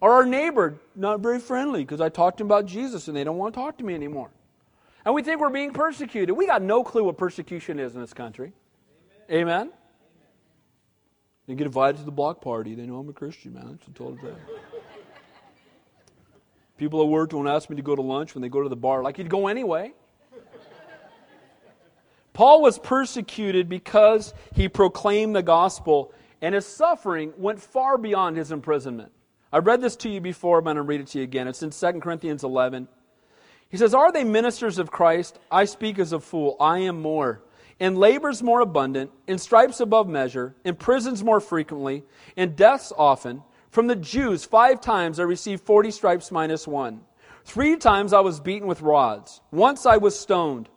Or 0.00 0.12
our 0.12 0.26
neighbor, 0.26 0.78
not 0.94 1.20
very 1.20 1.38
friendly 1.38 1.82
because 1.82 2.00
I 2.00 2.08
talked 2.08 2.38
to 2.38 2.42
him 2.42 2.48
about 2.48 2.66
Jesus 2.66 3.08
and 3.08 3.16
they 3.16 3.24
don't 3.24 3.38
want 3.38 3.54
to 3.54 3.60
talk 3.60 3.78
to 3.78 3.84
me 3.84 3.94
anymore. 3.94 4.30
And 5.04 5.14
we 5.14 5.22
think 5.22 5.40
we're 5.40 5.50
being 5.50 5.72
persecuted. 5.72 6.36
We 6.36 6.46
got 6.46 6.62
no 6.62 6.82
clue 6.82 7.04
what 7.04 7.18
persecution 7.18 7.78
is 7.78 7.94
in 7.94 8.00
this 8.00 8.14
country. 8.14 8.52
Amen? 9.30 9.40
Amen? 9.40 9.72
They 11.46 11.54
get 11.54 11.66
invited 11.66 11.98
to 11.98 12.04
the 12.04 12.10
block 12.10 12.40
party. 12.40 12.74
They 12.74 12.86
know 12.86 12.98
I'm 12.98 13.08
a 13.08 13.12
Christian, 13.12 13.54
man. 13.54 13.68
That's 13.70 13.86
what 13.86 13.96
told 13.96 14.20
them. 14.20 14.36
People 16.76 17.02
at 17.02 17.08
work 17.08 17.30
don't 17.30 17.46
ask 17.46 17.70
me 17.70 17.76
to 17.76 17.82
go 17.82 17.94
to 17.94 18.02
lunch 18.02 18.34
when 18.34 18.42
they 18.42 18.48
go 18.48 18.62
to 18.62 18.68
the 18.68 18.76
bar. 18.76 19.02
Like 19.02 19.18
you'd 19.18 19.28
go 19.28 19.46
anyway. 19.46 19.92
Paul 22.32 22.62
was 22.62 22.78
persecuted 22.78 23.68
because 23.68 24.34
he 24.54 24.68
proclaimed 24.68 25.36
the 25.36 25.42
gospel, 25.42 26.12
and 26.42 26.54
his 26.54 26.66
suffering 26.66 27.32
went 27.36 27.60
far 27.62 27.96
beyond 27.96 28.36
his 28.36 28.50
imprisonment. 28.50 29.12
I 29.52 29.58
read 29.58 29.80
this 29.80 29.94
to 29.96 30.08
you 30.08 30.20
before, 30.20 30.60
but 30.60 30.70
I'm 30.70 30.76
going 30.76 30.84
to 30.84 30.88
read 30.88 31.00
it 31.00 31.06
to 31.08 31.18
you 31.18 31.24
again. 31.24 31.46
It's 31.46 31.62
in 31.62 31.70
2 31.70 32.00
Corinthians 32.00 32.42
11. 32.42 32.88
He 33.68 33.76
says, 33.76 33.94
Are 33.94 34.10
they 34.10 34.24
ministers 34.24 34.80
of 34.80 34.90
Christ? 34.90 35.38
I 35.48 35.64
speak 35.64 36.00
as 36.00 36.12
a 36.12 36.18
fool. 36.18 36.56
I 36.58 36.80
am 36.80 37.00
more 37.00 37.40
in 37.80 37.96
labors 37.96 38.42
more 38.42 38.60
abundant, 38.60 39.10
in 39.26 39.38
stripes 39.38 39.80
above 39.80 40.08
measure, 40.08 40.54
in 40.64 40.74
prisons 40.76 41.24
more 41.24 41.40
frequently, 41.40 42.04
in 42.36 42.54
deaths 42.54 42.92
often. 42.96 43.42
From 43.70 43.86
the 43.86 43.96
Jews, 43.96 44.44
five 44.44 44.80
times 44.80 45.18
I 45.18 45.24
received 45.24 45.64
40 45.64 45.90
stripes 45.90 46.30
minus 46.30 46.66
one. 46.66 47.00
Three 47.44 47.76
times 47.76 48.12
I 48.12 48.20
was 48.20 48.40
beaten 48.40 48.68
with 48.68 48.80
rods. 48.80 49.40
Once 49.50 49.86
I 49.86 49.96
was 49.96 50.18
stoned. 50.18 50.68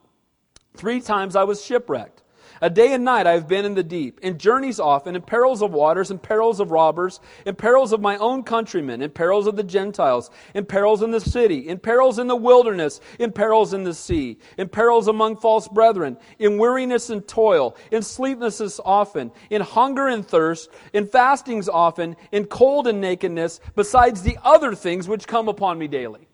Three 0.75 0.99
times 0.99 1.35
I 1.35 1.43
was 1.43 1.63
shipwrecked. 1.63 2.16
A 2.61 2.69
day 2.69 2.93
and 2.93 3.03
night 3.03 3.27
I 3.27 3.33
have 3.33 3.47
been 3.47 3.65
in 3.65 3.75
the 3.75 3.83
deep, 3.83 4.19
in 4.21 4.37
journeys 4.37 4.79
often, 4.79 5.15
in 5.15 5.21
perils 5.21 5.61
of 5.61 5.71
waters, 5.71 6.11
in 6.11 6.19
perils 6.19 6.59
of 6.59 6.71
robbers, 6.71 7.19
in 7.45 7.55
perils 7.55 7.93
of 7.93 8.01
my 8.01 8.17
own 8.17 8.43
countrymen, 8.43 9.01
in 9.01 9.11
perils 9.11 9.47
of 9.47 9.55
the 9.55 9.63
Gentiles, 9.63 10.31
in 10.53 10.65
perils 10.65 11.01
in 11.03 11.11
the 11.11 11.19
city, 11.19 11.67
in 11.67 11.77
perils 11.77 12.19
in 12.19 12.27
the 12.27 12.35
wilderness, 12.35 12.99
in 13.19 13.31
perils 13.31 13.73
in 13.73 13.83
the 13.83 13.93
sea, 13.93 14.37
in 14.57 14.67
perils 14.69 15.07
among 15.07 15.37
false 15.37 15.67
brethren, 15.67 16.17
in 16.39 16.57
weariness 16.57 17.09
and 17.09 17.27
toil, 17.27 17.75
in 17.91 18.01
sleeplessness 18.01 18.79
often, 18.83 19.31
in 19.49 19.61
hunger 19.61 20.07
and 20.07 20.27
thirst, 20.27 20.69
in 20.93 21.05
fastings 21.07 21.69
often, 21.69 22.15
in 22.31 22.45
cold 22.45 22.87
and 22.87 22.99
nakedness, 22.99 23.59
besides 23.75 24.23
the 24.23 24.37
other 24.43 24.73
things 24.73 25.07
which 25.07 25.27
come 25.27 25.47
upon 25.47 25.77
me 25.77 25.87
daily. 25.87 26.27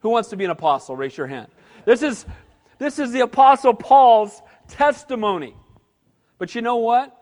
Who 0.00 0.10
wants 0.10 0.28
to 0.28 0.36
be 0.36 0.44
an 0.44 0.50
apostle? 0.50 0.96
Raise 0.96 1.16
your 1.16 1.26
hand. 1.26 1.48
This 1.86 2.02
is 2.02 2.26
this 2.78 2.98
is 2.98 3.12
the 3.12 3.20
Apostle 3.20 3.74
Paul's 3.74 4.40
testimony. 4.68 5.54
But 6.38 6.54
you 6.54 6.62
know 6.62 6.76
what? 6.76 7.16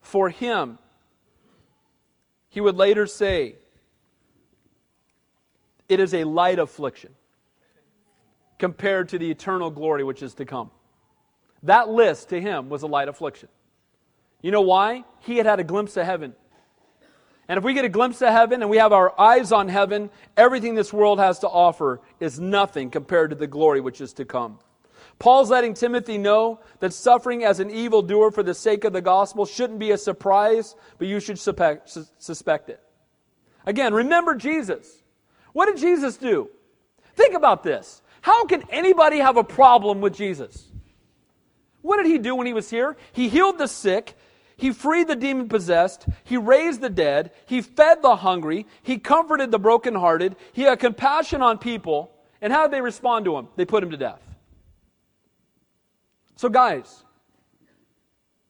For 0.00 0.28
him, 0.28 0.78
he 2.48 2.60
would 2.60 2.76
later 2.76 3.06
say, 3.06 3.56
it 5.88 6.00
is 6.00 6.14
a 6.14 6.24
light 6.24 6.58
affliction 6.58 7.12
compared 8.58 9.10
to 9.10 9.18
the 9.18 9.30
eternal 9.30 9.70
glory 9.70 10.04
which 10.04 10.22
is 10.22 10.34
to 10.34 10.44
come. 10.44 10.70
That 11.64 11.88
list 11.88 12.30
to 12.30 12.40
him 12.40 12.68
was 12.68 12.82
a 12.82 12.86
light 12.86 13.08
affliction. 13.08 13.48
You 14.42 14.50
know 14.50 14.60
why? 14.60 15.04
He 15.20 15.36
had 15.36 15.46
had 15.46 15.60
a 15.60 15.64
glimpse 15.64 15.96
of 15.96 16.06
heaven. 16.06 16.34
And 17.48 17.58
if 17.58 17.64
we 17.64 17.74
get 17.74 17.84
a 17.84 17.90
glimpse 17.90 18.22
of 18.22 18.28
heaven 18.28 18.62
and 18.62 18.70
we 18.70 18.78
have 18.78 18.92
our 18.92 19.18
eyes 19.20 19.52
on 19.52 19.68
heaven, 19.68 20.10
everything 20.36 20.74
this 20.74 20.92
world 20.92 21.18
has 21.18 21.40
to 21.40 21.48
offer 21.48 22.00
is 22.20 22.40
nothing 22.40 22.90
compared 22.90 23.30
to 23.30 23.36
the 23.36 23.46
glory 23.46 23.80
which 23.80 24.00
is 24.00 24.12
to 24.14 24.24
come. 24.24 24.58
Paul's 25.18 25.50
letting 25.50 25.74
Timothy 25.74 26.18
know 26.18 26.60
that 26.80 26.92
suffering 26.92 27.44
as 27.44 27.60
an 27.60 27.70
evildoer 27.70 28.30
for 28.30 28.42
the 28.42 28.54
sake 28.54 28.84
of 28.84 28.92
the 28.92 29.00
gospel 29.00 29.46
shouldn't 29.46 29.78
be 29.78 29.92
a 29.92 29.98
surprise, 29.98 30.74
but 30.98 31.06
you 31.06 31.20
should 31.20 31.38
suspect 31.38 32.68
it. 32.68 32.80
Again, 33.64 33.94
remember 33.94 34.34
Jesus. 34.34 35.02
What 35.52 35.66
did 35.66 35.78
Jesus 35.78 36.16
do? 36.16 36.50
Think 37.14 37.34
about 37.34 37.62
this. 37.62 38.02
How 38.20 38.44
can 38.46 38.64
anybody 38.70 39.18
have 39.18 39.36
a 39.36 39.44
problem 39.44 40.00
with 40.00 40.14
Jesus? 40.14 40.70
What 41.80 41.98
did 41.98 42.06
he 42.06 42.18
do 42.18 42.34
when 42.34 42.46
he 42.46 42.52
was 42.52 42.70
here? 42.70 42.96
He 43.12 43.28
healed 43.28 43.58
the 43.58 43.68
sick. 43.68 44.16
He 44.56 44.72
freed 44.72 45.08
the 45.08 45.16
demon 45.16 45.48
possessed. 45.48 46.06
He 46.24 46.36
raised 46.36 46.80
the 46.80 46.90
dead. 46.90 47.30
He 47.46 47.60
fed 47.60 48.02
the 48.02 48.16
hungry. 48.16 48.66
He 48.82 48.98
comforted 48.98 49.50
the 49.50 49.58
brokenhearted. 49.58 50.36
He 50.52 50.62
had 50.62 50.80
compassion 50.80 51.42
on 51.42 51.58
people. 51.58 52.10
And 52.40 52.52
how 52.52 52.62
did 52.62 52.72
they 52.72 52.80
respond 52.80 53.24
to 53.26 53.36
him? 53.36 53.48
They 53.56 53.64
put 53.64 53.82
him 53.82 53.90
to 53.90 53.96
death. 53.96 54.20
So, 56.44 56.50
guys, 56.50 57.04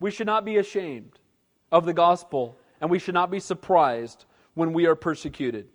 we 0.01 0.11
should 0.11 0.27
not 0.27 0.45
be 0.45 0.57
ashamed 0.57 1.21
of 1.71 1.87
the 1.87 1.93
gospel, 1.93 2.59
and 2.81 2.91
we 2.91 2.99
should 2.99 3.15
not 3.15 3.31
be 3.31 3.39
surprised 3.39 4.25
when 4.55 4.73
we 4.73 4.87
are 4.87 4.97
persecuted. 4.97 5.69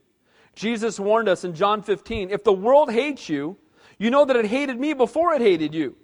Jesus 0.54 1.00
warned 1.00 1.30
us 1.30 1.46
in 1.46 1.54
John 1.54 1.82
15 1.82 2.30
if 2.30 2.44
the 2.44 2.52
world 2.52 2.92
hates 2.92 3.30
you, 3.30 3.56
you 3.98 4.10
know 4.10 4.26
that 4.26 4.36
it 4.36 4.48
hated 4.48 4.78
me 4.78 4.92
before 4.92 5.34
it 5.34 5.42
hated 5.42 5.74
you. 5.74 5.96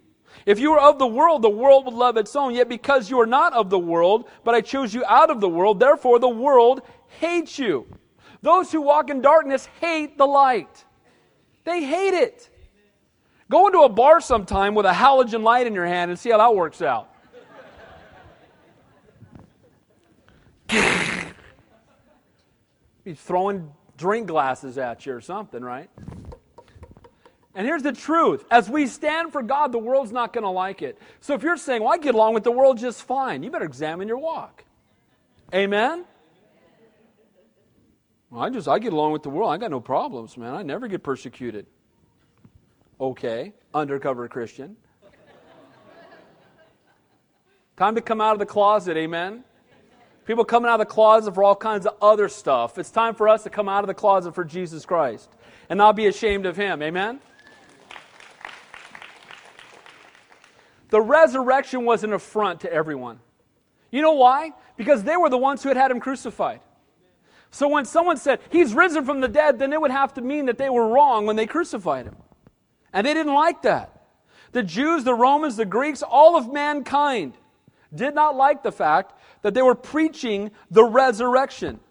If 0.45 0.57
you 0.57 0.71
were 0.71 0.79
of 0.79 0.99
the 0.99 1.05
world, 1.05 1.41
the 1.41 1.49
world 1.49 1.83
would 1.83 1.93
love 1.93 2.15
its 2.15 2.33
own. 2.33 2.55
Yet 2.55 2.69
because 2.69 3.09
you 3.09 3.19
are 3.19 3.25
not 3.25 3.51
of 3.51 3.69
the 3.69 3.77
world, 3.77 4.29
but 4.45 4.55
I 4.55 4.61
chose 4.61 4.93
you 4.93 5.03
out 5.09 5.29
of 5.29 5.41
the 5.41 5.49
world, 5.49 5.81
therefore 5.81 6.19
the 6.19 6.29
world 6.29 6.81
hates 7.19 7.59
you. 7.59 7.85
Those 8.41 8.71
who 8.71 8.79
walk 8.79 9.09
in 9.09 9.19
darkness 9.19 9.67
hate 9.81 10.17
the 10.17 10.27
light. 10.27 10.85
They 11.65 11.83
hate 11.83 12.13
it. 12.13 12.54
Go 13.49 13.67
into 13.67 13.79
a 13.81 13.89
bar 13.89 14.21
sometime 14.21 14.73
with 14.73 14.85
a 14.85 14.91
halogen 14.91 15.43
light 15.43 15.67
in 15.67 15.73
your 15.73 15.85
hand 15.85 16.09
and 16.09 16.19
see 16.19 16.31
how 16.31 16.37
that 16.39 16.55
works 16.55 16.81
out. 16.81 17.09
Be 23.03 23.13
throwing 23.13 23.71
drink 23.97 24.27
glasses 24.27 24.79
at 24.79 25.05
you 25.05 25.13
or 25.13 25.21
something, 25.21 25.63
right? 25.63 25.89
And 27.53 27.65
here's 27.65 27.83
the 27.83 27.93
truth. 27.93 28.43
As 28.49 28.69
we 28.69 28.87
stand 28.87 29.31
for 29.31 29.43
God, 29.43 29.71
the 29.71 29.79
world's 29.79 30.11
not 30.11 30.33
going 30.33 30.43
to 30.43 30.49
like 30.49 30.81
it. 30.81 30.99
So 31.21 31.35
if 31.35 31.43
you're 31.43 31.55
saying, 31.55 31.83
well, 31.83 31.93
I 31.93 31.97
get 31.97 32.15
along 32.15 32.33
with 32.33 32.43
the 32.43 32.51
world 32.51 32.79
just 32.79 33.03
fine, 33.03 33.43
you 33.43 33.51
better 33.51 33.63
examine 33.63 34.07
your 34.07 34.17
walk. 34.17 34.65
Amen? 35.53 36.03
Well, 38.29 38.41
I 38.41 38.49
just, 38.49 38.67
I 38.67 38.79
get 38.79 38.91
along 38.91 39.13
with 39.13 39.23
the 39.23 39.29
world. 39.29 39.51
I 39.51 39.57
got 39.57 39.71
no 39.71 39.79
problems, 39.79 40.35
man. 40.35 40.53
I 40.53 40.63
never 40.63 40.87
get 40.87 41.03
persecuted. 41.03 41.67
Okay, 42.99 43.53
undercover 43.73 44.27
Christian. 44.27 44.77
Time 47.75 47.95
to 47.95 48.01
come 48.01 48.21
out 48.21 48.33
of 48.33 48.39
the 48.39 48.45
closet, 48.45 48.95
amen? 48.95 49.43
People 50.25 50.45
coming 50.45 50.69
out 50.69 50.79
of 50.79 50.87
the 50.87 50.93
closet 50.93 51.35
for 51.35 51.43
all 51.43 51.55
kinds 51.55 51.85
of 51.85 51.95
other 52.01 52.29
stuff. 52.29 52.77
It's 52.77 52.89
time 52.89 53.13
for 53.13 53.27
us 53.27 53.43
to 53.43 53.49
come 53.49 53.67
out 53.67 53.83
of 53.83 53.87
the 53.87 53.93
closet 53.93 54.33
for 54.33 54.45
Jesus 54.45 54.85
Christ 54.85 55.29
and 55.69 55.77
not 55.77 55.95
be 55.95 56.07
ashamed 56.07 56.45
of 56.45 56.55
Him, 56.55 56.81
amen? 56.81 57.19
The 60.89 61.01
resurrection 61.01 61.83
was 61.83 62.05
an 62.05 62.13
affront 62.13 62.61
to 62.61 62.71
everyone. 62.71 63.19
You 63.91 64.01
know 64.01 64.13
why? 64.13 64.53
Because 64.77 65.03
they 65.03 65.17
were 65.17 65.29
the 65.29 65.37
ones 65.37 65.61
who 65.61 65.69
had 65.69 65.77
had 65.77 65.91
him 65.91 65.99
crucified. 65.99 66.61
So 67.51 67.67
when 67.67 67.85
someone 67.85 68.17
said, 68.17 68.39
He's 68.49 68.73
risen 68.73 69.03
from 69.05 69.19
the 69.19 69.27
dead, 69.27 69.59
then 69.59 69.73
it 69.73 69.81
would 69.81 69.91
have 69.91 70.13
to 70.13 70.21
mean 70.21 70.45
that 70.45 70.57
they 70.57 70.69
were 70.69 70.87
wrong 70.87 71.25
when 71.25 71.35
they 71.35 71.45
crucified 71.45 72.05
him. 72.05 72.15
And 72.95 73.05
they 73.05 73.13
didn't 73.13 73.33
like 73.33 73.63
that. 73.63 73.91
The 74.53 74.63
Jews, 74.63 75.03
the 75.03 75.13
Romans, 75.13 75.57
the 75.57 75.65
Greeks, 75.65 76.01
all 76.01 76.37
of 76.37 76.51
mankind 76.51 77.33
did 77.93 78.15
not 78.15 78.37
like 78.37 78.63
the 78.63 78.71
fact 78.71 79.13
that 79.41 79.53
they 79.53 79.61
were 79.61 79.75
preaching 79.75 80.51
the 80.71 80.85
resurrection. 80.85 81.81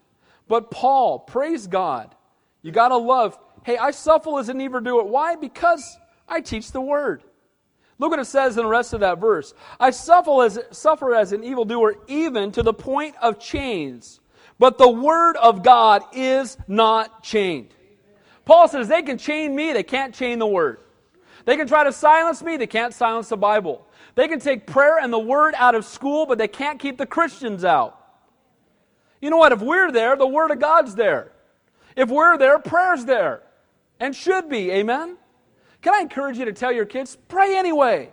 But 0.47 0.71
Paul, 0.71 1.19
praise 1.19 1.67
God, 1.67 2.13
you 2.63 2.71
got 2.71 2.87
to 2.87 2.97
love, 2.97 3.37
hey, 3.63 3.77
I 3.77 3.91
suffer 3.91 4.39
as 4.39 4.49
an 4.49 4.59
evildoer. 4.59 5.03
Why? 5.03 5.35
Because 5.35 5.95
I 6.27 6.41
teach 6.41 6.71
the 6.71 6.81
word. 6.81 7.21
Look 7.99 8.09
what 8.09 8.19
it 8.19 8.25
says 8.25 8.57
in 8.57 8.63
the 8.63 8.69
rest 8.69 8.93
of 8.93 9.01
that 9.01 9.19
verse. 9.19 9.53
I 9.79 9.91
suffer 9.91 10.43
as, 10.43 10.59
suffer 10.71 11.13
as 11.13 11.33
an 11.33 11.43
evildoer 11.43 11.97
even 12.07 12.51
to 12.53 12.63
the 12.63 12.73
point 12.73 13.15
of 13.21 13.39
chains. 13.39 14.19
But 14.57 14.79
the 14.79 14.89
word 14.89 15.37
of 15.37 15.61
God 15.61 16.01
is 16.13 16.57
not 16.67 17.21
chained. 17.21 17.75
Paul 18.43 18.67
says 18.67 18.87
they 18.87 19.03
can 19.03 19.19
chain 19.19 19.55
me, 19.55 19.71
they 19.71 19.83
can't 19.83 20.15
chain 20.15 20.39
the 20.39 20.47
word. 20.47 20.79
They 21.45 21.55
can 21.57 21.67
try 21.67 21.83
to 21.83 21.91
silence 21.91 22.41
me, 22.43 22.57
they 22.57 22.67
can't 22.67 22.93
silence 22.93 23.29
the 23.29 23.37
Bible. 23.37 23.87
They 24.15 24.27
can 24.27 24.39
take 24.39 24.65
prayer 24.65 24.97
and 24.97 25.13
the 25.13 25.19
word 25.19 25.53
out 25.57 25.75
of 25.75 25.85
school, 25.85 26.25
but 26.25 26.37
they 26.37 26.47
can't 26.47 26.79
keep 26.79 26.97
the 26.97 27.05
Christians 27.05 27.63
out. 27.63 27.99
You 29.21 29.29
know 29.29 29.37
what? 29.37 29.51
If 29.51 29.61
we're 29.61 29.91
there, 29.91 30.15
the 30.15 30.27
word 30.27 30.51
of 30.51 30.59
God's 30.59 30.95
there. 30.95 31.31
If 31.95 32.09
we're 32.09 32.37
there, 32.37 32.59
prayer's 32.59 33.05
there. 33.05 33.41
And 33.99 34.15
should 34.15 34.49
be. 34.49 34.71
Amen? 34.71 35.17
Can 35.81 35.93
I 35.93 35.99
encourage 35.99 36.37
you 36.37 36.45
to 36.45 36.53
tell 36.53 36.71
your 36.71 36.85
kids, 36.85 37.17
pray 37.27 37.55
anyway? 37.55 38.11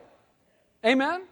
Amen? 0.85 1.23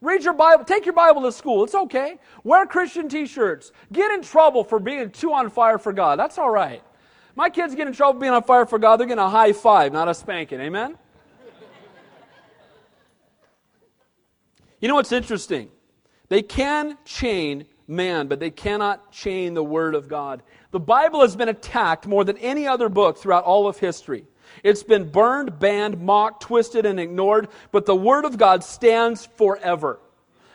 Read 0.00 0.24
your 0.24 0.34
Bible. 0.34 0.64
Take 0.64 0.84
your 0.84 0.94
Bible 0.94 1.22
to 1.22 1.32
school. 1.32 1.62
It's 1.62 1.74
okay. 1.74 2.18
Wear 2.42 2.66
Christian 2.66 3.08
t 3.08 3.26
shirts. 3.26 3.70
Get 3.92 4.10
in 4.10 4.22
trouble 4.22 4.64
for 4.64 4.80
being 4.80 5.10
too 5.10 5.32
on 5.32 5.48
fire 5.48 5.78
for 5.78 5.92
God. 5.92 6.18
That's 6.18 6.38
all 6.38 6.50
right. 6.50 6.82
My 7.36 7.48
kids 7.48 7.74
get 7.74 7.86
in 7.86 7.92
trouble 7.92 8.20
being 8.20 8.32
on 8.32 8.42
fire 8.42 8.66
for 8.66 8.78
God. 8.78 8.96
They're 8.96 9.06
getting 9.06 9.22
a 9.22 9.30
high 9.30 9.52
five, 9.52 9.92
not 9.92 10.08
a 10.08 10.14
spanking. 10.14 10.60
Amen? 10.60 10.98
You 14.82 14.88
know 14.88 14.96
what's 14.96 15.12
interesting? 15.12 15.70
They 16.28 16.42
can 16.42 16.98
chain 17.04 17.66
man, 17.86 18.26
but 18.26 18.40
they 18.40 18.50
cannot 18.50 19.12
chain 19.12 19.54
the 19.54 19.62
Word 19.62 19.94
of 19.94 20.08
God. 20.08 20.42
The 20.72 20.80
Bible 20.80 21.20
has 21.20 21.36
been 21.36 21.48
attacked 21.48 22.06
more 22.06 22.24
than 22.24 22.36
any 22.38 22.66
other 22.66 22.88
book 22.88 23.18
throughout 23.18 23.44
all 23.44 23.68
of 23.68 23.78
history. 23.78 24.24
It's 24.62 24.82
been 24.82 25.10
burned, 25.10 25.58
banned, 25.58 26.00
mocked, 26.00 26.42
twisted, 26.42 26.84
and 26.84 26.98
ignored, 26.98 27.48
but 27.70 27.86
the 27.86 27.96
Word 27.96 28.24
of 28.24 28.36
God 28.38 28.64
stands 28.64 29.24
forever. 29.24 30.00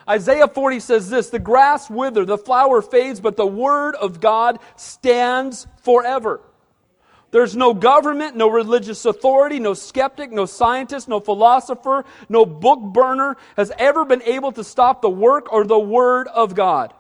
Isaiah 0.09 0.47
40 0.47 0.80
says 0.80 1.09
this 1.09 1.30
The 1.30 1.39
grass 1.39 1.89
withers, 1.89 2.28
the 2.28 2.38
flower 2.38 2.82
fades, 2.82 3.19
but 3.19 3.38
the 3.38 3.47
Word 3.47 3.95
of 3.95 4.19
God 4.19 4.59
stands 4.75 5.67
forever. 5.84 6.41
There's 7.32 7.55
no 7.55 7.73
government, 7.73 8.38
no 8.38 8.49
religious 8.49 9.03
authority, 9.05 9.59
no 9.59 9.73
skeptic, 9.73 10.32
no 10.32 10.45
scientist, 10.45 11.07
no 11.07 11.19
philosopher, 11.19 12.05
no 12.30 12.45
book 12.45 12.80
burner 12.80 13.36
has 13.57 13.71
ever 13.78 14.05
been 14.05 14.21
able 14.21 14.51
to 14.53 14.63
stop 14.63 15.01
the 15.01 15.09
work 15.09 15.51
or 15.51 15.65
the 15.65 15.80
Word 15.80 16.28
of 16.30 16.55
God. 16.55 16.93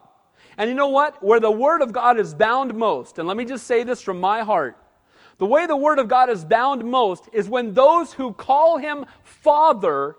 And 0.57 0.69
you 0.69 0.75
know 0.75 0.89
what? 0.89 1.23
Where 1.23 1.39
the 1.39 1.51
Word 1.51 1.81
of 1.81 1.93
God 1.93 2.19
is 2.19 2.33
bound 2.33 2.73
most, 2.73 3.19
and 3.19 3.27
let 3.27 3.37
me 3.37 3.45
just 3.45 3.65
say 3.65 3.83
this 3.83 4.01
from 4.01 4.19
my 4.19 4.41
heart 4.43 4.77
the 5.37 5.45
way 5.45 5.67
the 5.67 5.75
Word 5.75 5.99
of 5.99 6.07
God 6.07 6.29
is 6.29 6.43
bound 6.43 6.83
most 6.83 7.29
is 7.31 7.47
when 7.47 7.73
those 7.73 8.13
who 8.13 8.33
call 8.33 8.77
Him 8.77 9.05
Father 9.23 10.15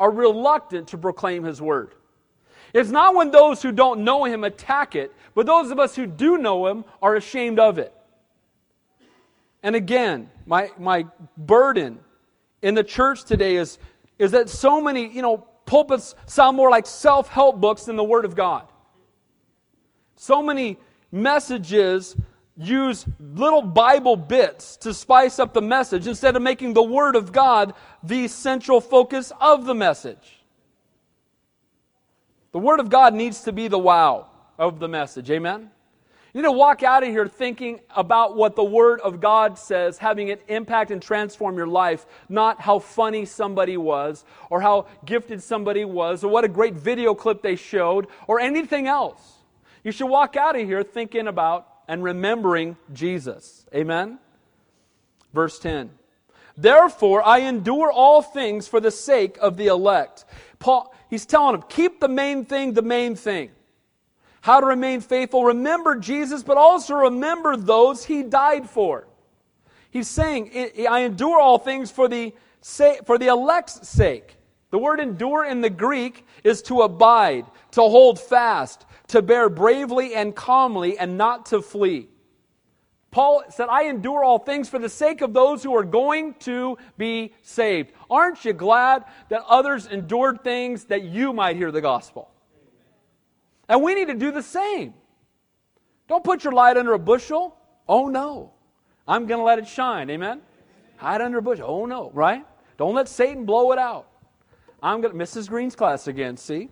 are 0.00 0.10
reluctant 0.10 0.88
to 0.88 0.98
proclaim 0.98 1.44
His 1.44 1.62
Word. 1.62 1.94
It's 2.74 2.90
not 2.90 3.14
when 3.14 3.30
those 3.30 3.62
who 3.62 3.70
don't 3.70 4.02
know 4.02 4.24
Him 4.24 4.42
attack 4.44 4.96
it, 4.96 5.12
but 5.34 5.46
those 5.46 5.70
of 5.70 5.78
us 5.78 5.94
who 5.94 6.06
do 6.06 6.38
know 6.38 6.66
Him 6.66 6.84
are 7.00 7.14
ashamed 7.14 7.60
of 7.60 7.78
it. 7.78 7.94
And 9.62 9.76
again, 9.76 10.30
my, 10.46 10.70
my 10.78 11.06
burden 11.36 12.00
in 12.62 12.74
the 12.74 12.84
church 12.84 13.24
today 13.24 13.56
is, 13.56 13.78
is 14.18 14.32
that 14.32 14.48
so 14.48 14.80
many, 14.80 15.08
you 15.08 15.22
know, 15.22 15.46
pulpits 15.66 16.14
sound 16.26 16.56
more 16.56 16.70
like 16.70 16.86
self 16.86 17.28
help 17.28 17.60
books 17.60 17.84
than 17.84 17.96
the 17.96 18.04
Word 18.04 18.24
of 18.24 18.34
God. 18.34 18.66
So 20.16 20.42
many 20.42 20.78
messages 21.10 22.16
use 22.56 23.06
little 23.18 23.62
Bible 23.62 24.16
bits 24.16 24.76
to 24.78 24.92
spice 24.92 25.38
up 25.38 25.54
the 25.54 25.62
message 25.62 26.06
instead 26.06 26.36
of 26.36 26.42
making 26.42 26.74
the 26.74 26.82
Word 26.82 27.16
of 27.16 27.32
God 27.32 27.74
the 28.02 28.28
central 28.28 28.80
focus 28.80 29.32
of 29.40 29.64
the 29.64 29.74
message. 29.74 30.42
The 32.52 32.58
Word 32.58 32.80
of 32.80 32.90
God 32.90 33.14
needs 33.14 33.42
to 33.44 33.52
be 33.52 33.68
the 33.68 33.78
wow 33.78 34.26
of 34.58 34.78
the 34.78 34.88
message. 34.88 35.30
Amen? 35.30 35.70
You 36.32 36.40
need 36.40 36.48
to 36.48 36.52
walk 36.52 36.82
out 36.82 37.02
of 37.02 37.10
here 37.10 37.26
thinking 37.26 37.80
about 37.94 38.36
what 38.36 38.56
the 38.56 38.64
Word 38.64 39.00
of 39.00 39.20
God 39.20 39.58
says, 39.58 39.98
having 39.98 40.28
it 40.28 40.42
impact 40.48 40.90
and 40.90 41.02
transform 41.02 41.58
your 41.58 41.66
life, 41.66 42.06
not 42.28 42.58
how 42.58 42.78
funny 42.78 43.26
somebody 43.26 43.76
was, 43.76 44.24
or 44.48 44.62
how 44.62 44.86
gifted 45.04 45.42
somebody 45.42 45.84
was, 45.84 46.24
or 46.24 46.28
what 46.28 46.44
a 46.44 46.48
great 46.48 46.72
video 46.74 47.14
clip 47.14 47.42
they 47.42 47.54
showed, 47.54 48.06
or 48.26 48.40
anything 48.40 48.86
else. 48.88 49.20
You 49.84 49.92
should 49.92 50.06
walk 50.06 50.36
out 50.36 50.58
of 50.58 50.66
here 50.66 50.82
thinking 50.82 51.26
about 51.26 51.68
and 51.86 52.02
remembering 52.02 52.78
Jesus. 52.94 53.66
Amen? 53.74 54.18
Verse 55.34 55.58
10. 55.58 55.90
Therefore, 56.56 57.26
I 57.26 57.40
endure 57.40 57.92
all 57.92 58.22
things 58.22 58.68
for 58.68 58.80
the 58.80 58.90
sake 58.90 59.36
of 59.40 59.58
the 59.58 59.66
elect. 59.66 60.24
Paul, 60.58 60.94
he's 61.10 61.26
telling 61.26 61.60
them, 61.60 61.68
keep 61.68 62.00
the 62.00 62.08
main 62.08 62.46
thing 62.46 62.72
the 62.72 62.82
main 62.82 63.16
thing. 63.16 63.50
How 64.42 64.58
to 64.58 64.66
remain 64.66 65.00
faithful. 65.00 65.44
Remember 65.44 65.94
Jesus, 65.94 66.42
but 66.42 66.56
also 66.56 66.94
remember 66.94 67.56
those 67.56 68.04
he 68.04 68.24
died 68.24 68.68
for. 68.68 69.06
He's 69.90 70.08
saying, 70.08 70.50
I 70.90 71.00
endure 71.00 71.40
all 71.40 71.58
things 71.58 71.92
for 71.92 72.08
the, 72.08 72.34
for 73.06 73.18
the 73.18 73.28
elect's 73.28 73.88
sake. 73.88 74.36
The 74.70 74.78
word 74.78 74.98
endure 74.98 75.44
in 75.44 75.60
the 75.60 75.70
Greek 75.70 76.26
is 76.42 76.60
to 76.62 76.80
abide, 76.80 77.46
to 77.72 77.82
hold 77.82 78.18
fast, 78.18 78.84
to 79.08 79.22
bear 79.22 79.48
bravely 79.48 80.14
and 80.14 80.34
calmly, 80.34 80.98
and 80.98 81.16
not 81.16 81.46
to 81.46 81.62
flee. 81.62 82.08
Paul 83.12 83.44
said, 83.50 83.68
I 83.68 83.84
endure 83.84 84.24
all 84.24 84.40
things 84.40 84.68
for 84.68 84.80
the 84.80 84.88
sake 84.88 85.20
of 85.20 85.34
those 85.34 85.62
who 85.62 85.76
are 85.76 85.84
going 85.84 86.34
to 86.40 86.78
be 86.98 87.34
saved. 87.42 87.92
Aren't 88.10 88.44
you 88.44 88.54
glad 88.54 89.04
that 89.28 89.44
others 89.46 89.86
endured 89.86 90.42
things 90.42 90.86
that 90.86 91.04
you 91.04 91.32
might 91.32 91.54
hear 91.54 91.70
the 91.70 91.82
gospel? 91.82 92.31
And 93.72 93.82
we 93.82 93.94
need 93.94 94.08
to 94.08 94.14
do 94.14 94.30
the 94.30 94.42
same. 94.42 94.92
Don't 96.06 96.22
put 96.22 96.44
your 96.44 96.52
light 96.52 96.76
under 96.76 96.92
a 96.92 96.98
bushel. 96.98 97.56
Oh 97.88 98.06
no. 98.06 98.52
I'm 99.08 99.26
going 99.26 99.40
to 99.40 99.44
let 99.44 99.58
it 99.58 99.66
shine. 99.66 100.10
Amen? 100.10 100.42
Hide 100.98 101.22
under 101.22 101.38
a 101.38 101.42
bushel. 101.42 101.64
Oh 101.66 101.86
no, 101.86 102.10
right? 102.12 102.44
Don't 102.76 102.94
let 102.94 103.08
Satan 103.08 103.46
blow 103.46 103.72
it 103.72 103.78
out. 103.78 104.08
I'm 104.82 105.00
going 105.00 105.18
to, 105.18 105.24
Mrs. 105.24 105.48
Green's 105.48 105.74
class 105.74 106.06
again, 106.06 106.36
see? 106.36 106.68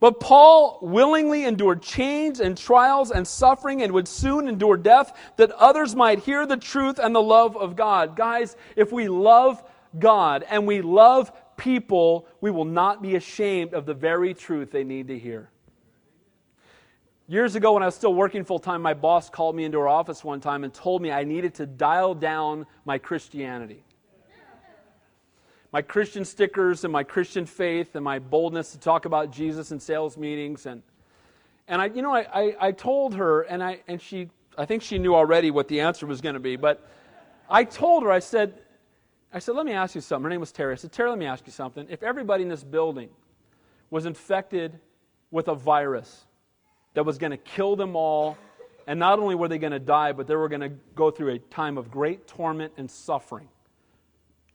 But 0.00 0.20
Paul 0.20 0.80
willingly 0.82 1.46
endured 1.46 1.80
chains 1.80 2.40
and 2.40 2.54
trials 2.54 3.10
and 3.10 3.26
suffering 3.26 3.80
and 3.80 3.90
would 3.92 4.06
soon 4.06 4.48
endure 4.48 4.76
death 4.76 5.18
that 5.38 5.50
others 5.52 5.96
might 5.96 6.18
hear 6.18 6.44
the 6.44 6.58
truth 6.58 6.98
and 7.02 7.14
the 7.14 7.22
love 7.22 7.56
of 7.56 7.74
God. 7.74 8.16
Guys, 8.16 8.54
if 8.76 8.92
we 8.92 9.08
love 9.08 9.64
God 9.98 10.44
and 10.50 10.66
we 10.66 10.82
love 10.82 11.32
people, 11.56 12.26
we 12.40 12.50
will 12.50 12.64
not 12.64 13.02
be 13.02 13.16
ashamed 13.16 13.74
of 13.74 13.86
the 13.86 13.94
very 13.94 14.34
truth 14.34 14.70
they 14.70 14.84
need 14.84 15.08
to 15.08 15.18
hear. 15.18 15.50
Years 17.26 17.54
ago, 17.54 17.72
when 17.72 17.82
I 17.82 17.86
was 17.86 17.94
still 17.94 18.12
working 18.12 18.44
full 18.44 18.58
time, 18.58 18.82
my 18.82 18.92
boss 18.92 19.30
called 19.30 19.56
me 19.56 19.64
into 19.64 19.78
her 19.78 19.88
office 19.88 20.22
one 20.22 20.40
time 20.40 20.62
and 20.62 20.74
told 20.74 21.00
me 21.00 21.10
I 21.10 21.24
needed 21.24 21.54
to 21.54 21.66
dial 21.66 22.14
down 22.14 22.66
my 22.84 22.98
Christianity. 22.98 23.82
My 25.72 25.80
Christian 25.80 26.24
stickers 26.24 26.84
and 26.84 26.92
my 26.92 27.02
Christian 27.02 27.46
faith 27.46 27.96
and 27.96 28.04
my 28.04 28.18
boldness 28.18 28.72
to 28.72 28.78
talk 28.78 29.06
about 29.06 29.32
Jesus 29.32 29.72
in 29.72 29.80
sales 29.80 30.16
meetings. 30.16 30.66
And, 30.66 30.82
and 31.66 31.80
I, 31.80 31.86
you 31.86 32.02
know, 32.02 32.14
I, 32.14 32.26
I, 32.32 32.56
I 32.60 32.72
told 32.72 33.14
her, 33.14 33.40
and, 33.42 33.62
I, 33.62 33.80
and 33.88 34.00
she, 34.00 34.28
I 34.56 34.66
think 34.66 34.82
she 34.82 34.98
knew 34.98 35.14
already 35.14 35.50
what 35.50 35.66
the 35.66 35.80
answer 35.80 36.06
was 36.06 36.20
going 36.20 36.34
to 36.34 36.40
be, 36.40 36.56
but 36.56 36.86
I 37.48 37.64
told 37.64 38.02
her, 38.04 38.12
I 38.12 38.20
said, 38.20 38.54
I 39.34 39.40
said, 39.40 39.54
let 39.56 39.66
me 39.66 39.72
ask 39.72 39.94
you 39.94 40.00
something. 40.00 40.24
Her 40.24 40.30
name 40.30 40.40
was 40.40 40.52
Terry. 40.52 40.72
I 40.72 40.76
said, 40.76 40.92
Terry, 40.92 41.10
let 41.10 41.18
me 41.18 41.26
ask 41.26 41.44
you 41.46 41.52
something. 41.52 41.86
If 41.90 42.02
everybody 42.02 42.44
in 42.44 42.48
this 42.48 42.64
building 42.64 43.10
was 43.90 44.06
infected 44.06 44.78
with 45.30 45.48
a 45.48 45.54
virus, 45.54 46.24
that 46.94 47.04
was 47.04 47.18
going 47.18 47.32
to 47.32 47.36
kill 47.36 47.76
them 47.76 47.94
all. 47.94 48.38
And 48.86 48.98
not 48.98 49.18
only 49.18 49.34
were 49.34 49.48
they 49.48 49.58
going 49.58 49.72
to 49.72 49.78
die, 49.78 50.12
but 50.12 50.26
they 50.26 50.36
were 50.36 50.48
going 50.48 50.60
to 50.60 50.72
go 50.94 51.10
through 51.10 51.34
a 51.34 51.38
time 51.38 51.76
of 51.76 51.90
great 51.90 52.26
torment 52.26 52.72
and 52.76 52.90
suffering 52.90 53.48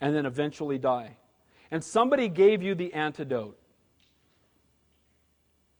and 0.00 0.14
then 0.14 0.26
eventually 0.26 0.78
die. 0.78 1.16
And 1.70 1.84
somebody 1.84 2.28
gave 2.28 2.62
you 2.62 2.74
the 2.74 2.92
antidote. 2.94 3.58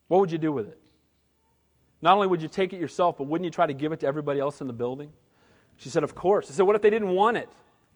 What 0.09 0.20
would 0.20 0.32
you 0.32 0.38
do 0.38 0.53
with 0.53 0.68
it? 0.68 0.78
Not 2.03 2.14
only 2.14 2.26
would 2.26 2.42
you 2.42 2.48
take 2.48 2.72
it 2.72 2.80
yourself, 2.80 3.18
but 3.18 3.26
wouldn't 3.26 3.44
you 3.44 3.51
try 3.51 3.66
to 3.66 3.74
give 3.74 3.92
it 3.92 4.01
to 4.01 4.07
everybody 4.07 4.40
else 4.40 4.61
in 4.61 4.66
the 4.66 4.72
building? 4.72 5.12
She 5.76 5.88
said, 5.88 6.03
Of 6.03 6.14
course. 6.14 6.51
I 6.51 6.55
said, 6.55 6.66
What 6.66 6.76
if 6.76 6.82
they 6.82 6.90
didn't 6.90 7.11
want 7.11 7.36
it? 7.36 7.48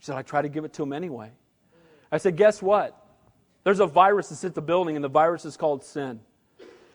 She 0.04 0.08
said, 0.08 0.16
I 0.16 0.22
try 0.22 0.42
to 0.42 0.50
give 0.50 0.66
it 0.66 0.74
to 0.74 0.82
him 0.82 0.92
anyway. 0.92 1.30
I 2.12 2.18
said, 2.18 2.36
Guess 2.36 2.60
what? 2.60 3.06
There's 3.62 3.80
a 3.80 3.86
virus 3.86 4.28
that's 4.28 4.42
hit 4.42 4.52
the 4.52 4.60
building, 4.60 4.96
and 4.96 5.02
the 5.02 5.08
virus 5.08 5.46
is 5.46 5.56
called 5.56 5.82
sin. 5.82 6.20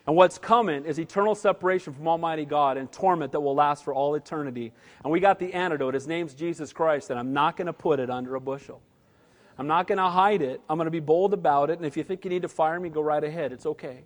And 0.05 0.15
what's 0.15 0.37
coming 0.37 0.85
is 0.85 0.99
eternal 0.99 1.33
separation 1.33 1.91
from 1.91 2.07
Almighty 2.07 2.45
God 2.45 2.77
and 2.77 2.91
torment 2.91 3.31
that 3.31 3.39
will 3.39 3.55
last 3.55 3.83
for 3.83 3.95
all 3.95 4.13
eternity. 4.13 4.73
And 5.03 5.11
we 5.11 5.19
got 5.19 5.39
the 5.39 5.51
antidote. 5.55 5.95
His 5.95 6.05
name's 6.05 6.35
Jesus 6.35 6.71
Christ, 6.71 7.09
and 7.09 7.17
I'm 7.17 7.33
not 7.33 7.57
going 7.57 7.65
to 7.65 7.73
put 7.73 7.99
it 7.99 8.11
under 8.11 8.35
a 8.35 8.39
bushel. 8.39 8.79
I'm 9.57 9.65
not 9.65 9.87
going 9.87 9.97
to 9.97 10.09
hide 10.09 10.43
it. 10.43 10.61
I'm 10.69 10.77
going 10.77 10.85
to 10.85 10.91
be 10.91 10.99
bold 10.99 11.33
about 11.33 11.71
it. 11.71 11.79
And 11.79 11.87
if 11.87 11.97
you 11.97 12.03
think 12.03 12.23
you 12.25 12.29
need 12.29 12.43
to 12.43 12.47
fire 12.47 12.79
me, 12.79 12.89
go 12.89 13.01
right 13.01 13.23
ahead. 13.23 13.51
It's 13.51 13.65
okay. 13.65 14.03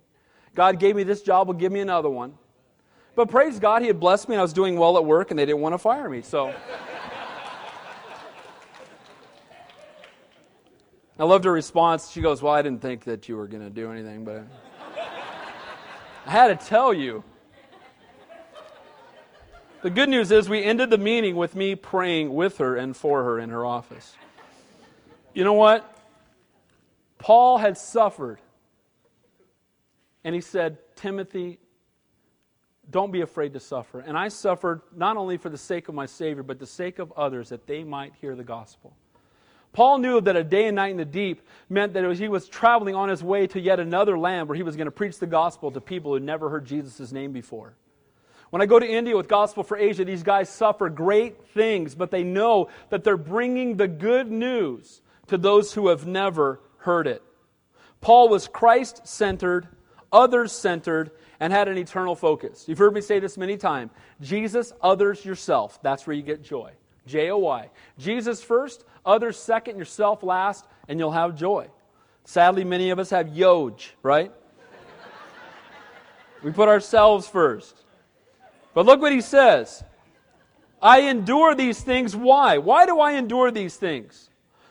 God 0.54 0.80
gave 0.80 0.96
me 0.96 1.02
this 1.02 1.20
job, 1.20 1.48
will 1.48 1.54
give 1.54 1.72
me 1.72 1.80
another 1.80 2.08
one. 2.08 2.38
But 3.16 3.28
praise 3.28 3.58
God, 3.58 3.82
He 3.82 3.88
had 3.88 4.00
blessed 4.00 4.30
me, 4.30 4.34
and 4.34 4.40
I 4.40 4.42
was 4.42 4.54
doing 4.54 4.78
well 4.78 4.96
at 4.96 5.04
work, 5.04 5.30
and 5.30 5.38
they 5.38 5.44
didn't 5.44 5.60
want 5.60 5.74
to 5.74 5.78
fire 5.78 6.08
me. 6.08 6.22
So. 6.22 6.54
I 11.18 11.24
loved 11.24 11.44
her 11.44 11.52
response. 11.52 12.10
She 12.10 12.20
goes, 12.20 12.42
Well, 12.42 12.52
I 12.52 12.62
didn't 12.62 12.82
think 12.82 13.04
that 13.04 13.28
you 13.28 13.36
were 13.36 13.46
going 13.46 13.62
to 13.62 13.70
do 13.70 13.90
anything, 13.90 14.24
but. 14.24 14.44
I 16.26 16.30
had 16.30 16.58
to 16.58 16.66
tell 16.66 16.92
you. 16.92 17.22
The 19.82 19.90
good 19.90 20.08
news 20.08 20.32
is 20.32 20.48
we 20.48 20.64
ended 20.64 20.88
the 20.88 20.98
meeting 20.98 21.36
with 21.36 21.54
me 21.54 21.74
praying 21.74 22.34
with 22.34 22.56
her 22.56 22.74
and 22.74 22.96
for 22.96 23.22
her 23.22 23.38
in 23.38 23.50
her 23.50 23.66
office. 23.66 24.16
You 25.34 25.44
know 25.44 25.52
what? 25.52 25.90
Paul 27.18 27.58
had 27.58 27.76
suffered. 27.76 28.38
And 30.24 30.34
he 30.34 30.40
said, 30.40 30.78
Timothy, 30.96 31.58
don't 32.90 33.12
be 33.12 33.20
afraid 33.20 33.52
to 33.52 33.60
suffer. 33.60 34.00
And 34.00 34.16
I 34.16 34.28
suffered 34.28 34.80
not 34.96 35.18
only 35.18 35.36
for 35.36 35.50
the 35.50 35.58
sake 35.58 35.88
of 35.88 35.94
my 35.94 36.06
Savior, 36.06 36.42
but 36.42 36.58
the 36.58 36.66
sake 36.66 36.98
of 36.98 37.12
others 37.12 37.50
that 37.50 37.66
they 37.66 37.84
might 37.84 38.14
hear 38.20 38.34
the 38.34 38.44
gospel. 38.44 38.96
Paul 39.74 39.98
knew 39.98 40.20
that 40.22 40.36
a 40.36 40.44
day 40.44 40.66
and 40.66 40.76
night 40.76 40.92
in 40.92 40.96
the 40.96 41.04
deep 41.04 41.42
meant 41.68 41.92
that 41.92 42.10
he 42.16 42.28
was 42.28 42.48
traveling 42.48 42.94
on 42.94 43.08
his 43.08 43.22
way 43.22 43.46
to 43.48 43.60
yet 43.60 43.80
another 43.80 44.16
land 44.16 44.48
where 44.48 44.56
he 44.56 44.62
was 44.62 44.76
going 44.76 44.86
to 44.86 44.92
preach 44.92 45.18
the 45.18 45.26
gospel 45.26 45.70
to 45.72 45.80
people 45.80 46.14
who 46.14 46.20
never 46.20 46.48
heard 46.48 46.64
Jesus' 46.64 47.12
name 47.12 47.32
before. 47.32 47.74
When 48.50 48.62
I 48.62 48.66
go 48.66 48.78
to 48.78 48.88
India 48.88 49.16
with 49.16 49.26
Gospel 49.26 49.64
for 49.64 49.76
Asia, 49.76 50.04
these 50.04 50.22
guys 50.22 50.48
suffer 50.48 50.88
great 50.88 51.48
things, 51.48 51.96
but 51.96 52.12
they 52.12 52.22
know 52.22 52.68
that 52.90 53.02
they're 53.02 53.16
bringing 53.16 53.76
the 53.76 53.88
good 53.88 54.30
news 54.30 55.02
to 55.26 55.36
those 55.36 55.74
who 55.74 55.88
have 55.88 56.06
never 56.06 56.60
heard 56.76 57.08
it. 57.08 57.20
Paul 58.00 58.28
was 58.28 58.46
Christ 58.46 59.08
centered, 59.08 59.66
others 60.12 60.52
centered, 60.52 61.10
and 61.40 61.52
had 61.52 61.66
an 61.66 61.78
eternal 61.78 62.14
focus. 62.14 62.68
You've 62.68 62.78
heard 62.78 62.94
me 62.94 63.00
say 63.00 63.18
this 63.18 63.36
many 63.36 63.56
times 63.56 63.90
Jesus, 64.20 64.72
others, 64.80 65.24
yourself. 65.24 65.82
That's 65.82 66.06
where 66.06 66.14
you 66.14 66.22
get 66.22 66.44
joy. 66.44 66.74
J 67.06 67.30
O 67.30 67.38
Y. 67.38 67.70
Jesus 67.98 68.42
first, 68.42 68.84
others 69.04 69.38
second, 69.38 69.78
yourself 69.78 70.22
last, 70.22 70.64
and 70.88 70.98
you'll 70.98 71.12
have 71.12 71.36
joy. 71.36 71.68
Sadly, 72.24 72.64
many 72.64 72.90
of 72.90 72.98
us 72.98 73.10
have 73.10 73.26
yoj, 73.28 73.90
right? 74.02 74.32
we 76.42 76.50
put 76.52 76.68
ourselves 76.68 77.28
first. 77.28 77.84
But 78.74 78.86
look 78.86 79.00
what 79.00 79.12
he 79.12 79.20
says. 79.20 79.84
I 80.82 81.00
endure 81.00 81.54
these 81.54 81.80
things. 81.80 82.14
Why? 82.14 82.58
Why 82.58 82.84
do 82.86 83.00
I 83.00 83.12
endure 83.12 83.50
these 83.50 83.76
things? 83.76 84.28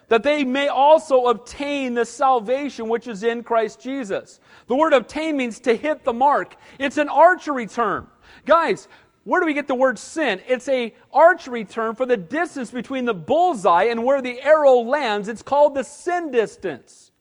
That 0.09 0.21
they 0.21 0.43
may 0.43 0.67
also 0.67 1.25
obtain 1.25 1.95
the 1.95 2.05
salvation 2.05 2.89
which 2.89 3.07
is 3.07 3.23
in 3.23 3.43
Christ 3.43 3.79
Jesus. 3.79 4.39
The 4.67 4.75
word 4.75 4.93
obtain 4.93 5.38
means 5.38 5.59
to 5.61 5.75
hit 5.75 6.03
the 6.03 6.13
mark. 6.13 6.55
It's 6.77 6.97
an 6.97 7.09
archery 7.09 7.65
term. 7.65 8.09
Guys, 8.45 8.88
where 9.24 9.39
do 9.39 9.45
we 9.45 9.53
get 9.53 9.67
the 9.67 9.76
word 9.76 9.97
sin? 9.97 10.41
It's 10.47 10.67
a 10.67 10.93
archery 11.13 11.63
term 11.63 11.95
for 11.95 12.05
the 12.05 12.17
distance 12.17 12.71
between 12.71 13.05
the 13.05 13.13
bullseye 13.13 13.86
and 13.86 14.03
where 14.03 14.21
the 14.21 14.41
arrow 14.41 14.80
lands. 14.80 15.30
It's 15.30 15.41
called 15.41 15.76
the 15.76 15.84
sin 15.84 16.32
distance. 16.32 17.11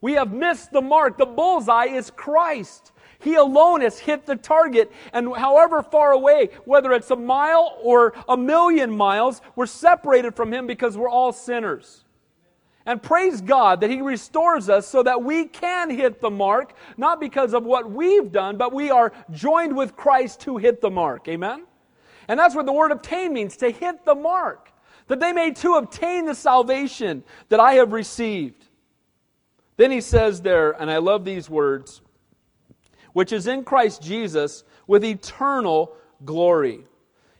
We 0.00 0.14
have 0.14 0.32
missed 0.32 0.72
the 0.72 0.80
mark. 0.80 1.18
The 1.18 1.26
bullseye 1.26 1.86
is 1.86 2.10
Christ. 2.10 2.92
He 3.20 3.34
alone 3.34 3.82
has 3.82 3.98
hit 3.98 4.26
the 4.26 4.34
target. 4.34 4.90
And 5.12 5.36
however 5.36 5.82
far 5.82 6.12
away, 6.12 6.50
whether 6.64 6.92
it's 6.92 7.10
a 7.10 7.16
mile 7.16 7.78
or 7.82 8.14
a 8.28 8.36
million 8.36 8.90
miles, 8.96 9.40
we're 9.54 9.66
separated 9.66 10.34
from 10.34 10.52
Him 10.52 10.66
because 10.66 10.96
we're 10.96 11.10
all 11.10 11.32
sinners. 11.32 12.04
And 12.86 13.02
praise 13.02 13.40
God 13.40 13.80
that 13.82 13.90
He 13.90 14.00
restores 14.00 14.68
us 14.68 14.86
so 14.86 15.02
that 15.02 15.22
we 15.22 15.44
can 15.46 15.90
hit 15.90 16.20
the 16.20 16.30
mark, 16.30 16.72
not 16.96 17.20
because 17.20 17.52
of 17.54 17.64
what 17.64 17.90
we've 17.90 18.32
done, 18.32 18.56
but 18.56 18.72
we 18.72 18.90
are 18.90 19.12
joined 19.30 19.76
with 19.76 19.96
Christ 19.96 20.40
to 20.42 20.56
hit 20.56 20.80
the 20.80 20.90
mark. 20.90 21.28
Amen? 21.28 21.64
And 22.26 22.38
that's 22.38 22.54
what 22.54 22.66
the 22.66 22.72
word 22.72 22.92
obtain 22.92 23.32
means 23.32 23.56
to 23.58 23.70
hit 23.70 24.04
the 24.04 24.14
mark. 24.14 24.72
That 25.08 25.20
they 25.20 25.32
may 25.32 25.50
to 25.52 25.74
obtain 25.74 26.26
the 26.26 26.34
salvation 26.34 27.24
that 27.48 27.60
I 27.60 27.74
have 27.74 27.92
received. 27.92 28.64
Then 29.76 29.90
he 29.90 30.00
says 30.00 30.42
there, 30.42 30.70
and 30.72 30.90
I 30.90 30.98
love 30.98 31.24
these 31.24 31.50
words, 31.50 32.00
which 33.12 33.32
is 33.32 33.46
in 33.46 33.64
Christ 33.64 34.02
Jesus 34.02 34.62
with 34.86 35.04
eternal 35.04 35.92
glory. 36.24 36.84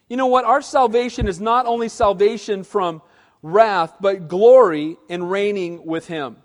You 0.09 0.17
know 0.17 0.27
what? 0.27 0.45
Our 0.45 0.63
salvation 0.63 1.29
is 1.29 1.41
not 1.41 1.67
only 1.67 1.89
salvation 1.89 2.65
from 2.65 3.03
wrath, 3.43 3.97
but 4.01 4.29
glory 4.29 4.97
in 5.09 5.25
reigning 5.25 5.87
with 5.87 6.07
Him. 6.07 6.37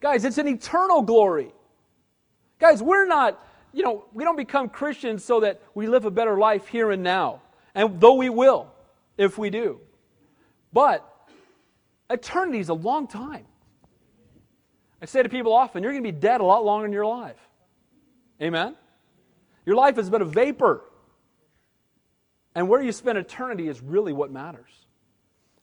Guys, 0.00 0.24
it's 0.24 0.38
an 0.38 0.48
eternal 0.48 1.02
glory. 1.02 1.52
Guys, 2.58 2.82
we're 2.82 3.06
not, 3.06 3.44
you 3.72 3.82
know, 3.82 4.04
we 4.12 4.24
don't 4.24 4.36
become 4.36 4.68
Christians 4.68 5.24
so 5.24 5.40
that 5.40 5.60
we 5.74 5.86
live 5.86 6.04
a 6.04 6.10
better 6.10 6.38
life 6.38 6.66
here 6.68 6.90
and 6.90 7.02
now. 7.02 7.42
And 7.74 8.00
though 8.00 8.14
we 8.14 8.28
will, 8.28 8.70
if 9.16 9.38
we 9.38 9.50
do. 9.50 9.80
But 10.72 11.08
eternity 12.10 12.58
is 12.58 12.68
a 12.68 12.74
long 12.74 13.06
time. 13.06 13.46
I 15.00 15.06
say 15.06 15.22
to 15.22 15.28
people 15.28 15.52
often, 15.52 15.82
you're 15.82 15.92
going 15.92 16.04
to 16.04 16.12
be 16.12 16.18
dead 16.18 16.40
a 16.40 16.44
lot 16.44 16.64
longer 16.64 16.84
than 16.84 16.92
you're 16.92 17.02
alive. 17.02 17.36
Amen? 18.40 18.76
Your 19.66 19.76
life 19.76 19.96
has 19.96 20.08
been 20.10 20.22
a 20.22 20.26
vapor. 20.26 20.84
And 22.54 22.68
where 22.68 22.82
you 22.82 22.92
spend 22.92 23.18
eternity 23.18 23.68
is 23.68 23.80
really 23.80 24.12
what 24.12 24.30
matters. 24.30 24.70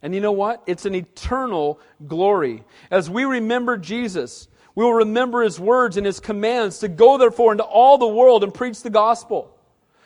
And 0.01 0.15
you 0.15 0.21
know 0.21 0.31
what? 0.31 0.63
It's 0.65 0.85
an 0.85 0.95
eternal 0.95 1.79
glory. 2.07 2.63
As 2.89 3.09
we 3.09 3.25
remember 3.25 3.77
Jesus, 3.77 4.47
we 4.75 4.83
will 4.83 4.93
remember 4.93 5.41
his 5.41 5.59
words 5.59 5.97
and 5.97 6.05
his 6.05 6.19
commands 6.19 6.79
to 6.79 6.87
go 6.87 7.17
therefore 7.17 7.51
into 7.51 7.63
all 7.63 7.97
the 7.97 8.07
world 8.07 8.43
and 8.43 8.53
preach 8.53 8.81
the 8.81 8.89
gospel. 8.89 9.55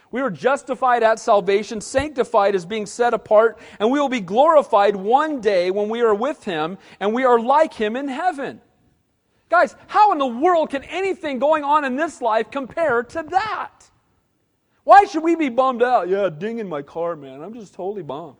We 0.09 0.21
are 0.21 0.29
justified 0.29 1.01
at 1.01 1.19
salvation, 1.19 1.81
sanctified 1.81 2.53
as 2.55 2.65
being 2.65 2.85
set 2.85 3.13
apart, 3.13 3.59
and 3.79 3.91
we 3.91 3.99
will 3.99 4.09
be 4.09 4.19
glorified 4.19 4.95
one 4.95 5.41
day 5.41 5.71
when 5.71 5.89
we 5.89 6.01
are 6.01 6.13
with 6.13 6.43
him 6.43 6.77
and 6.99 7.13
we 7.13 7.23
are 7.23 7.39
like 7.39 7.73
him 7.73 7.95
in 7.95 8.07
heaven. 8.07 8.61
Guys, 9.49 9.75
how 9.87 10.11
in 10.11 10.17
the 10.17 10.25
world 10.25 10.69
can 10.69 10.83
anything 10.85 11.39
going 11.39 11.63
on 11.63 11.83
in 11.83 11.95
this 11.95 12.21
life 12.21 12.49
compare 12.49 13.03
to 13.03 13.23
that? 13.29 13.89
Why 14.83 15.05
should 15.05 15.23
we 15.23 15.35
be 15.35 15.49
bummed 15.49 15.83
out? 15.83 16.09
Yeah, 16.09 16.29
ding 16.29 16.59
in 16.59 16.67
my 16.67 16.81
car, 16.81 17.15
man. 17.15 17.41
I'm 17.41 17.53
just 17.53 17.73
totally 17.73 18.03
bummed. 18.03 18.37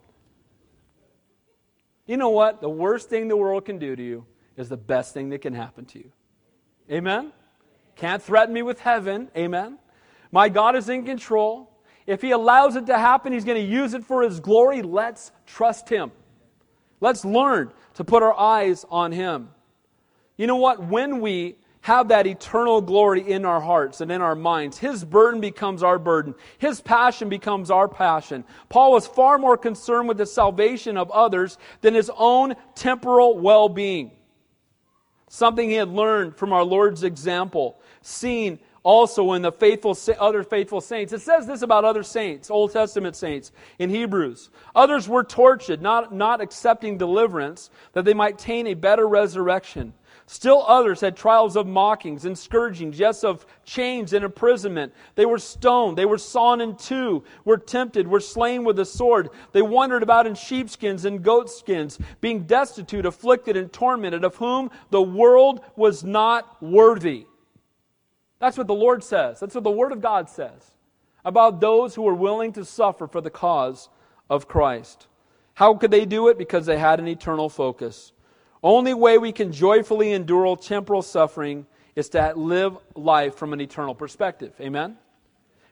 You 2.06 2.18
know 2.18 2.30
what? 2.30 2.62
The 2.62 2.70
worst 2.70 3.10
thing 3.10 3.28
the 3.28 3.38
world 3.38 3.66
can 3.66 3.80
do 3.80 3.95
to 3.95 4.04
you 4.04 4.26
is 4.58 4.70
the 4.70 4.78
best 4.78 5.14
thing 5.14 5.30
that 5.30 5.41
can 5.41 5.54
happen 5.54 5.86
to 5.86 5.99
you. 5.99 6.12
Amen? 6.91 7.32
Can't 7.95 8.22
threaten 8.22 8.54
me 8.54 8.62
with 8.62 8.80
heaven. 8.80 9.30
Amen? 9.38 9.78
My 10.32 10.49
God 10.49 10.76
is 10.76 10.89
in 10.89 11.06
control. 11.06 11.70
If 12.06 12.22
He 12.22 12.32
allows 12.32 12.76
it 12.76 12.88
to 12.88 12.97
happen, 12.97 13.32
He's 13.32 13.45
going 13.45 13.64
to 13.64 13.68
use 13.68 13.93
it 13.93 14.04
for 14.04 14.24
His 14.24 14.39
glory. 14.39 14.82
Let's 14.82 15.32
trust 15.45 15.88
Him. 15.89 16.12
Let's 16.99 17.24
learn 17.24 17.72
to 17.95 18.04
put 18.04 18.24
our 18.24 18.38
eyes 18.38 18.86
on 18.89 19.12
Him. 19.12 19.49
You 20.38 20.47
know 20.47 20.58
what? 20.58 20.84
When 20.84 21.22
we 21.22 21.56
have 21.84 22.08
that 22.08 22.26
eternal 22.26 22.82
glory 22.82 23.30
in 23.30 23.44
our 23.44 23.60
hearts 23.60 24.00
and 24.00 24.10
in 24.10 24.22
our 24.22 24.36
minds. 24.36 24.78
His 24.78 25.04
burden 25.04 25.42
becomes 25.42 25.84
our 25.84 26.00
burden. 26.00 26.34
His 26.58 26.80
passion 26.80 27.28
becomes 27.28 27.70
our 27.70 27.90
passion. 27.90 28.46
Paul 28.70 28.94
was 28.94 29.06
far 29.06 29.38
more 29.38 29.58
concerned 29.58 30.08
with 30.08 30.18
the 30.18 30.26
salvation 30.26 30.96
of 30.96 31.12
others 31.12 31.58
than 31.82 31.94
his 31.94 32.10
own 32.16 32.56
temporal 32.74 33.38
well 33.38 33.68
being. 33.68 34.12
Something 35.28 35.70
he 35.70 35.76
had 35.76 35.90
learned 35.90 36.38
from 36.38 36.54
our 36.54 36.64
Lord's 36.64 37.04
example, 37.04 37.82
seen 38.02 38.60
also 38.84 39.34
in 39.34 39.42
the 39.42 39.52
faithful, 39.52 39.98
other 40.20 40.44
faithful 40.44 40.80
saints. 40.80 41.12
It 41.12 41.22
says 41.22 41.48
this 41.48 41.64
about 41.64 41.84
other 41.84 42.04
saints, 42.04 42.50
Old 42.50 42.72
Testament 42.72 43.18
saints, 43.18 43.52
in 43.78 43.90
Hebrews. 43.90 44.52
Others 44.74 45.10
were 45.10 45.24
tortured, 45.26 45.82
not, 45.82 46.14
not 46.14 46.40
accepting 46.40 46.98
deliverance, 46.98 47.70
that 47.92 48.06
they 48.06 48.14
might 48.14 48.36
attain 48.36 48.68
a 48.68 48.74
better 48.74 49.06
resurrection. 49.06 49.94
Still 50.34 50.66
others 50.68 51.00
had 51.00 51.16
trials 51.16 51.56
of 51.56 51.68
mockings 51.68 52.26
and 52.26 52.36
scourgings, 52.36 52.98
yes, 52.98 53.24
of 53.24 53.46
chains 53.66 54.14
and 54.14 54.26
imprisonment. 54.26 54.92
They 55.14 55.28
were 55.28 55.38
stoned, 55.38 55.96
they 55.96 56.08
were 56.08 56.18
sawn 56.18 56.60
in 56.60 56.76
two, 56.76 57.24
were 57.46 57.60
tempted, 57.60 58.08
were 58.08 58.20
slain 58.20 58.64
with 58.64 58.80
a 58.80 58.84
sword. 58.86 59.30
They 59.52 59.62
wandered 59.62 60.02
about 60.02 60.26
in 60.26 60.34
sheepskins 60.34 61.06
and 61.06 61.22
goatskins, 61.22 62.00
being 62.20 62.46
destitute, 62.46 63.06
afflicted, 63.06 63.56
and 63.56 63.72
tormented, 63.72 64.24
of 64.24 64.38
whom 64.38 64.72
the 64.90 65.04
world 65.04 65.62
was 65.76 66.04
not 66.04 66.60
worthy. 66.64 67.28
That's 68.40 68.58
what 68.58 68.66
the 68.66 68.74
Lord 68.74 69.04
says. 69.04 69.40
That's 69.40 69.54
what 69.54 69.64
the 69.64 69.70
Word 69.70 69.92
of 69.92 70.02
God 70.02 70.32
says 70.32 70.72
about 71.24 71.62
those 71.62 71.94
who 71.94 72.02
were 72.02 72.16
willing 72.16 72.54
to 72.54 72.66
suffer 72.66 73.06
for 73.06 73.22
the 73.22 73.30
cause 73.30 73.88
of 74.32 74.48
Christ. 74.48 75.06
How 75.54 75.76
could 75.76 75.92
they 75.92 76.06
do 76.06 76.30
it? 76.30 76.40
Because 76.40 76.66
they 76.66 76.80
had 76.80 77.00
an 77.00 77.08
eternal 77.08 77.50
focus. 77.50 78.14
Only 78.64 78.93
way 78.93 79.18
we 79.18 79.34
can 79.34 79.51
joyfully 79.51 80.14
endure 80.14 80.55
temporal 80.55 81.01
suffering 81.01 81.66
is 81.95 82.09
to 82.09 82.34
live 82.36 82.78
life 82.95 83.36
from 83.36 83.53
an 83.53 83.59
eternal 83.59 83.93
perspective. 83.93 84.53
Amen? 84.61 84.97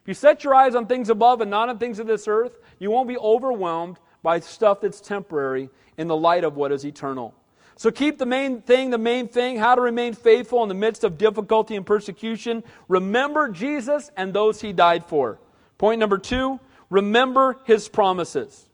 If 0.02 0.08
you 0.08 0.14
set 0.14 0.44
your 0.44 0.54
eyes 0.54 0.74
on 0.74 0.86
things 0.86 1.08
above 1.08 1.40
and 1.40 1.50
not 1.50 1.68
on 1.68 1.78
things 1.78 1.98
of 1.98 2.06
this 2.06 2.28
earth, 2.28 2.58
you 2.78 2.90
won't 2.90 3.08
be 3.08 3.16
overwhelmed 3.16 3.98
by 4.22 4.40
stuff 4.40 4.80
that's 4.80 5.00
temporary 5.00 5.70
in 5.96 6.06
the 6.06 6.16
light 6.16 6.44
of 6.44 6.56
what 6.56 6.70
is 6.70 6.84
eternal. 6.84 7.34
So 7.76 7.90
keep 7.90 8.18
the 8.18 8.26
main 8.26 8.60
thing 8.60 8.90
the 8.90 8.98
main 8.98 9.28
thing, 9.28 9.56
how 9.56 9.74
to 9.74 9.80
remain 9.80 10.14
faithful 10.14 10.62
in 10.62 10.68
the 10.68 10.74
midst 10.74 11.02
of 11.02 11.18
difficulty 11.18 11.76
and 11.76 11.86
persecution. 11.86 12.62
Remember 12.88 13.48
Jesus 13.48 14.10
and 14.16 14.32
those 14.32 14.60
he 14.60 14.72
died 14.72 15.04
for. 15.06 15.40
Point 15.78 15.98
number 15.98 16.18
two, 16.18 16.60
remember 16.90 17.58
his 17.64 17.88
promises. 17.88 18.68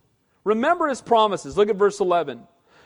Remember 0.44 0.88
his 0.88 1.00
promises. 1.00 1.56
Look 1.56 1.68
at 1.68 1.76
verse 1.76 2.00
11. 2.00 2.42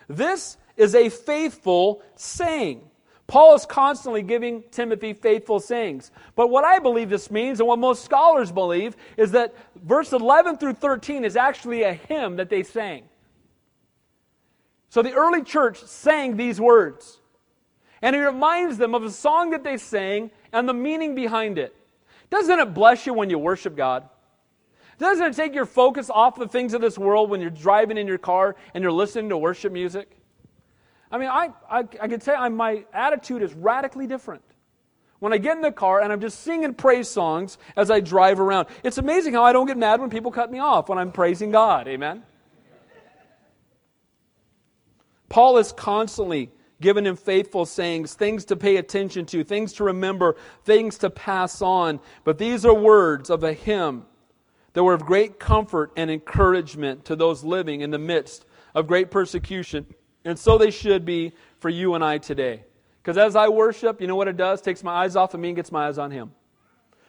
This 0.08 0.56
is 0.76 0.94
a 0.94 1.08
faithful 1.08 2.02
saying. 2.16 2.82
Paul 3.26 3.54
is 3.54 3.64
constantly 3.64 4.22
giving 4.22 4.62
Timothy 4.70 5.14
faithful 5.14 5.58
sayings. 5.58 6.10
But 6.34 6.50
what 6.50 6.64
I 6.64 6.78
believe 6.78 7.08
this 7.08 7.30
means, 7.30 7.60
and 7.60 7.66
what 7.66 7.78
most 7.78 8.04
scholars 8.04 8.52
believe, 8.52 8.96
is 9.16 9.30
that 9.32 9.54
verse 9.82 10.12
11 10.12 10.58
through 10.58 10.74
13 10.74 11.24
is 11.24 11.36
actually 11.36 11.82
a 11.82 11.94
hymn 11.94 12.36
that 12.36 12.50
they 12.50 12.62
sang. 12.62 13.04
So 14.90 15.00
the 15.00 15.14
early 15.14 15.42
church 15.42 15.82
sang 15.84 16.36
these 16.36 16.60
words. 16.60 17.20
And 18.02 18.14
it 18.14 18.18
reminds 18.18 18.76
them 18.76 18.94
of 18.94 19.04
a 19.04 19.10
song 19.10 19.50
that 19.50 19.64
they 19.64 19.78
sang 19.78 20.30
and 20.52 20.68
the 20.68 20.74
meaning 20.74 21.14
behind 21.14 21.58
it. 21.58 21.74
Doesn't 22.28 22.58
it 22.58 22.74
bless 22.74 23.06
you 23.06 23.14
when 23.14 23.30
you 23.30 23.38
worship 23.38 23.76
God? 23.76 24.08
Doesn't 24.98 25.24
it 25.24 25.34
take 25.34 25.54
your 25.54 25.64
focus 25.64 26.10
off 26.10 26.36
the 26.36 26.48
things 26.48 26.74
of 26.74 26.80
this 26.80 26.98
world 26.98 27.30
when 27.30 27.40
you're 27.40 27.50
driving 27.50 27.96
in 27.96 28.06
your 28.06 28.18
car 28.18 28.56
and 28.74 28.82
you're 28.82 28.92
listening 28.92 29.30
to 29.30 29.38
worship 29.38 29.72
music? 29.72 30.10
I 31.12 31.18
mean, 31.18 31.28
I, 31.28 31.50
I, 31.70 31.78
I 32.00 32.08
can 32.08 32.20
say 32.22 32.34
I'm, 32.34 32.56
my 32.56 32.84
attitude 32.92 33.42
is 33.42 33.52
radically 33.52 34.06
different. 34.06 34.42
When 35.18 35.32
I 35.32 35.38
get 35.38 35.56
in 35.56 35.62
the 35.62 35.70
car 35.70 36.00
and 36.00 36.10
I'm 36.10 36.20
just 36.20 36.40
singing 36.40 36.74
praise 36.74 37.06
songs 37.06 37.58
as 37.76 37.90
I 37.90 38.00
drive 38.00 38.40
around, 38.40 38.66
it's 38.82 38.98
amazing 38.98 39.34
how 39.34 39.44
I 39.44 39.52
don't 39.52 39.66
get 39.66 39.76
mad 39.76 40.00
when 40.00 40.10
people 40.10 40.32
cut 40.32 40.50
me 40.50 40.58
off 40.58 40.88
when 40.88 40.98
I'm 40.98 41.12
praising 41.12 41.52
God. 41.52 41.86
Amen? 41.86 42.22
Paul 45.28 45.58
is 45.58 45.70
constantly 45.72 46.50
giving 46.80 47.06
him 47.06 47.16
faithful 47.16 47.66
sayings, 47.66 48.14
things 48.14 48.46
to 48.46 48.56
pay 48.56 48.78
attention 48.78 49.24
to, 49.26 49.44
things 49.44 49.74
to 49.74 49.84
remember, 49.84 50.36
things 50.64 50.98
to 50.98 51.10
pass 51.10 51.62
on. 51.62 52.00
But 52.24 52.38
these 52.38 52.64
are 52.66 52.74
words 52.74 53.30
of 53.30 53.44
a 53.44 53.52
hymn 53.52 54.06
that 54.72 54.82
were 54.82 54.94
of 54.94 55.04
great 55.04 55.38
comfort 55.38 55.92
and 55.96 56.10
encouragement 56.10 57.04
to 57.04 57.16
those 57.16 57.44
living 57.44 57.82
in 57.82 57.90
the 57.90 57.98
midst 57.98 58.44
of 58.74 58.86
great 58.86 59.10
persecution 59.10 59.86
and 60.24 60.38
so 60.38 60.58
they 60.58 60.70
should 60.70 61.04
be 61.04 61.32
for 61.58 61.68
you 61.68 61.94
and 61.94 62.04
I 62.04 62.18
today. 62.18 62.64
Because 63.02 63.18
as 63.18 63.34
I 63.34 63.48
worship, 63.48 64.00
you 64.00 64.06
know 64.06 64.14
what 64.14 64.28
it 64.28 64.36
does? 64.36 64.60
It 64.60 64.64
takes 64.64 64.84
my 64.84 64.92
eyes 64.92 65.16
off 65.16 65.34
of 65.34 65.40
me 65.40 65.48
and 65.48 65.56
gets 65.56 65.72
my 65.72 65.88
eyes 65.88 65.98
on 65.98 66.10
Him. 66.10 66.32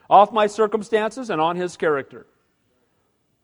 Off 0.09 0.31
my 0.31 0.47
circumstances 0.47 1.29
and 1.29 1.39
on 1.39 1.55
His 1.55 1.77
character. 1.77 2.25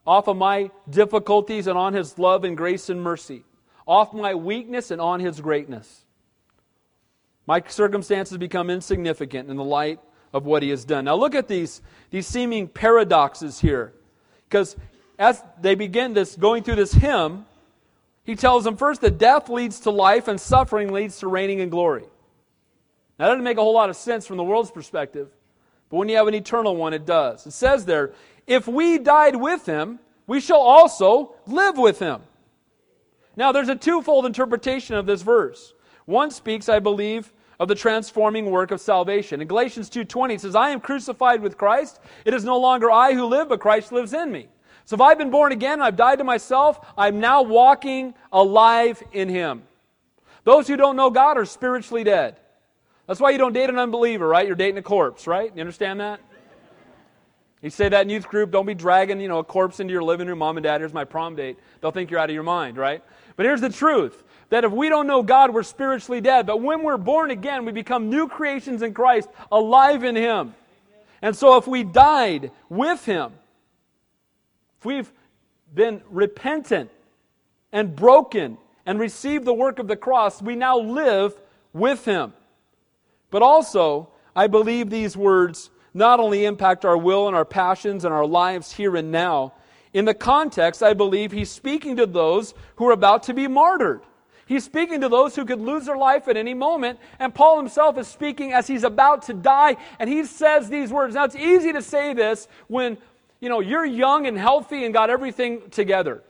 Off 0.06 0.28
of 0.28 0.38
my 0.38 0.72
difficulties 0.90 1.68
and 1.68 1.78
on 1.78 1.94
His 1.94 2.18
love 2.18 2.44
and 2.44 2.58
grace 2.58 2.90
and 2.90 3.02
mercy. 3.02 3.44
Off 3.86 4.14
my 4.14 4.34
weakness 4.34 4.90
and 4.90 5.00
on 5.00 5.20
His 5.20 5.40
greatness. 5.42 6.06
My 7.46 7.64
circumstances 7.68 8.38
become 8.38 8.70
insignificant 8.70 9.50
in 9.50 9.58
the 9.58 9.64
light 9.64 10.00
of 10.34 10.46
what 10.46 10.64
He 10.64 10.70
has 10.70 10.86
done. 10.86 11.06
Now 11.06 11.16
look 11.16 11.36
at 11.36 11.48
these, 11.48 11.82
these 12.10 12.26
seeming 12.26 12.68
paradoxes 12.68 13.60
here. 13.60 13.94
Because 14.48 14.76
as 15.20 15.44
they 15.62 15.76
begin 15.76 16.14
this, 16.14 16.36
going 16.36 16.64
through 16.64 16.78
this 16.78 16.94
hymn, 16.94 17.46
he 18.24 18.36
tells 18.36 18.64
them 18.64 18.78
first 18.78 19.02
that 19.02 19.18
death 19.18 19.50
leads 19.50 19.80
to 19.82 19.92
life 19.92 20.28
and 20.28 20.40
suffering 20.40 20.92
leads 20.92 21.20
to 21.20 21.28
reigning 21.28 21.60
in 21.60 21.70
glory. 21.70 22.04
Now, 23.18 23.26
that 23.26 23.32
doesn't 23.32 23.44
make 23.44 23.58
a 23.58 23.62
whole 23.62 23.74
lot 23.74 23.90
of 23.90 23.96
sense 23.96 24.26
from 24.26 24.38
the 24.38 24.44
world's 24.44 24.72
perspective, 24.72 25.30
but 25.90 25.98
when 25.98 26.10
you 26.10 26.18
have 26.18 26.28
an 26.28 26.36
eternal 26.36 26.76
one, 26.76 26.94
it 26.94 27.06
does. 27.06 27.46
It 27.46 27.52
says 27.52 27.86
there, 27.86 28.14
if 28.48 28.68
we 28.68 28.98
died 28.98 29.36
with 29.36 29.66
him, 29.66 30.00
we 30.28 30.40
shall 30.40 30.62
also 30.62 31.36
live 31.48 31.78
with 31.78 32.00
him. 32.00 32.22
Now, 33.36 33.52
there's 33.52 33.70
a 33.70 33.76
twofold 33.76 34.26
interpretation 34.26 34.96
of 34.96 35.06
this 35.06 35.22
verse. 35.22 35.74
One 36.06 36.32
speaks, 36.32 36.70
I 36.70 36.80
believe, 36.80 37.34
of 37.60 37.68
the 37.68 37.76
transforming 37.76 38.50
work 38.50 38.72
of 38.72 38.80
salvation. 38.80 39.42
In 39.42 39.48
Galatians 39.48 39.90
2:20 39.90 40.36
it 40.36 40.42
says, 40.42 40.56
"I 40.56 40.70
am 40.70 40.80
crucified 40.80 41.42
with 41.42 41.58
Christ; 41.58 42.00
it 42.26 42.34
is 42.34 42.46
no 42.46 42.58
longer 42.58 42.90
I 42.90 43.14
who 43.14 43.26
live, 43.26 43.50
but 43.50 43.60
Christ 43.60 43.92
lives 43.92 44.14
in 44.14 44.32
me." 44.32 44.50
So 44.90 44.96
if 44.96 45.02
I've 45.02 45.20
been 45.20 45.30
born 45.30 45.52
again 45.52 45.74
and 45.74 45.84
I've 45.84 45.96
died 45.96 46.18
to 46.18 46.24
myself, 46.24 46.84
I'm 46.98 47.20
now 47.20 47.44
walking 47.44 48.16
alive 48.34 49.04
in 49.12 49.30
Him. 49.30 49.62
Those 50.46 50.68
who 50.68 50.78
don't 50.78 50.96
know 50.96 51.12
God 51.12 51.38
are 51.38 51.46
spiritually 51.46 52.04
dead. 52.04 52.38
That's 53.06 53.20
why 53.20 53.30
you 53.30 53.38
don't 53.38 53.54
date 53.54 53.70
an 53.70 53.78
unbeliever, 53.78 54.28
right? 54.28 54.48
You're 54.48 54.56
dating 54.56 54.80
a 54.80 54.82
corpse, 54.82 55.28
right? 55.28 55.52
You 55.54 55.62
understand 55.62 56.00
that? 56.00 56.20
You 57.62 57.70
say 57.70 57.88
that 57.88 58.02
in 58.02 58.10
youth 58.10 58.28
group, 58.28 58.50
don't 58.50 58.66
be 58.66 58.74
dragging, 58.74 59.22
you 59.22 59.28
know, 59.28 59.38
a 59.38 59.44
corpse 59.44 59.80
into 59.80 59.92
your 59.92 60.02
living 60.02 60.28
room. 60.28 60.40
Mom 60.40 60.58
and 60.58 60.64
dad, 60.64 60.82
here's 60.82 60.92
my 60.92 61.06
prom 61.06 61.36
date. 61.36 61.60
They'll 61.82 61.92
think 61.92 62.10
you're 62.10 62.20
out 62.20 62.32
of 62.32 62.34
your 62.34 62.42
mind, 62.42 62.76
right? 62.76 63.04
But 63.36 63.46
here's 63.46 63.62
the 63.62 63.70
truth 63.70 64.24
that 64.50 64.64
if 64.64 64.72
we 64.72 64.90
don't 64.90 65.06
know 65.06 65.22
God, 65.22 65.54
we're 65.54 65.62
spiritually 65.62 66.20
dead. 66.20 66.48
But 66.48 66.64
when 66.64 66.82
we're 66.82 66.98
born 66.98 67.30
again, 67.30 67.64
we 67.64 67.74
become 67.74 68.10
new 68.10 68.28
creations 68.28 68.82
in 68.82 68.96
Christ, 68.96 69.30
alive 69.52 70.04
in 70.04 70.16
Him. 70.16 70.56
And 71.22 71.36
so 71.36 71.58
if 71.58 71.68
we 71.68 71.84
died 71.84 72.50
with 72.70 73.06
Him, 73.06 73.34
if 74.80 74.86
we've 74.86 75.12
been 75.74 76.02
repentant 76.10 76.90
and 77.72 77.96
broken 77.96 78.58
and 78.86 79.00
received 79.00 79.46
the 79.46 79.54
work 79.54 79.78
of 79.78 79.88
the 79.88 79.98
cross, 79.98 80.42
we 80.42 80.56
now 80.56 80.80
live 80.80 81.36
with 81.74 82.06
Him. 82.06 82.34
But 83.30 83.42
also, 83.42 84.10
I 84.36 84.48
believe 84.48 84.90
these 84.90 85.18
words 85.18 85.70
not 85.94 86.20
only 86.20 86.46
impact 86.46 86.86
our 86.86 86.98
will 86.98 87.28
and 87.28 87.36
our 87.36 87.46
passions 87.46 88.06
and 88.06 88.14
our 88.14 88.26
lives 88.26 88.72
here 88.72 88.96
and 88.96 89.12
now, 89.12 89.54
in 89.94 90.06
the 90.06 90.14
context, 90.14 90.82
I 90.82 90.94
believe 90.94 91.32
he's 91.32 91.50
speaking 91.50 91.98
to 91.98 92.06
those 92.06 92.54
who 92.76 92.88
are 92.88 92.94
about 92.94 93.24
to 93.24 93.34
be 93.34 93.48
martyred. 93.48 94.02
He's 94.46 94.64
speaking 94.64 95.02
to 95.02 95.10
those 95.10 95.36
who 95.36 95.46
could 95.46 95.62
lose 95.62 95.86
their 95.86 95.98
life 95.98 96.28
at 96.28 96.36
any 96.36 96.56
moment. 96.56 97.00
And 97.20 97.36
Paul 97.36 97.58
himself 97.58 98.00
is 98.00 98.08
speaking 98.08 98.52
as 98.52 98.66
he's 98.66 98.84
about 98.84 99.22
to 99.24 99.34
die. 99.34 99.78
And 100.00 100.10
he 100.10 100.26
says 100.26 100.70
these 100.70 100.92
words. 100.92 101.14
Now, 101.14 101.26
it's 101.26 101.36
easy 101.36 101.72
to 101.72 101.84
say 101.84 102.16
this 102.16 102.48
when 102.68 102.98
you 103.40 103.50
know, 103.50 103.60
you're 103.60 103.86
young 103.86 104.28
and 104.28 104.38
healthy 104.38 104.86
and 104.86 104.94
got 104.94 105.10
everything 105.10 105.70
together. 105.70 106.24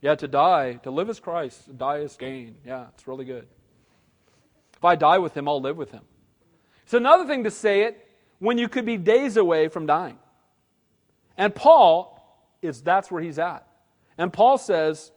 Yeah, 0.00 0.14
to 0.16 0.28
die, 0.28 0.74
to 0.82 0.90
live 0.90 1.08
as 1.08 1.18
Christ, 1.18 1.76
die 1.78 1.98
is 1.98 2.16
gain. 2.16 2.56
Yeah, 2.66 2.86
it's 2.94 3.08
really 3.08 3.24
good. 3.24 3.46
If 4.76 4.84
I 4.84 4.96
die 4.96 5.18
with 5.18 5.36
him, 5.36 5.48
I'll 5.48 5.60
live 5.60 5.76
with 5.76 5.92
him. 5.92 6.02
It's 6.84 6.94
another 6.94 7.26
thing 7.26 7.44
to 7.44 7.50
say 7.50 7.84
it 7.84 8.06
when 8.38 8.58
you 8.58 8.68
could 8.68 8.84
be 8.84 8.98
days 8.98 9.36
away 9.36 9.68
from 9.68 9.86
dying. 9.86 10.18
And 11.38 11.54
Paul 11.54 12.10
is 12.60 12.82
that's 12.82 13.10
where 13.10 13.22
he's 13.22 13.38
at. 13.38 13.66
And 14.18 14.32
Paul 14.32 14.58
says, 14.58 15.10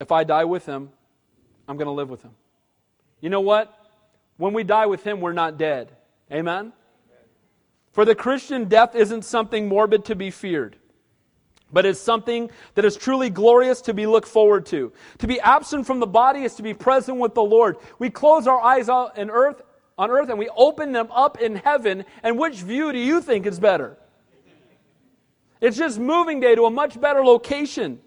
if 0.00 0.10
I 0.10 0.24
die 0.24 0.44
with 0.44 0.66
him, 0.66 0.90
I'm 1.68 1.76
going 1.76 1.86
to 1.86 1.92
live 1.92 2.08
with 2.08 2.22
him. 2.22 2.32
You 3.20 3.30
know 3.30 3.40
what? 3.40 3.72
When 4.36 4.52
we 4.52 4.64
die 4.64 4.86
with 4.86 5.04
him, 5.04 5.20
we're 5.20 5.32
not 5.32 5.58
dead. 5.58 5.92
Amen? 6.32 6.72
For 7.92 8.04
the 8.04 8.14
Christian, 8.14 8.64
death 8.64 8.94
isn't 8.94 9.24
something 9.24 9.68
morbid 9.68 10.06
to 10.06 10.16
be 10.16 10.30
feared, 10.30 10.76
but 11.72 11.84
it's 11.84 12.00
something 12.00 12.50
that 12.74 12.84
is 12.84 12.96
truly 12.96 13.30
glorious 13.30 13.82
to 13.82 13.94
be 13.94 14.06
looked 14.06 14.28
forward 14.28 14.66
to. 14.66 14.92
To 15.18 15.26
be 15.26 15.40
absent 15.40 15.86
from 15.86 16.00
the 16.00 16.06
body 16.06 16.42
is 16.42 16.54
to 16.54 16.62
be 16.62 16.74
present 16.74 17.18
with 17.18 17.34
the 17.34 17.42
Lord. 17.42 17.76
We 17.98 18.10
close 18.10 18.46
our 18.46 18.60
eyes 18.60 18.88
on 18.88 19.30
earth 19.30 19.62
on 19.98 20.10
earth 20.10 20.30
and 20.30 20.38
we 20.38 20.48
open 20.56 20.92
them 20.92 21.08
up 21.12 21.40
in 21.40 21.56
heaven, 21.56 22.04
and 22.22 22.38
which 22.38 22.56
view 22.56 22.92
do 22.92 22.98
you 22.98 23.20
think 23.20 23.46
is 23.46 23.60
better? 23.60 23.98
It's 25.60 25.76
just 25.76 25.98
moving 25.98 26.40
day 26.40 26.54
to 26.54 26.64
a 26.64 26.70
much 26.70 27.00
better 27.00 27.24
location. 27.24 28.00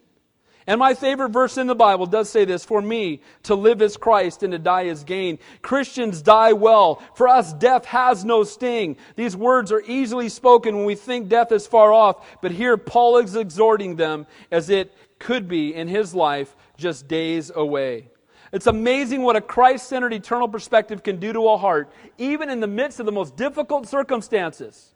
And 0.68 0.80
my 0.80 0.96
favorite 0.96 1.30
verse 1.30 1.58
in 1.58 1.68
the 1.68 1.76
Bible 1.76 2.08
does 2.08 2.30
say 2.30 2.44
this 2.44 2.66
For 2.66 2.82
me, 2.82 3.22
to 3.44 3.56
live 3.56 3.82
is 3.82 3.98
Christ 3.98 4.42
and 4.42 4.52
to 4.52 4.60
die 4.60 4.84
is 4.84 5.04
gain. 5.04 5.38
Christians 5.62 6.22
die 6.22 6.54
well. 6.54 7.02
For 7.14 7.28
us, 7.28 7.54
death 7.54 7.86
has 7.86 8.26
no 8.26 8.44
sting. 8.44 8.98
These 9.16 9.36
words 9.36 9.72
are 9.72 9.84
easily 9.86 10.30
spoken 10.30 10.76
when 10.76 10.86
we 10.86 10.96
think 10.96 11.30
death 11.30 11.52
is 11.52 11.68
far 11.68 11.94
off. 11.94 12.26
But 12.42 12.52
here, 12.52 12.78
Paul 12.78 13.18
is 13.18 13.36
exhorting 13.36 13.96
them 13.96 14.26
as 14.50 14.70
it 14.70 14.92
could 15.20 15.48
be 15.48 15.74
in 15.74 15.88
his 15.88 16.16
life 16.16 16.56
just 16.78 17.08
days 17.08 17.52
away. 17.54 18.08
It's 18.52 18.68
amazing 18.68 19.22
what 19.22 19.36
a 19.36 19.42
Christ 19.42 19.88
centered 19.88 20.14
eternal 20.14 20.48
perspective 20.48 21.04
can 21.04 21.20
do 21.20 21.34
to 21.34 21.50
a 21.50 21.58
heart, 21.58 21.92
even 22.18 22.50
in 22.50 22.60
the 22.60 22.68
midst 22.68 23.00
of 23.00 23.06
the 23.06 23.12
most 23.12 23.36
difficult 23.36 23.88
circumstances. 23.88 24.94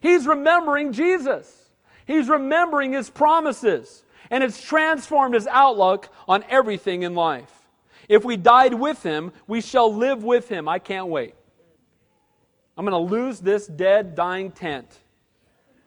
He's 0.00 0.26
remembering 0.26 0.92
Jesus, 0.92 1.70
he's 2.06 2.28
remembering 2.28 2.92
his 2.92 3.10
promises 3.10 4.04
and 4.30 4.44
it's 4.44 4.62
transformed 4.62 5.34
his 5.34 5.46
outlook 5.46 6.08
on 6.26 6.44
everything 6.48 7.02
in 7.02 7.14
life. 7.14 7.52
If 8.08 8.24
we 8.24 8.36
died 8.36 8.74
with 8.74 9.02
him, 9.02 9.32
we 9.46 9.60
shall 9.60 9.94
live 9.94 10.24
with 10.24 10.48
him. 10.48 10.68
I 10.68 10.78
can't 10.78 11.08
wait. 11.08 11.34
I'm 12.76 12.86
going 12.86 13.08
to 13.08 13.14
lose 13.14 13.40
this 13.40 13.66
dead, 13.66 14.14
dying 14.14 14.50
tent. 14.50 14.98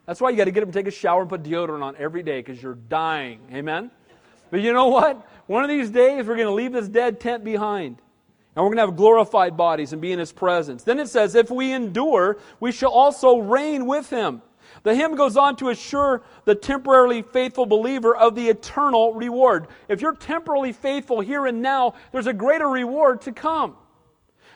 That's 0.06 0.20
why 0.20 0.30
you 0.30 0.36
got 0.36 0.44
to 0.44 0.50
get 0.50 0.62
up 0.62 0.66
and 0.66 0.74
take 0.74 0.86
a 0.86 0.90
shower 0.90 1.22
and 1.22 1.30
put 1.30 1.42
deodorant 1.42 1.82
on 1.82 1.96
every 1.96 2.22
day 2.22 2.40
because 2.40 2.62
you're 2.62 2.74
dying. 2.74 3.40
Amen? 3.52 3.90
But 4.50 4.60
you 4.60 4.72
know 4.72 4.88
what? 4.88 5.26
One 5.46 5.64
of 5.64 5.70
these 5.70 5.90
days, 5.90 6.26
we're 6.26 6.36
going 6.36 6.48
to 6.48 6.52
leave 6.52 6.72
this 6.72 6.88
dead 6.88 7.18
tent 7.18 7.44
behind. 7.44 7.96
And 8.54 8.62
we're 8.62 8.68
going 8.68 8.76
to 8.78 8.86
have 8.86 8.96
glorified 8.96 9.56
bodies 9.56 9.94
and 9.94 10.02
be 10.02 10.12
in 10.12 10.18
his 10.18 10.30
presence. 10.30 10.82
Then 10.82 10.98
it 10.98 11.08
says, 11.08 11.34
if 11.34 11.50
we 11.50 11.72
endure, 11.72 12.38
we 12.60 12.70
shall 12.70 12.90
also 12.90 13.38
reign 13.38 13.86
with 13.86 14.10
him. 14.10 14.42
The 14.82 14.94
hymn 14.94 15.14
goes 15.14 15.36
on 15.36 15.56
to 15.56 15.68
assure 15.68 16.22
the 16.44 16.54
temporarily 16.54 17.22
faithful 17.22 17.66
believer 17.66 18.16
of 18.16 18.34
the 18.34 18.48
eternal 18.48 19.14
reward. 19.14 19.68
If 19.88 20.00
you're 20.00 20.16
temporarily 20.16 20.72
faithful 20.72 21.20
here 21.20 21.46
and 21.46 21.62
now, 21.62 21.94
there's 22.10 22.26
a 22.26 22.32
greater 22.32 22.68
reward 22.68 23.20
to 23.22 23.32
come. 23.32 23.76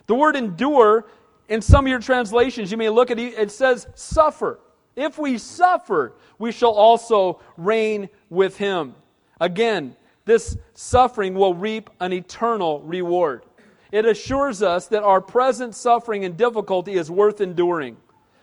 The 0.06 0.14
word 0.14 0.34
endure, 0.36 1.06
in 1.48 1.62
some 1.62 1.84
of 1.86 1.90
your 1.90 2.00
translations, 2.00 2.70
you 2.70 2.76
may 2.76 2.88
look 2.88 3.10
at 3.10 3.18
it, 3.18 3.34
it 3.38 3.50
says 3.52 3.86
suffer. 3.94 4.58
If 4.96 5.18
we 5.18 5.38
suffer, 5.38 6.14
we 6.38 6.50
shall 6.50 6.72
also 6.72 7.40
reign 7.56 8.08
with 8.28 8.56
him. 8.56 8.94
Again, 9.40 9.96
this 10.24 10.56
suffering 10.74 11.34
will 11.34 11.54
reap 11.54 11.90
an 12.00 12.12
eternal 12.12 12.80
reward. 12.80 13.44
It 13.92 14.04
assures 14.06 14.62
us 14.62 14.88
that 14.88 15.04
our 15.04 15.20
present 15.20 15.74
suffering 15.74 16.24
and 16.24 16.36
difficulty 16.36 16.94
is 16.94 17.10
worth 17.10 17.40
enduring. 17.40 17.96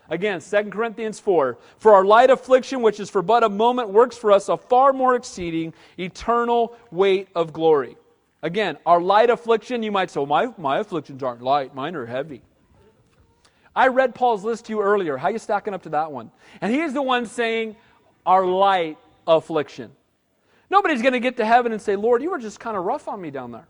Again, 0.10 0.42
2 0.42 0.64
Corinthians 0.66 1.20
4. 1.20 1.58
For 1.78 1.94
our 1.94 2.06
light 2.06 2.30
affliction, 2.30 2.82
which 2.82 3.00
is 3.00 3.10
for 3.10 3.22
but 3.22 3.44
a 3.44 3.50
moment, 3.50 3.90
works 3.90 4.18
for 4.18 4.32
us 4.32 4.50
a 4.50 4.58
far 4.58 4.94
more 4.94 5.16
exceeding 5.16 5.74
eternal 5.98 6.76
weight 6.92 7.30
of 7.36 7.54
glory. 7.54 7.98
Again, 8.42 8.78
our 8.86 9.02
light 9.02 9.30
affliction, 9.30 9.84
you 9.84 9.92
might 9.92 10.12
say, 10.12 10.20
well, 10.20 10.54
my, 10.58 10.80
afflictions 10.80 11.24
aren't 11.24 11.42
light, 11.42 11.74
mine 11.74 11.96
are 11.96 12.06
heavy. 12.06 12.42
I 13.76 13.88
read 13.88 14.14
Paul's 14.14 14.44
list 14.44 14.66
to 14.66 14.74
you 14.74 14.82
earlier. 14.82 15.18
How 15.18 15.30
you 15.30 15.40
stacking 15.40 15.74
up 15.74 15.84
to 15.84 15.90
that 15.90 16.12
one? 16.12 16.30
And 16.62 16.72
he's 16.72 16.94
the 16.94 17.02
one 17.02 17.26
saying, 17.26 17.76
our 18.26 18.46
light 18.46 18.98
affliction. 19.26 19.92
Nobody's 20.70 21.02
going 21.02 21.14
to 21.14 21.20
get 21.20 21.38
to 21.38 21.46
heaven 21.46 21.72
and 21.72 21.82
say, 21.82 21.96
Lord, 21.96 22.22
you 22.22 22.32
were 22.32 22.40
just 22.40 22.60
kind 22.60 22.76
of 22.78 22.84
rough 22.84 23.08
on 23.08 23.22
me 23.22 23.32
down 23.32 23.52
there. 23.52 23.68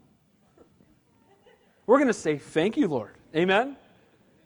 We're 1.86 1.98
going 1.98 2.08
to 2.08 2.14
say, 2.14 2.38
Thank 2.38 2.78
you, 2.78 2.88
Lord. 2.88 3.12
Amen? 3.36 3.76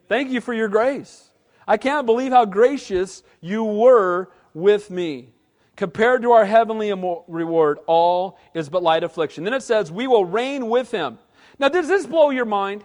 Thank 0.07 0.31
you 0.31 0.41
for 0.41 0.53
your 0.53 0.67
grace. 0.67 1.26
I 1.67 1.77
can't 1.77 2.05
believe 2.05 2.31
how 2.31 2.45
gracious 2.45 3.23
you 3.41 3.63
were 3.63 4.29
with 4.53 4.89
me. 4.89 5.29
Compared 5.75 6.23
to 6.23 6.31
our 6.31 6.45
heavenly 6.45 6.91
reward, 7.27 7.77
all 7.85 8.39
is 8.55 8.67
but 8.69 8.81
light 8.81 9.03
affliction. 9.03 9.43
Then 9.43 9.53
it 9.53 9.61
says, 9.61 9.91
We 9.91 10.07
will 10.07 10.25
reign 10.25 10.69
with 10.69 10.89
him. 10.89 11.19
Now, 11.59 11.69
does 11.69 11.87
this 11.87 12.07
blow 12.07 12.31
your 12.31 12.45
mind? 12.45 12.83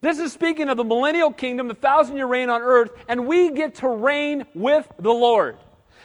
This 0.00 0.20
is 0.20 0.32
speaking 0.32 0.68
of 0.68 0.76
the 0.76 0.84
millennial 0.84 1.32
kingdom, 1.32 1.66
the 1.66 1.74
thousand 1.74 2.16
year 2.16 2.26
reign 2.26 2.50
on 2.50 2.62
earth, 2.62 2.90
and 3.08 3.26
we 3.26 3.50
get 3.50 3.76
to 3.76 3.88
reign 3.88 4.46
with 4.54 4.88
the 5.00 5.10
Lord. 5.10 5.56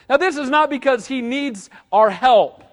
Now, 0.08 0.16
this 0.16 0.36
is 0.36 0.50
not 0.50 0.70
because 0.70 1.06
he 1.06 1.22
needs 1.22 1.70
our 1.92 2.10
help. 2.10 2.63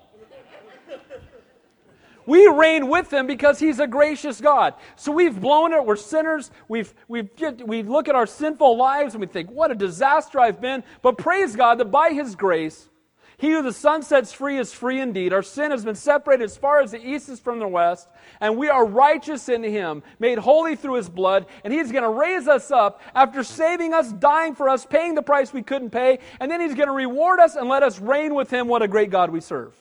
We 2.32 2.48
reign 2.48 2.88
with 2.88 3.12
him 3.12 3.28
because 3.28 3.60
he's 3.60 3.82
a 3.82 3.88
gracious 3.88 4.40
God. 4.40 4.76
So 4.96 5.12
we've 5.12 5.38
blown 5.38 5.74
it. 5.74 5.86
We're 5.86 5.98
sinners. 5.98 6.50
We've, 6.70 6.94
we've, 7.10 7.30
we 7.66 7.84
look 7.84 8.08
at 8.08 8.16
our 8.16 8.26
sinful 8.26 8.78
lives 8.78 9.16
and 9.16 9.20
we 9.20 9.28
think, 9.28 9.52
what 9.52 9.70
a 9.70 9.76
disaster 9.76 10.40
I've 10.40 10.62
been. 10.62 10.86
But 11.02 11.18
praise 11.18 11.58
God 11.58 11.80
that 11.80 11.92
by 11.92 12.12
his 12.12 12.36
grace, 12.36 12.88
he 13.36 13.52
who 13.52 13.62
the 13.62 13.74
Son 13.74 14.02
sets 14.02 14.32
free 14.32 14.58
is 14.58 14.72
free 14.72 15.02
indeed. 15.02 15.34
Our 15.34 15.44
sin 15.44 15.72
has 15.72 15.84
been 15.84 15.96
separated 15.96 16.46
as 16.46 16.56
far 16.56 16.80
as 16.80 16.92
the 16.92 17.06
east 17.06 17.28
is 17.28 17.42
from 17.42 17.60
the 17.60 17.68
west, 17.68 18.08
and 18.40 18.56
we 18.56 18.70
are 18.70 18.86
righteous 18.86 19.50
in 19.50 19.62
him, 19.62 20.02
made 20.18 20.38
holy 20.38 20.78
through 20.78 20.96
his 20.96 21.10
blood, 21.10 21.48
and 21.66 21.74
he's 21.74 21.92
going 21.92 22.04
to 22.04 22.10
raise 22.10 22.48
us 22.48 22.72
up 22.72 23.02
after 23.14 23.44
saving 23.44 23.94
us, 23.94 24.14
dying 24.14 24.56
for 24.56 24.70
us, 24.70 24.86
paying 24.86 25.16
the 25.16 25.22
price 25.22 25.52
we 25.52 25.64
couldn't 25.64 25.90
pay, 25.90 26.20
and 26.40 26.50
then 26.50 26.62
he's 26.62 26.76
going 26.76 26.88
to 26.88 26.94
reward 26.94 27.42
us 27.42 27.58
and 27.58 27.68
let 27.68 27.84
us 27.84 28.00
reign 28.00 28.36
with 28.36 28.50
him. 28.52 28.70
What 28.70 28.84
a 28.84 28.88
great 28.88 29.10
God 29.10 29.32
we 29.32 29.42
serve. 29.42 29.76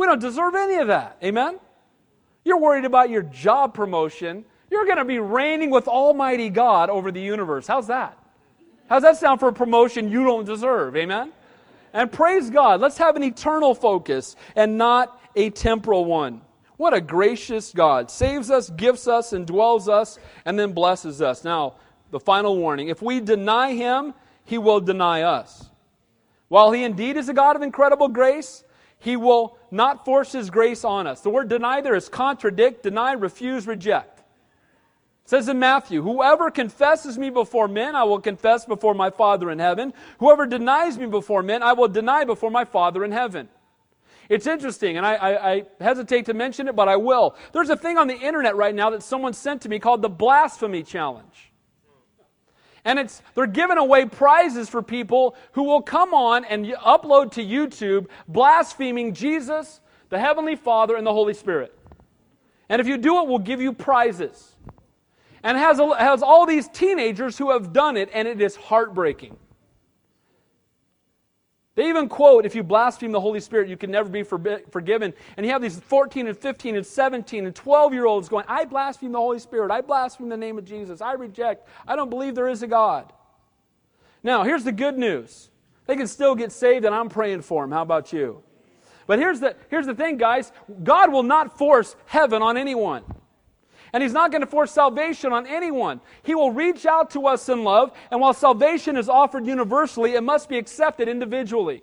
We 0.00 0.06
don't 0.06 0.18
deserve 0.18 0.54
any 0.54 0.76
of 0.76 0.88
that. 0.88 1.18
Amen? 1.22 1.60
You're 2.42 2.58
worried 2.58 2.86
about 2.86 3.10
your 3.10 3.20
job 3.20 3.74
promotion. 3.74 4.46
You're 4.70 4.86
going 4.86 4.96
to 4.96 5.04
be 5.04 5.18
reigning 5.18 5.68
with 5.68 5.88
Almighty 5.88 6.48
God 6.48 6.88
over 6.88 7.12
the 7.12 7.20
universe. 7.20 7.66
How's 7.66 7.88
that? 7.88 8.16
How's 8.88 9.02
that 9.02 9.18
sound 9.18 9.40
for 9.40 9.48
a 9.48 9.52
promotion 9.52 10.10
you 10.10 10.24
don't 10.24 10.46
deserve? 10.46 10.96
Amen? 10.96 11.32
And 11.92 12.10
praise 12.10 12.48
God. 12.48 12.80
Let's 12.80 12.96
have 12.96 13.14
an 13.14 13.22
eternal 13.22 13.74
focus 13.74 14.36
and 14.56 14.78
not 14.78 15.20
a 15.36 15.50
temporal 15.50 16.06
one. 16.06 16.40
What 16.78 16.94
a 16.94 17.00
gracious 17.02 17.70
God. 17.70 18.10
Saves 18.10 18.50
us, 18.50 18.70
gifts 18.70 19.06
us, 19.06 19.34
and 19.34 19.46
dwells 19.46 19.86
us, 19.86 20.18
and 20.46 20.58
then 20.58 20.72
blesses 20.72 21.20
us. 21.20 21.44
Now, 21.44 21.74
the 22.10 22.20
final 22.20 22.56
warning 22.56 22.88
if 22.88 23.02
we 23.02 23.20
deny 23.20 23.74
Him, 23.74 24.14
He 24.46 24.56
will 24.56 24.80
deny 24.80 25.20
us. 25.20 25.68
While 26.48 26.72
He 26.72 26.84
indeed 26.84 27.18
is 27.18 27.28
a 27.28 27.34
God 27.34 27.54
of 27.54 27.60
incredible 27.60 28.08
grace, 28.08 28.64
he 29.00 29.16
will 29.16 29.56
not 29.70 30.04
force 30.04 30.32
His 30.32 30.50
grace 30.50 30.84
on 30.84 31.06
us. 31.06 31.22
The 31.22 31.30
word 31.30 31.48
deny 31.48 31.80
there 31.80 31.96
is 31.96 32.08
contradict, 32.08 32.82
deny, 32.82 33.12
refuse, 33.12 33.66
reject. 33.66 34.18
It 35.24 35.30
says 35.30 35.48
in 35.48 35.58
Matthew, 35.58 36.02
Whoever 36.02 36.50
confesses 36.50 37.18
me 37.18 37.30
before 37.30 37.66
men, 37.66 37.96
I 37.96 38.04
will 38.04 38.20
confess 38.20 38.66
before 38.66 38.94
my 38.94 39.10
Father 39.10 39.50
in 39.50 39.58
heaven. 39.58 39.94
Whoever 40.18 40.46
denies 40.46 40.98
me 40.98 41.06
before 41.06 41.42
men, 41.42 41.62
I 41.62 41.72
will 41.72 41.88
deny 41.88 42.24
before 42.24 42.50
my 42.50 42.66
Father 42.66 43.02
in 43.02 43.10
heaven. 43.10 43.48
It's 44.28 44.46
interesting, 44.46 44.96
and 44.96 45.04
I, 45.04 45.14
I, 45.14 45.52
I, 45.52 45.64
hesitate 45.80 46.26
to 46.26 46.34
mention 46.34 46.68
it, 46.68 46.76
but 46.76 46.88
I 46.88 46.96
will. 46.96 47.34
There's 47.52 47.70
a 47.70 47.76
thing 47.76 47.98
on 47.98 48.06
the 48.06 48.14
internet 48.14 48.54
right 48.54 48.74
now 48.74 48.90
that 48.90 49.02
someone 49.02 49.32
sent 49.32 49.62
to 49.62 49.68
me 49.68 49.80
called 49.80 50.02
the 50.02 50.08
Blasphemy 50.08 50.84
Challenge. 50.84 51.49
And 52.84 52.98
it's, 52.98 53.22
they're 53.34 53.46
giving 53.46 53.78
away 53.78 54.06
prizes 54.06 54.68
for 54.68 54.82
people 54.82 55.36
who 55.52 55.64
will 55.64 55.82
come 55.82 56.14
on 56.14 56.44
and 56.44 56.66
upload 56.66 57.32
to 57.32 57.44
YouTube 57.44 58.06
blaspheming 58.26 59.14
Jesus, 59.14 59.80
the 60.08 60.18
Heavenly 60.18 60.56
Father, 60.56 60.96
and 60.96 61.06
the 61.06 61.12
Holy 61.12 61.34
Spirit. 61.34 61.76
And 62.68 62.80
if 62.80 62.86
you 62.86 62.96
do 62.96 63.20
it, 63.20 63.28
we'll 63.28 63.38
give 63.38 63.60
you 63.60 63.72
prizes. 63.72 64.54
And 65.42 65.56
has, 65.56 65.78
has 65.98 66.22
all 66.22 66.46
these 66.46 66.68
teenagers 66.68 67.36
who 67.36 67.50
have 67.50 67.72
done 67.72 67.96
it, 67.96 68.10
and 68.12 68.28
it 68.28 68.40
is 68.40 68.56
heartbreaking. 68.56 69.36
They 71.76 71.88
even 71.88 72.08
quote, 72.08 72.44
if 72.44 72.54
you 72.54 72.62
blaspheme 72.62 73.12
the 73.12 73.20
Holy 73.20 73.40
Spirit, 73.40 73.68
you 73.68 73.76
can 73.76 73.90
never 73.90 74.08
be 74.08 74.22
forgiven. 74.22 75.14
And 75.36 75.46
you 75.46 75.52
have 75.52 75.62
these 75.62 75.78
14 75.78 76.26
and 76.26 76.36
15 76.36 76.76
and 76.76 76.84
17 76.84 77.46
and 77.46 77.54
12 77.54 77.94
year 77.94 78.06
olds 78.06 78.28
going, 78.28 78.44
I 78.48 78.64
blaspheme 78.64 79.12
the 79.12 79.18
Holy 79.18 79.38
Spirit. 79.38 79.70
I 79.70 79.80
blaspheme 79.80 80.28
the 80.28 80.36
name 80.36 80.58
of 80.58 80.64
Jesus. 80.64 81.00
I 81.00 81.12
reject. 81.12 81.68
I 81.86 81.94
don't 81.94 82.10
believe 82.10 82.34
there 82.34 82.48
is 82.48 82.62
a 82.62 82.66
God. 82.66 83.12
Now, 84.22 84.42
here's 84.42 84.64
the 84.64 84.72
good 84.72 84.98
news 84.98 85.48
they 85.86 85.96
can 85.96 86.06
still 86.06 86.34
get 86.34 86.52
saved, 86.52 86.84
and 86.84 86.94
I'm 86.94 87.08
praying 87.08 87.42
for 87.42 87.62
them. 87.62 87.72
How 87.72 87.82
about 87.82 88.12
you? 88.12 88.42
But 89.06 89.18
here's 89.18 89.40
the, 89.40 89.56
here's 89.70 89.86
the 89.86 89.94
thing, 89.94 90.18
guys 90.18 90.52
God 90.82 91.12
will 91.12 91.22
not 91.22 91.56
force 91.58 91.96
heaven 92.06 92.42
on 92.42 92.56
anyone. 92.56 93.02
And 93.92 94.02
He's 94.02 94.12
not 94.12 94.30
going 94.30 94.42
to 94.42 94.46
force 94.46 94.72
salvation 94.72 95.32
on 95.32 95.46
anyone. 95.46 96.00
He 96.22 96.34
will 96.34 96.52
reach 96.52 96.86
out 96.86 97.10
to 97.12 97.26
us 97.26 97.48
in 97.48 97.64
love, 97.64 97.92
and 98.10 98.20
while 98.20 98.34
salvation 98.34 98.96
is 98.96 99.08
offered 99.08 99.46
universally, 99.46 100.14
it 100.14 100.22
must 100.22 100.48
be 100.48 100.58
accepted 100.58 101.08
individually. 101.08 101.82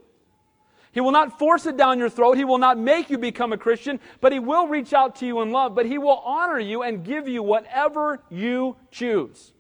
He 0.92 1.02
will 1.02 1.12
not 1.12 1.38
force 1.38 1.66
it 1.66 1.78
down 1.78 2.00
your 2.00 2.10
throat. 2.10 2.38
He 2.38 2.46
will 2.46 2.58
not 2.58 2.78
make 2.80 3.10
you 3.10 3.18
become 3.18 3.54
a 3.54 3.58
Christian, 3.58 4.00
but 4.20 4.32
He 4.32 4.40
will 4.40 4.68
reach 4.68 4.94
out 4.94 5.18
to 5.18 5.28
you 5.28 5.42
in 5.42 5.52
love. 5.52 5.76
But 5.76 5.86
He 5.86 5.98
will 5.98 6.18
honor 6.26 6.60
you 6.60 6.82
and 6.82 7.04
give 7.04 7.28
you 7.28 7.44
whatever 7.44 8.24
you 8.30 8.78
choose. 8.90 9.54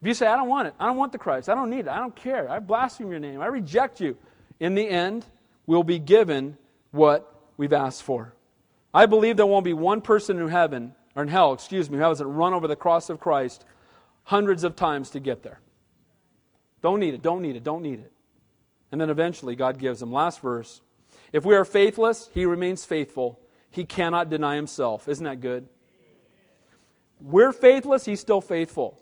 If 0.00 0.06
you 0.06 0.14
say, 0.14 0.26
I 0.26 0.36
don't 0.36 0.48
want 0.48 0.68
it, 0.68 0.74
I 0.78 0.86
don't 0.86 0.96
want 0.96 1.10
the 1.10 1.18
Christ, 1.18 1.48
I 1.48 1.54
don't 1.54 1.70
need 1.70 1.80
it, 1.80 1.88
I 1.88 1.98
don't 1.98 2.14
care, 2.14 2.48
I 2.48 2.60
blaspheme 2.60 3.10
your 3.10 3.18
name, 3.18 3.40
I 3.40 3.46
reject 3.46 4.00
you, 4.00 4.16
in 4.60 4.74
the 4.74 4.88
end, 4.88 5.26
we'll 5.66 5.82
be 5.82 5.98
given 5.98 6.56
what 6.92 7.34
we've 7.56 7.72
asked 7.72 8.02
for. 8.02 8.35
I 8.96 9.04
believe 9.04 9.36
there 9.36 9.44
won't 9.44 9.66
be 9.66 9.74
one 9.74 10.00
person 10.00 10.40
in 10.40 10.48
heaven 10.48 10.94
or 11.14 11.22
in 11.22 11.28
hell, 11.28 11.52
excuse 11.52 11.90
me, 11.90 11.98
who 11.98 12.04
hasn't 12.04 12.30
run 12.30 12.54
over 12.54 12.66
the 12.66 12.76
cross 12.76 13.10
of 13.10 13.20
Christ 13.20 13.62
hundreds 14.24 14.64
of 14.64 14.74
times 14.74 15.10
to 15.10 15.20
get 15.20 15.42
there. 15.42 15.60
Don't 16.80 16.98
need 16.98 17.12
it, 17.12 17.20
don't 17.20 17.42
need 17.42 17.56
it, 17.56 17.62
don't 17.62 17.82
need 17.82 17.98
it. 17.98 18.10
And 18.90 18.98
then 18.98 19.10
eventually 19.10 19.54
God 19.54 19.78
gives 19.78 20.00
them. 20.00 20.10
Last 20.10 20.40
verse. 20.40 20.80
If 21.30 21.44
we 21.44 21.54
are 21.54 21.66
faithless, 21.66 22.30
he 22.32 22.46
remains 22.46 22.86
faithful. 22.86 23.38
He 23.70 23.84
cannot 23.84 24.30
deny 24.30 24.56
himself. 24.56 25.08
Isn't 25.08 25.26
that 25.26 25.42
good? 25.42 25.68
We're 27.20 27.52
faithless, 27.52 28.06
he's 28.06 28.20
still 28.20 28.40
faithful. 28.40 28.98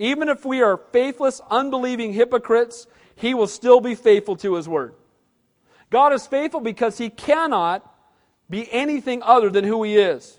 Even 0.00 0.28
if 0.28 0.44
we 0.44 0.62
are 0.62 0.78
faithless, 0.90 1.40
unbelieving 1.48 2.12
hypocrites, 2.12 2.88
he 3.14 3.34
will 3.34 3.46
still 3.46 3.80
be 3.80 3.94
faithful 3.94 4.34
to 4.38 4.56
his 4.56 4.68
word. 4.68 4.94
God 5.90 6.12
is 6.12 6.26
faithful 6.26 6.58
because 6.58 6.98
he 6.98 7.08
cannot 7.08 7.94
be 8.50 8.70
anything 8.72 9.22
other 9.22 9.50
than 9.50 9.64
who 9.64 9.82
he 9.82 9.96
is. 9.96 10.38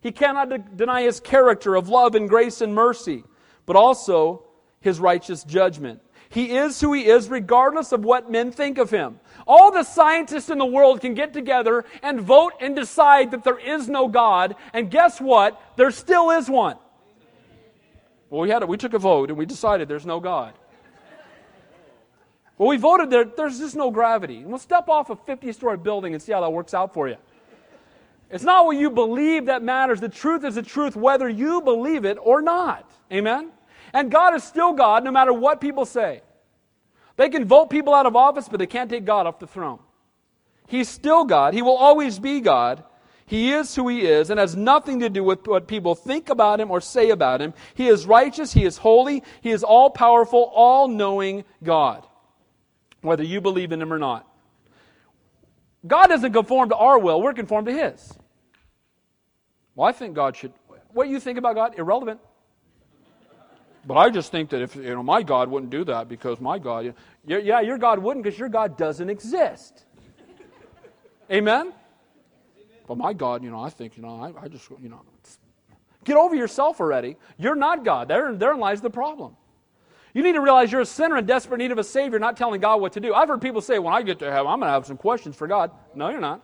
He 0.00 0.12
cannot 0.12 0.48
de- 0.48 0.58
deny 0.58 1.02
his 1.02 1.20
character 1.20 1.74
of 1.74 1.88
love 1.88 2.14
and 2.14 2.28
grace 2.28 2.60
and 2.60 2.74
mercy, 2.74 3.24
but 3.66 3.76
also 3.76 4.44
his 4.80 5.00
righteous 5.00 5.44
judgment. 5.44 6.00
He 6.28 6.56
is 6.56 6.80
who 6.80 6.92
he 6.92 7.06
is 7.06 7.28
regardless 7.28 7.92
of 7.92 8.04
what 8.04 8.30
men 8.30 8.50
think 8.50 8.78
of 8.78 8.90
him. 8.90 9.20
All 9.46 9.70
the 9.70 9.84
scientists 9.84 10.50
in 10.50 10.58
the 10.58 10.66
world 10.66 11.00
can 11.00 11.14
get 11.14 11.32
together 11.32 11.84
and 12.02 12.20
vote 12.20 12.54
and 12.60 12.74
decide 12.74 13.30
that 13.30 13.44
there 13.44 13.58
is 13.58 13.88
no 13.88 14.08
God, 14.08 14.56
and 14.72 14.90
guess 14.90 15.20
what? 15.20 15.60
There 15.76 15.90
still 15.90 16.30
is 16.30 16.50
one. 16.50 16.76
Well, 18.30 18.40
we 18.40 18.50
had 18.50 18.62
it. 18.62 18.68
We 18.68 18.76
took 18.76 18.94
a 18.94 18.98
vote 18.98 19.28
and 19.28 19.38
we 19.38 19.46
decided 19.46 19.86
there's 19.86 20.06
no 20.06 20.18
God. 20.18 20.54
Well, 22.58 22.68
we 22.68 22.76
voted 22.76 23.10
there, 23.10 23.24
there's 23.24 23.58
just 23.58 23.76
no 23.76 23.90
gravity. 23.90 24.38
And 24.38 24.46
we'll 24.46 24.58
step 24.58 24.88
off 24.88 25.10
a 25.10 25.16
50 25.16 25.52
story 25.52 25.76
building 25.76 26.14
and 26.14 26.22
see 26.22 26.32
how 26.32 26.40
that 26.40 26.52
works 26.52 26.74
out 26.74 26.94
for 26.94 27.08
you. 27.08 27.16
It's 28.34 28.42
not 28.42 28.66
what 28.66 28.76
you 28.76 28.90
believe 28.90 29.46
that 29.46 29.62
matters. 29.62 30.00
The 30.00 30.08
truth 30.08 30.44
is 30.44 30.56
the 30.56 30.62
truth, 30.62 30.96
whether 30.96 31.28
you 31.28 31.60
believe 31.60 32.04
it 32.04 32.18
or 32.20 32.42
not. 32.42 32.90
Amen? 33.12 33.52
And 33.92 34.10
God 34.10 34.34
is 34.34 34.42
still 34.42 34.72
God 34.72 35.04
no 35.04 35.12
matter 35.12 35.32
what 35.32 35.60
people 35.60 35.86
say. 35.86 36.20
They 37.16 37.28
can 37.28 37.44
vote 37.44 37.70
people 37.70 37.94
out 37.94 38.06
of 38.06 38.16
office, 38.16 38.48
but 38.48 38.58
they 38.58 38.66
can't 38.66 38.90
take 38.90 39.04
God 39.04 39.28
off 39.28 39.38
the 39.38 39.46
throne. 39.46 39.78
He's 40.66 40.88
still 40.88 41.24
God. 41.24 41.54
He 41.54 41.62
will 41.62 41.76
always 41.76 42.18
be 42.18 42.40
God. 42.40 42.82
He 43.24 43.52
is 43.52 43.72
who 43.72 43.86
he 43.86 44.00
is 44.00 44.30
and 44.30 44.40
has 44.40 44.56
nothing 44.56 44.98
to 44.98 45.08
do 45.08 45.22
with 45.22 45.46
what 45.46 45.68
people 45.68 45.94
think 45.94 46.28
about 46.28 46.58
him 46.58 46.72
or 46.72 46.80
say 46.80 47.10
about 47.10 47.40
him. 47.40 47.54
He 47.74 47.86
is 47.86 48.04
righteous. 48.04 48.52
He 48.52 48.64
is 48.64 48.78
holy. 48.78 49.22
He 49.42 49.52
is 49.52 49.62
all 49.62 49.90
powerful, 49.90 50.50
all 50.52 50.88
knowing 50.88 51.44
God, 51.62 52.04
whether 53.00 53.22
you 53.22 53.40
believe 53.40 53.70
in 53.70 53.80
him 53.80 53.92
or 53.92 53.98
not. 54.00 54.28
God 55.86 56.08
doesn't 56.08 56.32
conform 56.32 56.70
to 56.70 56.76
our 56.76 56.98
will, 56.98 57.22
we're 57.22 57.32
conformed 57.32 57.68
to 57.68 57.72
his. 57.72 58.18
Well, 59.74 59.88
I 59.88 59.92
think 59.92 60.14
God 60.14 60.36
should. 60.36 60.52
What 60.92 61.08
you 61.08 61.18
think 61.18 61.38
about 61.38 61.54
God, 61.54 61.74
irrelevant. 61.78 62.20
But 63.86 63.96
I 63.96 64.08
just 64.10 64.30
think 64.30 64.50
that 64.50 64.62
if, 64.62 64.76
you 64.76 64.94
know, 64.94 65.02
my 65.02 65.22
God 65.22 65.50
wouldn't 65.50 65.70
do 65.70 65.84
that 65.84 66.08
because 66.08 66.40
my 66.40 66.58
God, 66.58 66.94
yeah, 67.26 67.60
your 67.60 67.76
God 67.76 67.98
wouldn't 67.98 68.24
because 68.24 68.38
your 68.38 68.48
God 68.48 68.78
doesn't 68.78 69.10
exist. 69.10 69.84
Amen? 71.30 71.72
But 72.86 72.96
my 72.98 73.12
God, 73.12 73.42
you 73.42 73.50
know, 73.50 73.60
I 73.60 73.70
think, 73.70 73.96
you 73.96 74.02
know, 74.02 74.20
I, 74.20 74.44
I 74.44 74.48
just, 74.48 74.70
you 74.82 74.88
know, 74.88 75.02
get 76.04 76.16
over 76.16 76.34
yourself 76.34 76.80
already. 76.80 77.16
You're 77.38 77.54
not 77.54 77.84
God. 77.84 78.08
Therein, 78.08 78.38
therein 78.38 78.58
lies 78.58 78.80
the 78.80 78.90
problem. 78.90 79.36
You 80.14 80.22
need 80.22 80.34
to 80.34 80.40
realize 80.40 80.70
you're 80.70 80.82
a 80.82 80.86
sinner 80.86 81.16
in 81.16 81.26
desperate 81.26 81.58
need 81.58 81.72
of 81.72 81.78
a 81.78 81.84
Savior, 81.84 82.18
not 82.18 82.36
telling 82.36 82.60
God 82.60 82.80
what 82.80 82.92
to 82.92 83.00
do. 83.00 83.12
I've 83.12 83.28
heard 83.28 83.42
people 83.42 83.60
say, 83.60 83.78
when 83.78 83.92
I 83.92 84.02
get 84.02 84.20
to 84.20 84.30
heaven, 84.30 84.46
I'm 84.46 84.60
going 84.60 84.68
to 84.68 84.72
have 84.72 84.86
some 84.86 84.96
questions 84.96 85.34
for 85.34 85.46
God. 85.48 85.72
No, 85.94 86.08
you're 86.08 86.20
not. 86.20 86.40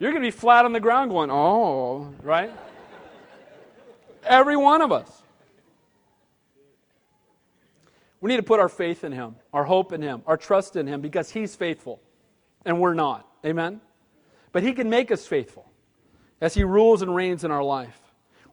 You're 0.00 0.10
going 0.10 0.22
to 0.22 0.26
be 0.26 0.32
flat 0.32 0.64
on 0.64 0.72
the 0.72 0.80
ground 0.80 1.10
going, 1.10 1.30
oh, 1.30 2.12
right? 2.22 2.50
Every 4.24 4.56
one 4.56 4.80
of 4.80 4.90
us. 4.90 5.22
We 8.20 8.30
need 8.30 8.38
to 8.38 8.42
put 8.42 8.60
our 8.60 8.68
faith 8.68 9.04
in 9.04 9.12
Him, 9.12 9.36
our 9.52 9.64
hope 9.64 9.92
in 9.92 10.02
Him, 10.02 10.22
our 10.26 10.36
trust 10.36 10.76
in 10.76 10.86
Him, 10.86 11.00
because 11.00 11.30
He's 11.30 11.54
faithful 11.54 12.00
and 12.64 12.80
we're 12.80 12.94
not. 12.94 13.26
Amen? 13.44 13.80
But 14.52 14.62
He 14.62 14.72
can 14.72 14.90
make 14.90 15.10
us 15.10 15.26
faithful 15.26 15.66
as 16.40 16.54
He 16.54 16.64
rules 16.64 17.02
and 17.02 17.14
reigns 17.14 17.44
in 17.44 17.50
our 17.50 17.62
life. 17.62 17.98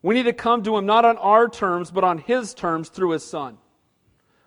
We 0.01 0.15
need 0.15 0.23
to 0.23 0.33
come 0.33 0.63
to 0.63 0.77
Him 0.77 0.85
not 0.85 1.05
on 1.05 1.17
our 1.17 1.49
terms, 1.49 1.91
but 1.91 2.03
on 2.03 2.17
His 2.17 2.53
terms 2.53 2.89
through 2.89 3.11
His 3.11 3.23
Son. 3.23 3.57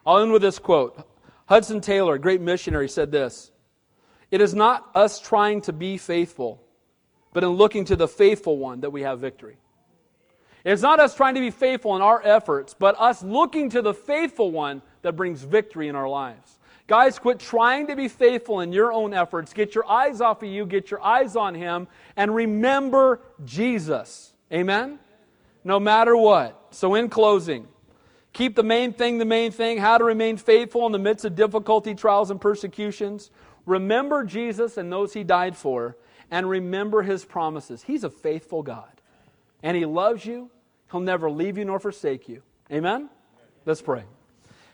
I'll 0.07 0.23
end 0.23 0.33
with 0.33 0.43
this 0.43 0.59
quote. 0.59 1.07
Hudson 1.47 1.81
Taylor, 1.81 2.15
a 2.15 2.19
great 2.19 2.41
missionary, 2.41 2.89
said 2.89 3.11
this 3.11 3.51
It 4.31 4.41
is 4.41 4.55
not 4.55 4.91
us 4.95 5.21
trying 5.21 5.61
to 5.63 5.73
be 5.73 5.99
faithful, 5.99 6.63
but 7.33 7.45
in 7.45 7.51
looking 7.51 7.85
to 7.87 7.97
the 7.97 8.09
faithful 8.09 8.59
one 8.59 8.81
that 8.81 8.91
we 8.91 9.03
have 9.03 9.21
victory. 9.21 9.57
It's 10.65 10.83
not 10.83 11.01
us 11.01 11.15
trying 11.15 11.35
to 11.37 11.41
be 11.41 11.51
faithful 11.51 11.97
in 11.97 12.03
our 12.03 12.21
efforts, 12.23 12.75
but 12.75 13.01
us 13.01 13.23
looking 13.23 13.71
to 13.71 13.83
the 13.83 13.95
faithful 13.95 14.51
one 14.51 14.83
that 15.03 15.17
brings 15.17 15.43
victory 15.43 15.89
in 15.89 15.97
our 15.97 16.09
lives. 16.09 16.59
Guys, 16.87 17.19
quit 17.19 17.39
trying 17.39 17.87
to 17.87 17.95
be 17.95 18.09
faithful 18.09 18.61
in 18.61 18.73
your 18.73 18.93
own 18.93 19.15
efforts. 19.15 19.53
Get 19.53 19.75
your 19.75 19.89
eyes 19.89 20.21
off 20.21 20.43
of 20.43 20.49
you, 20.49 20.67
get 20.67 20.91
your 20.91 21.01
eyes 21.01 21.37
on 21.37 21.55
Him, 21.55 21.87
and 22.17 22.35
remember 22.35 23.21
Jesus. 23.45 24.35
Amen? 24.53 24.99
No 25.63 25.79
matter 25.79 26.17
what. 26.17 26.61
So, 26.73 26.97
in 26.97 27.09
closing, 27.09 27.69
keep 28.33 28.57
the 28.57 28.65
main 28.65 28.93
thing 28.93 29.19
the 29.19 29.25
main 29.25 29.53
thing 29.53 29.79
how 29.79 29.99
to 29.99 30.05
remain 30.05 30.37
faithful 30.37 30.85
in 30.87 30.93
the 30.93 30.99
midst 30.99 31.25
of 31.25 31.37
difficulty, 31.37 31.95
trials, 31.95 32.31
and 32.31 32.41
persecutions. 32.41 33.31
Remember 33.67 34.25
Jesus 34.25 34.77
and 34.77 34.93
those 34.93 35.13
He 35.13 35.23
died 35.23 35.57
for, 35.57 35.97
and 36.31 36.49
remember 36.49 37.03
His 37.03 37.25
promises. 37.25 37.83
He's 37.83 38.05
a 38.05 38.11
faithful 38.11 38.63
God 38.63 39.01
and 39.63 39.77
He 39.77 39.85
loves 39.85 40.25
you. 40.25 40.51
He'll 40.91 41.01
never 41.01 41.31
leave 41.31 41.59
you 41.59 41.65
nor 41.65 41.79
forsake 41.79 42.29
you. 42.29 42.43
Amen? 42.73 43.09
Let's 43.67 43.83
pray. 43.83 44.05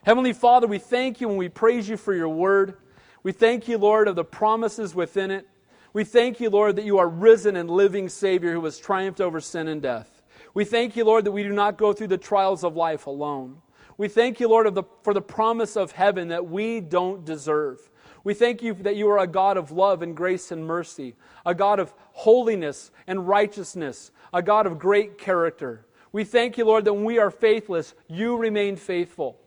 Heavenly 0.02 0.32
Father, 0.32 0.66
we 0.66 0.78
thank 0.78 1.20
you 1.20 1.28
and 1.28 1.38
we 1.38 1.48
praise 1.48 1.88
you 1.88 1.96
for 1.96 2.14
your 2.14 2.28
word. 2.28 2.76
We 3.22 3.32
thank 3.32 3.66
you, 3.66 3.78
Lord, 3.78 4.06
of 4.06 4.14
the 4.14 4.24
promises 4.24 4.94
within 4.94 5.30
it. 5.30 5.48
We 5.92 6.04
thank 6.04 6.40
you, 6.40 6.50
Lord, 6.50 6.76
that 6.76 6.84
you 6.84 6.98
are 6.98 7.08
risen 7.08 7.56
and 7.56 7.70
living 7.70 8.08
Savior 8.08 8.52
who 8.52 8.64
has 8.64 8.78
triumphed 8.78 9.20
over 9.20 9.40
sin 9.40 9.66
and 9.66 9.82
death. 9.82 10.22
We 10.54 10.64
thank 10.64 10.94
you, 10.94 11.04
Lord, 11.04 11.24
that 11.24 11.32
we 11.32 11.42
do 11.42 11.52
not 11.52 11.76
go 11.76 11.92
through 11.92 12.08
the 12.08 12.18
trials 12.18 12.64
of 12.64 12.76
life 12.76 13.06
alone. 13.06 13.62
We 13.98 14.08
thank 14.08 14.40
you, 14.40 14.48
Lord, 14.48 14.72
the, 14.74 14.84
for 15.02 15.14
the 15.14 15.22
promise 15.22 15.76
of 15.76 15.92
heaven 15.92 16.28
that 16.28 16.46
we 16.46 16.80
don't 16.80 17.24
deserve. 17.24 17.78
We 18.26 18.34
thank 18.34 18.60
you 18.60 18.74
that 18.80 18.96
you 18.96 19.08
are 19.10 19.20
a 19.20 19.26
God 19.28 19.56
of 19.56 19.70
love 19.70 20.02
and 20.02 20.16
grace 20.16 20.50
and 20.50 20.66
mercy, 20.66 21.14
a 21.46 21.54
God 21.54 21.78
of 21.78 21.94
holiness 22.10 22.90
and 23.06 23.28
righteousness, 23.28 24.10
a 24.34 24.42
God 24.42 24.66
of 24.66 24.80
great 24.80 25.16
character. 25.16 25.86
We 26.10 26.24
thank 26.24 26.58
you, 26.58 26.64
Lord, 26.64 26.86
that 26.86 26.92
when 26.92 27.04
we 27.04 27.20
are 27.20 27.30
faithless, 27.30 27.94
you 28.08 28.36
remain 28.36 28.74
faithful. 28.74 29.38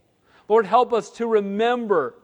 Lord, 0.47 0.65
help 0.65 0.93
us 0.93 1.09
to 1.17 1.27
remember 1.27 2.15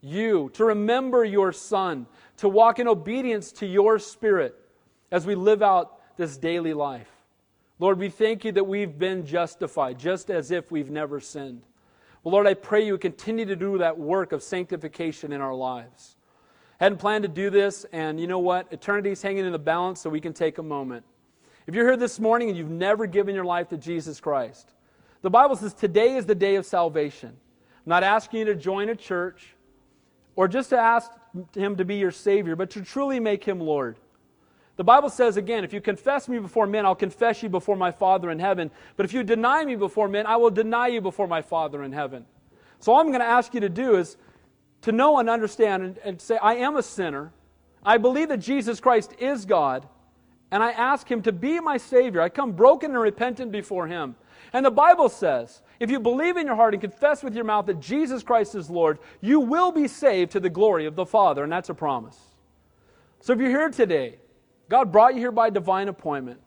you, 0.00 0.48
to 0.54 0.66
remember 0.66 1.24
your 1.24 1.50
Son, 1.50 2.06
to 2.36 2.48
walk 2.48 2.78
in 2.78 2.86
obedience 2.86 3.50
to 3.54 3.66
your 3.66 3.98
Spirit 3.98 4.54
as 5.10 5.26
we 5.26 5.34
live 5.34 5.60
out 5.60 5.98
this 6.16 6.36
daily 6.36 6.72
life. 6.72 7.10
Lord, 7.80 7.98
we 7.98 8.10
thank 8.10 8.44
you 8.44 8.52
that 8.52 8.68
we've 8.68 8.96
been 8.96 9.26
justified, 9.26 9.98
just 9.98 10.30
as 10.30 10.52
if 10.52 10.70
we've 10.70 10.88
never 10.88 11.18
sinned. 11.18 11.62
Well, 12.26 12.32
Lord, 12.32 12.48
I 12.48 12.54
pray 12.54 12.84
you 12.84 12.98
continue 12.98 13.44
to 13.44 13.54
do 13.54 13.78
that 13.78 14.00
work 14.00 14.32
of 14.32 14.42
sanctification 14.42 15.32
in 15.32 15.40
our 15.40 15.54
lives. 15.54 16.16
I 16.80 16.86
hadn't 16.86 16.98
planned 16.98 17.22
to 17.22 17.28
do 17.28 17.50
this, 17.50 17.86
and 17.92 18.18
you 18.18 18.26
know 18.26 18.40
what? 18.40 18.66
Eternity's 18.72 19.22
hanging 19.22 19.46
in 19.46 19.52
the 19.52 19.60
balance, 19.60 20.00
so 20.00 20.10
we 20.10 20.20
can 20.20 20.32
take 20.32 20.58
a 20.58 20.62
moment. 20.64 21.04
If 21.68 21.76
you're 21.76 21.86
here 21.86 21.96
this 21.96 22.18
morning 22.18 22.48
and 22.48 22.58
you've 22.58 22.68
never 22.68 23.06
given 23.06 23.32
your 23.32 23.44
life 23.44 23.68
to 23.68 23.76
Jesus 23.76 24.18
Christ, 24.18 24.74
the 25.22 25.30
Bible 25.30 25.54
says 25.54 25.72
today 25.72 26.16
is 26.16 26.26
the 26.26 26.34
day 26.34 26.56
of 26.56 26.66
salvation. 26.66 27.28
I'm 27.28 27.90
not 27.90 28.02
asking 28.02 28.40
you 28.40 28.46
to 28.46 28.56
join 28.56 28.88
a 28.88 28.96
church 28.96 29.54
or 30.34 30.48
just 30.48 30.70
to 30.70 30.76
ask 30.76 31.12
Him 31.54 31.76
to 31.76 31.84
be 31.84 31.94
your 31.94 32.10
Savior, 32.10 32.56
but 32.56 32.70
to 32.70 32.82
truly 32.82 33.20
make 33.20 33.44
Him 33.44 33.60
Lord. 33.60 33.98
The 34.76 34.84
Bible 34.84 35.08
says 35.08 35.36
again, 35.36 35.64
if 35.64 35.72
you 35.72 35.80
confess 35.80 36.28
me 36.28 36.38
before 36.38 36.66
men, 36.66 36.84
I'll 36.84 36.94
confess 36.94 37.42
you 37.42 37.48
before 37.48 37.76
my 37.76 37.90
Father 37.90 38.30
in 38.30 38.38
heaven. 38.38 38.70
But 38.96 39.06
if 39.06 39.14
you 39.14 39.22
deny 39.22 39.64
me 39.64 39.74
before 39.74 40.06
men, 40.06 40.26
I 40.26 40.36
will 40.36 40.50
deny 40.50 40.88
you 40.88 41.00
before 41.00 41.26
my 41.26 41.40
Father 41.40 41.82
in 41.82 41.92
heaven. 41.92 42.26
So 42.78 42.92
all 42.92 43.00
I'm 43.00 43.08
going 43.08 43.20
to 43.20 43.26
ask 43.26 43.54
you 43.54 43.60
to 43.60 43.70
do 43.70 43.96
is 43.96 44.16
to 44.82 44.92
know 44.92 45.18
and 45.18 45.30
understand 45.30 45.82
and, 45.82 45.98
and 45.98 46.20
say, 46.20 46.36
I 46.36 46.56
am 46.56 46.76
a 46.76 46.82
sinner. 46.82 47.32
I 47.82 47.96
believe 47.96 48.28
that 48.28 48.38
Jesus 48.38 48.78
Christ 48.78 49.14
is 49.18 49.46
God 49.46 49.88
and 50.50 50.62
I 50.62 50.70
ask 50.72 51.10
Him 51.10 51.22
to 51.22 51.32
be 51.32 51.58
my 51.60 51.76
Savior. 51.76 52.20
I 52.20 52.28
come 52.28 52.52
broken 52.52 52.92
and 52.92 53.00
repentant 53.00 53.50
before 53.50 53.86
Him. 53.86 54.14
And 54.52 54.64
the 54.64 54.70
Bible 54.70 55.08
says, 55.08 55.62
if 55.80 55.90
you 55.90 55.98
believe 55.98 56.36
in 56.36 56.46
your 56.46 56.54
heart 56.54 56.74
and 56.74 56.80
confess 56.80 57.22
with 57.22 57.34
your 57.34 57.44
mouth 57.44 57.66
that 57.66 57.80
Jesus 57.80 58.22
Christ 58.22 58.54
is 58.54 58.70
Lord, 58.70 58.98
you 59.20 59.40
will 59.40 59.72
be 59.72 59.88
saved 59.88 60.32
to 60.32 60.40
the 60.40 60.50
glory 60.50 60.86
of 60.86 60.94
the 60.94 61.06
Father, 61.06 61.42
and 61.42 61.52
that's 61.52 61.68
a 61.68 61.74
promise. 61.74 62.18
So 63.20 63.32
if 63.32 63.40
you're 63.40 63.50
here 63.50 63.70
today, 63.70 64.18
God 64.68 64.92
brought 64.92 65.14
you 65.14 65.20
here 65.20 65.32
by 65.32 65.50
divine 65.50 65.88
appointment. 65.88 66.40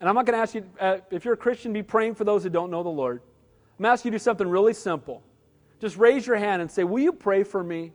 And 0.00 0.08
I'm 0.08 0.14
not 0.14 0.26
going 0.26 0.36
to 0.36 0.42
ask 0.42 0.54
you, 0.54 0.64
uh, 0.78 0.98
if 1.10 1.24
you're 1.24 1.34
a 1.34 1.38
Christian, 1.38 1.72
be 1.72 1.82
praying 1.82 2.14
for 2.14 2.24
those 2.24 2.42
who 2.42 2.50
don't 2.50 2.70
know 2.70 2.82
the 2.82 2.88
Lord. 2.88 3.22
I'm 3.78 3.84
asking 3.84 4.12
you 4.12 4.18
to 4.18 4.22
do 4.22 4.24
something 4.24 4.48
really 4.48 4.74
simple. 4.74 5.22
Just 5.80 5.96
raise 5.96 6.26
your 6.26 6.36
hand 6.36 6.62
and 6.62 6.70
say, 6.70 6.84
Will 6.84 7.00
you 7.02 7.12
pray 7.12 7.42
for 7.42 7.62
me? 7.62 7.92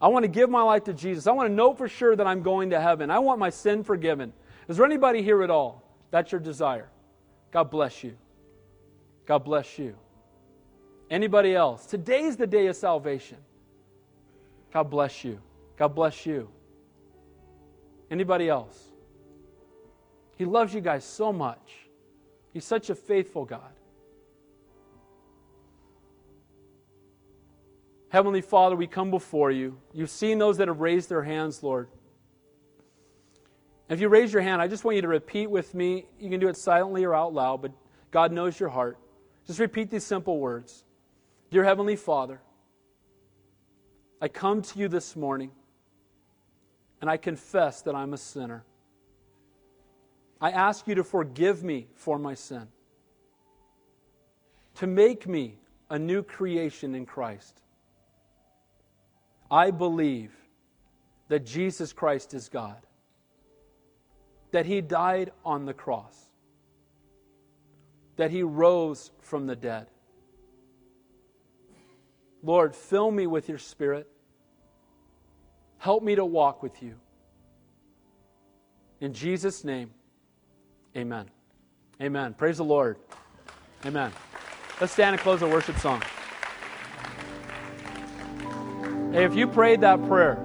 I 0.00 0.08
want 0.08 0.24
to 0.24 0.28
give 0.28 0.50
my 0.50 0.62
life 0.62 0.84
to 0.84 0.92
Jesus. 0.92 1.26
I 1.26 1.32
want 1.32 1.48
to 1.48 1.54
know 1.54 1.74
for 1.74 1.88
sure 1.88 2.14
that 2.14 2.26
I'm 2.26 2.42
going 2.42 2.70
to 2.70 2.80
heaven. 2.80 3.10
I 3.10 3.18
want 3.20 3.38
my 3.38 3.50
sin 3.50 3.82
forgiven. 3.82 4.32
Is 4.68 4.76
there 4.76 4.86
anybody 4.86 5.22
here 5.22 5.42
at 5.42 5.50
all? 5.50 5.82
That's 6.10 6.30
your 6.30 6.40
desire. 6.40 6.88
God 7.50 7.70
bless 7.70 8.04
you. 8.04 8.16
God 9.26 9.44
bless 9.44 9.78
you. 9.78 9.96
Anybody 11.10 11.54
else? 11.54 11.86
Today's 11.86 12.36
the 12.36 12.46
day 12.46 12.66
of 12.66 12.76
salvation. 12.76 13.38
God 14.72 14.90
bless 14.90 15.24
you. 15.24 15.40
God 15.76 15.94
bless 15.94 16.26
you. 16.26 16.48
Anybody 18.14 18.48
else? 18.48 18.92
He 20.36 20.44
loves 20.44 20.72
you 20.72 20.80
guys 20.80 21.04
so 21.04 21.32
much. 21.32 21.88
He's 22.52 22.64
such 22.64 22.88
a 22.88 22.94
faithful 22.94 23.44
God. 23.44 23.72
Heavenly 28.10 28.40
Father, 28.40 28.76
we 28.76 28.86
come 28.86 29.10
before 29.10 29.50
you. 29.50 29.78
You've 29.92 30.10
seen 30.10 30.38
those 30.38 30.58
that 30.58 30.68
have 30.68 30.78
raised 30.78 31.08
their 31.08 31.24
hands, 31.24 31.60
Lord. 31.60 31.88
If 33.88 34.00
you 34.00 34.08
raise 34.08 34.32
your 34.32 34.42
hand, 34.42 34.62
I 34.62 34.68
just 34.68 34.84
want 34.84 34.94
you 34.94 35.02
to 35.02 35.08
repeat 35.08 35.50
with 35.50 35.74
me. 35.74 36.06
You 36.20 36.30
can 36.30 36.38
do 36.38 36.46
it 36.46 36.56
silently 36.56 37.02
or 37.02 37.16
out 37.16 37.34
loud, 37.34 37.62
but 37.62 37.72
God 38.12 38.30
knows 38.30 38.60
your 38.60 38.68
heart. 38.68 38.96
Just 39.44 39.58
repeat 39.58 39.90
these 39.90 40.04
simple 40.04 40.38
words 40.38 40.84
Dear 41.50 41.64
Heavenly 41.64 41.96
Father, 41.96 42.40
I 44.22 44.28
come 44.28 44.62
to 44.62 44.78
you 44.78 44.86
this 44.86 45.16
morning 45.16 45.50
and 47.04 47.10
I 47.10 47.18
confess 47.18 47.82
that 47.82 47.94
I'm 47.94 48.14
a 48.14 48.16
sinner. 48.16 48.64
I 50.40 50.52
ask 50.52 50.88
you 50.88 50.94
to 50.94 51.04
forgive 51.04 51.62
me 51.62 51.86
for 51.96 52.18
my 52.18 52.32
sin, 52.32 52.66
to 54.76 54.86
make 54.86 55.28
me 55.28 55.58
a 55.90 55.98
new 55.98 56.22
creation 56.22 56.94
in 56.94 57.04
Christ. 57.04 57.60
I 59.50 59.70
believe 59.70 60.32
that 61.28 61.44
Jesus 61.44 61.92
Christ 61.92 62.32
is 62.32 62.48
God, 62.48 62.86
that 64.52 64.64
He 64.64 64.80
died 64.80 65.30
on 65.44 65.66
the 65.66 65.74
cross, 65.74 66.18
that 68.16 68.30
He 68.30 68.42
rose 68.42 69.10
from 69.20 69.46
the 69.46 69.56
dead. 69.56 69.88
Lord, 72.42 72.74
fill 72.74 73.10
me 73.10 73.26
with 73.26 73.50
your 73.50 73.58
Spirit. 73.58 74.08
Help 75.84 76.02
me 76.02 76.14
to 76.14 76.24
walk 76.24 76.62
with 76.62 76.82
you. 76.82 76.94
In 79.02 79.12
Jesus' 79.12 79.64
name, 79.64 79.90
amen. 80.96 81.26
Amen. 82.00 82.32
Praise 82.32 82.56
the 82.56 82.64
Lord. 82.64 82.96
Amen. 83.84 84.10
Let's 84.80 84.94
stand 84.94 85.12
and 85.12 85.20
close 85.20 85.42
our 85.42 85.48
worship 85.50 85.76
song. 85.76 86.02
Hey, 89.12 89.24
if 89.24 89.34
you 89.34 89.46
prayed 89.46 89.82
that 89.82 90.02
prayer, 90.08 90.36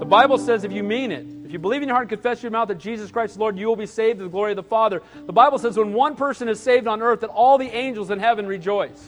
the 0.00 0.06
Bible 0.06 0.36
says 0.36 0.64
if 0.64 0.72
you 0.72 0.82
mean 0.82 1.12
it, 1.12 1.26
if 1.46 1.50
you 1.50 1.58
believe 1.58 1.80
in 1.80 1.88
your 1.88 1.94
heart 1.94 2.10
and 2.10 2.10
confess 2.10 2.42
your 2.42 2.52
mouth 2.52 2.68
that 2.68 2.76
Jesus 2.76 3.10
Christ 3.10 3.32
is 3.32 3.38
Lord, 3.38 3.56
you 3.56 3.68
will 3.68 3.76
be 3.76 3.86
saved 3.86 4.18
to 4.18 4.24
the 4.24 4.30
glory 4.30 4.52
of 4.52 4.56
the 4.56 4.62
Father. 4.62 5.02
The 5.24 5.32
Bible 5.32 5.58
says 5.58 5.78
when 5.78 5.94
one 5.94 6.14
person 6.14 6.46
is 6.46 6.60
saved 6.60 6.86
on 6.86 7.00
earth, 7.00 7.20
that 7.20 7.30
all 7.30 7.56
the 7.56 7.74
angels 7.74 8.10
in 8.10 8.18
heaven 8.18 8.46
rejoice. 8.46 9.02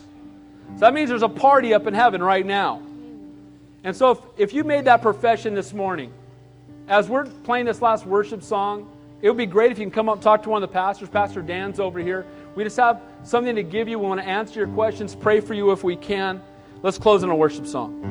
So 0.77 0.81
that 0.81 0.95
means 0.95 1.11
there's 1.11 1.21
a 1.21 1.29
party 1.29 1.75
up 1.75 1.87
in 1.87 1.93
heaven 1.93 2.23
right 2.23 2.47
now. 2.47 2.81
And 3.85 3.97
so 3.97 4.11
if, 4.11 4.19
if 4.37 4.53
you 4.53 4.65
made 4.65 4.85
that 4.85 5.03
profession 5.03 5.55
this 5.55 5.73
morning, 5.73 6.13
as 6.89 7.09
we're 7.09 7.25
playing 7.25 7.67
this 7.67 7.81
last 7.81 8.05
worship 8.05 8.43
song, 8.43 8.91
it 9.23 9.29
would 9.29 9.39
be 9.39 9.47
great 9.47 9.71
if 9.71 9.79
you 9.79 9.85
can 9.85 9.91
come 9.91 10.09
up 10.09 10.17
and 10.17 10.23
talk 10.23 10.43
to 10.45 10.51
one 10.51 10.63
of 10.63 10.69
the 10.69 10.73
pastors. 10.73 11.09
Pastor 11.09 11.43
Dan's 11.43 11.79
over 11.79 11.99
here. 11.99 12.27
We 12.55 12.65
just 12.65 12.77
have 12.77 13.01
something 13.23 13.55
to 13.55 13.63
give 13.63 13.89
you. 13.89 13.99
We 13.99 14.07
want 14.07 14.21
to 14.21 14.27
answer 14.27 14.61
your 14.61 14.69
questions, 14.69 15.15
pray 15.15 15.41
for 15.41 15.55
you 15.55 15.73
if 15.73 15.85
we 15.85 15.97
can. 15.97 16.43
Let's 16.83 16.99
close 16.99 17.23
in 17.23 17.31
a 17.31 17.37
worship 17.37 17.67
song. 17.67 18.03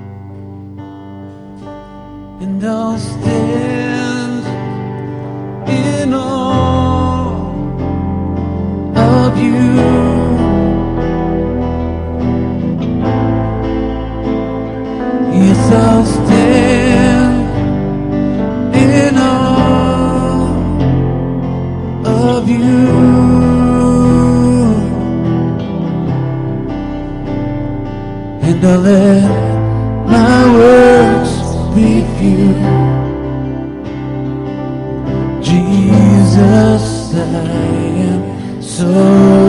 And 2.41 2.63
I'll 2.63 2.97
stand 2.97 4.45
in 5.69 6.13
awe 6.13 6.88
Jesus, 35.41 37.13
I 37.13 37.21
am 38.09 38.61
so 38.61 39.48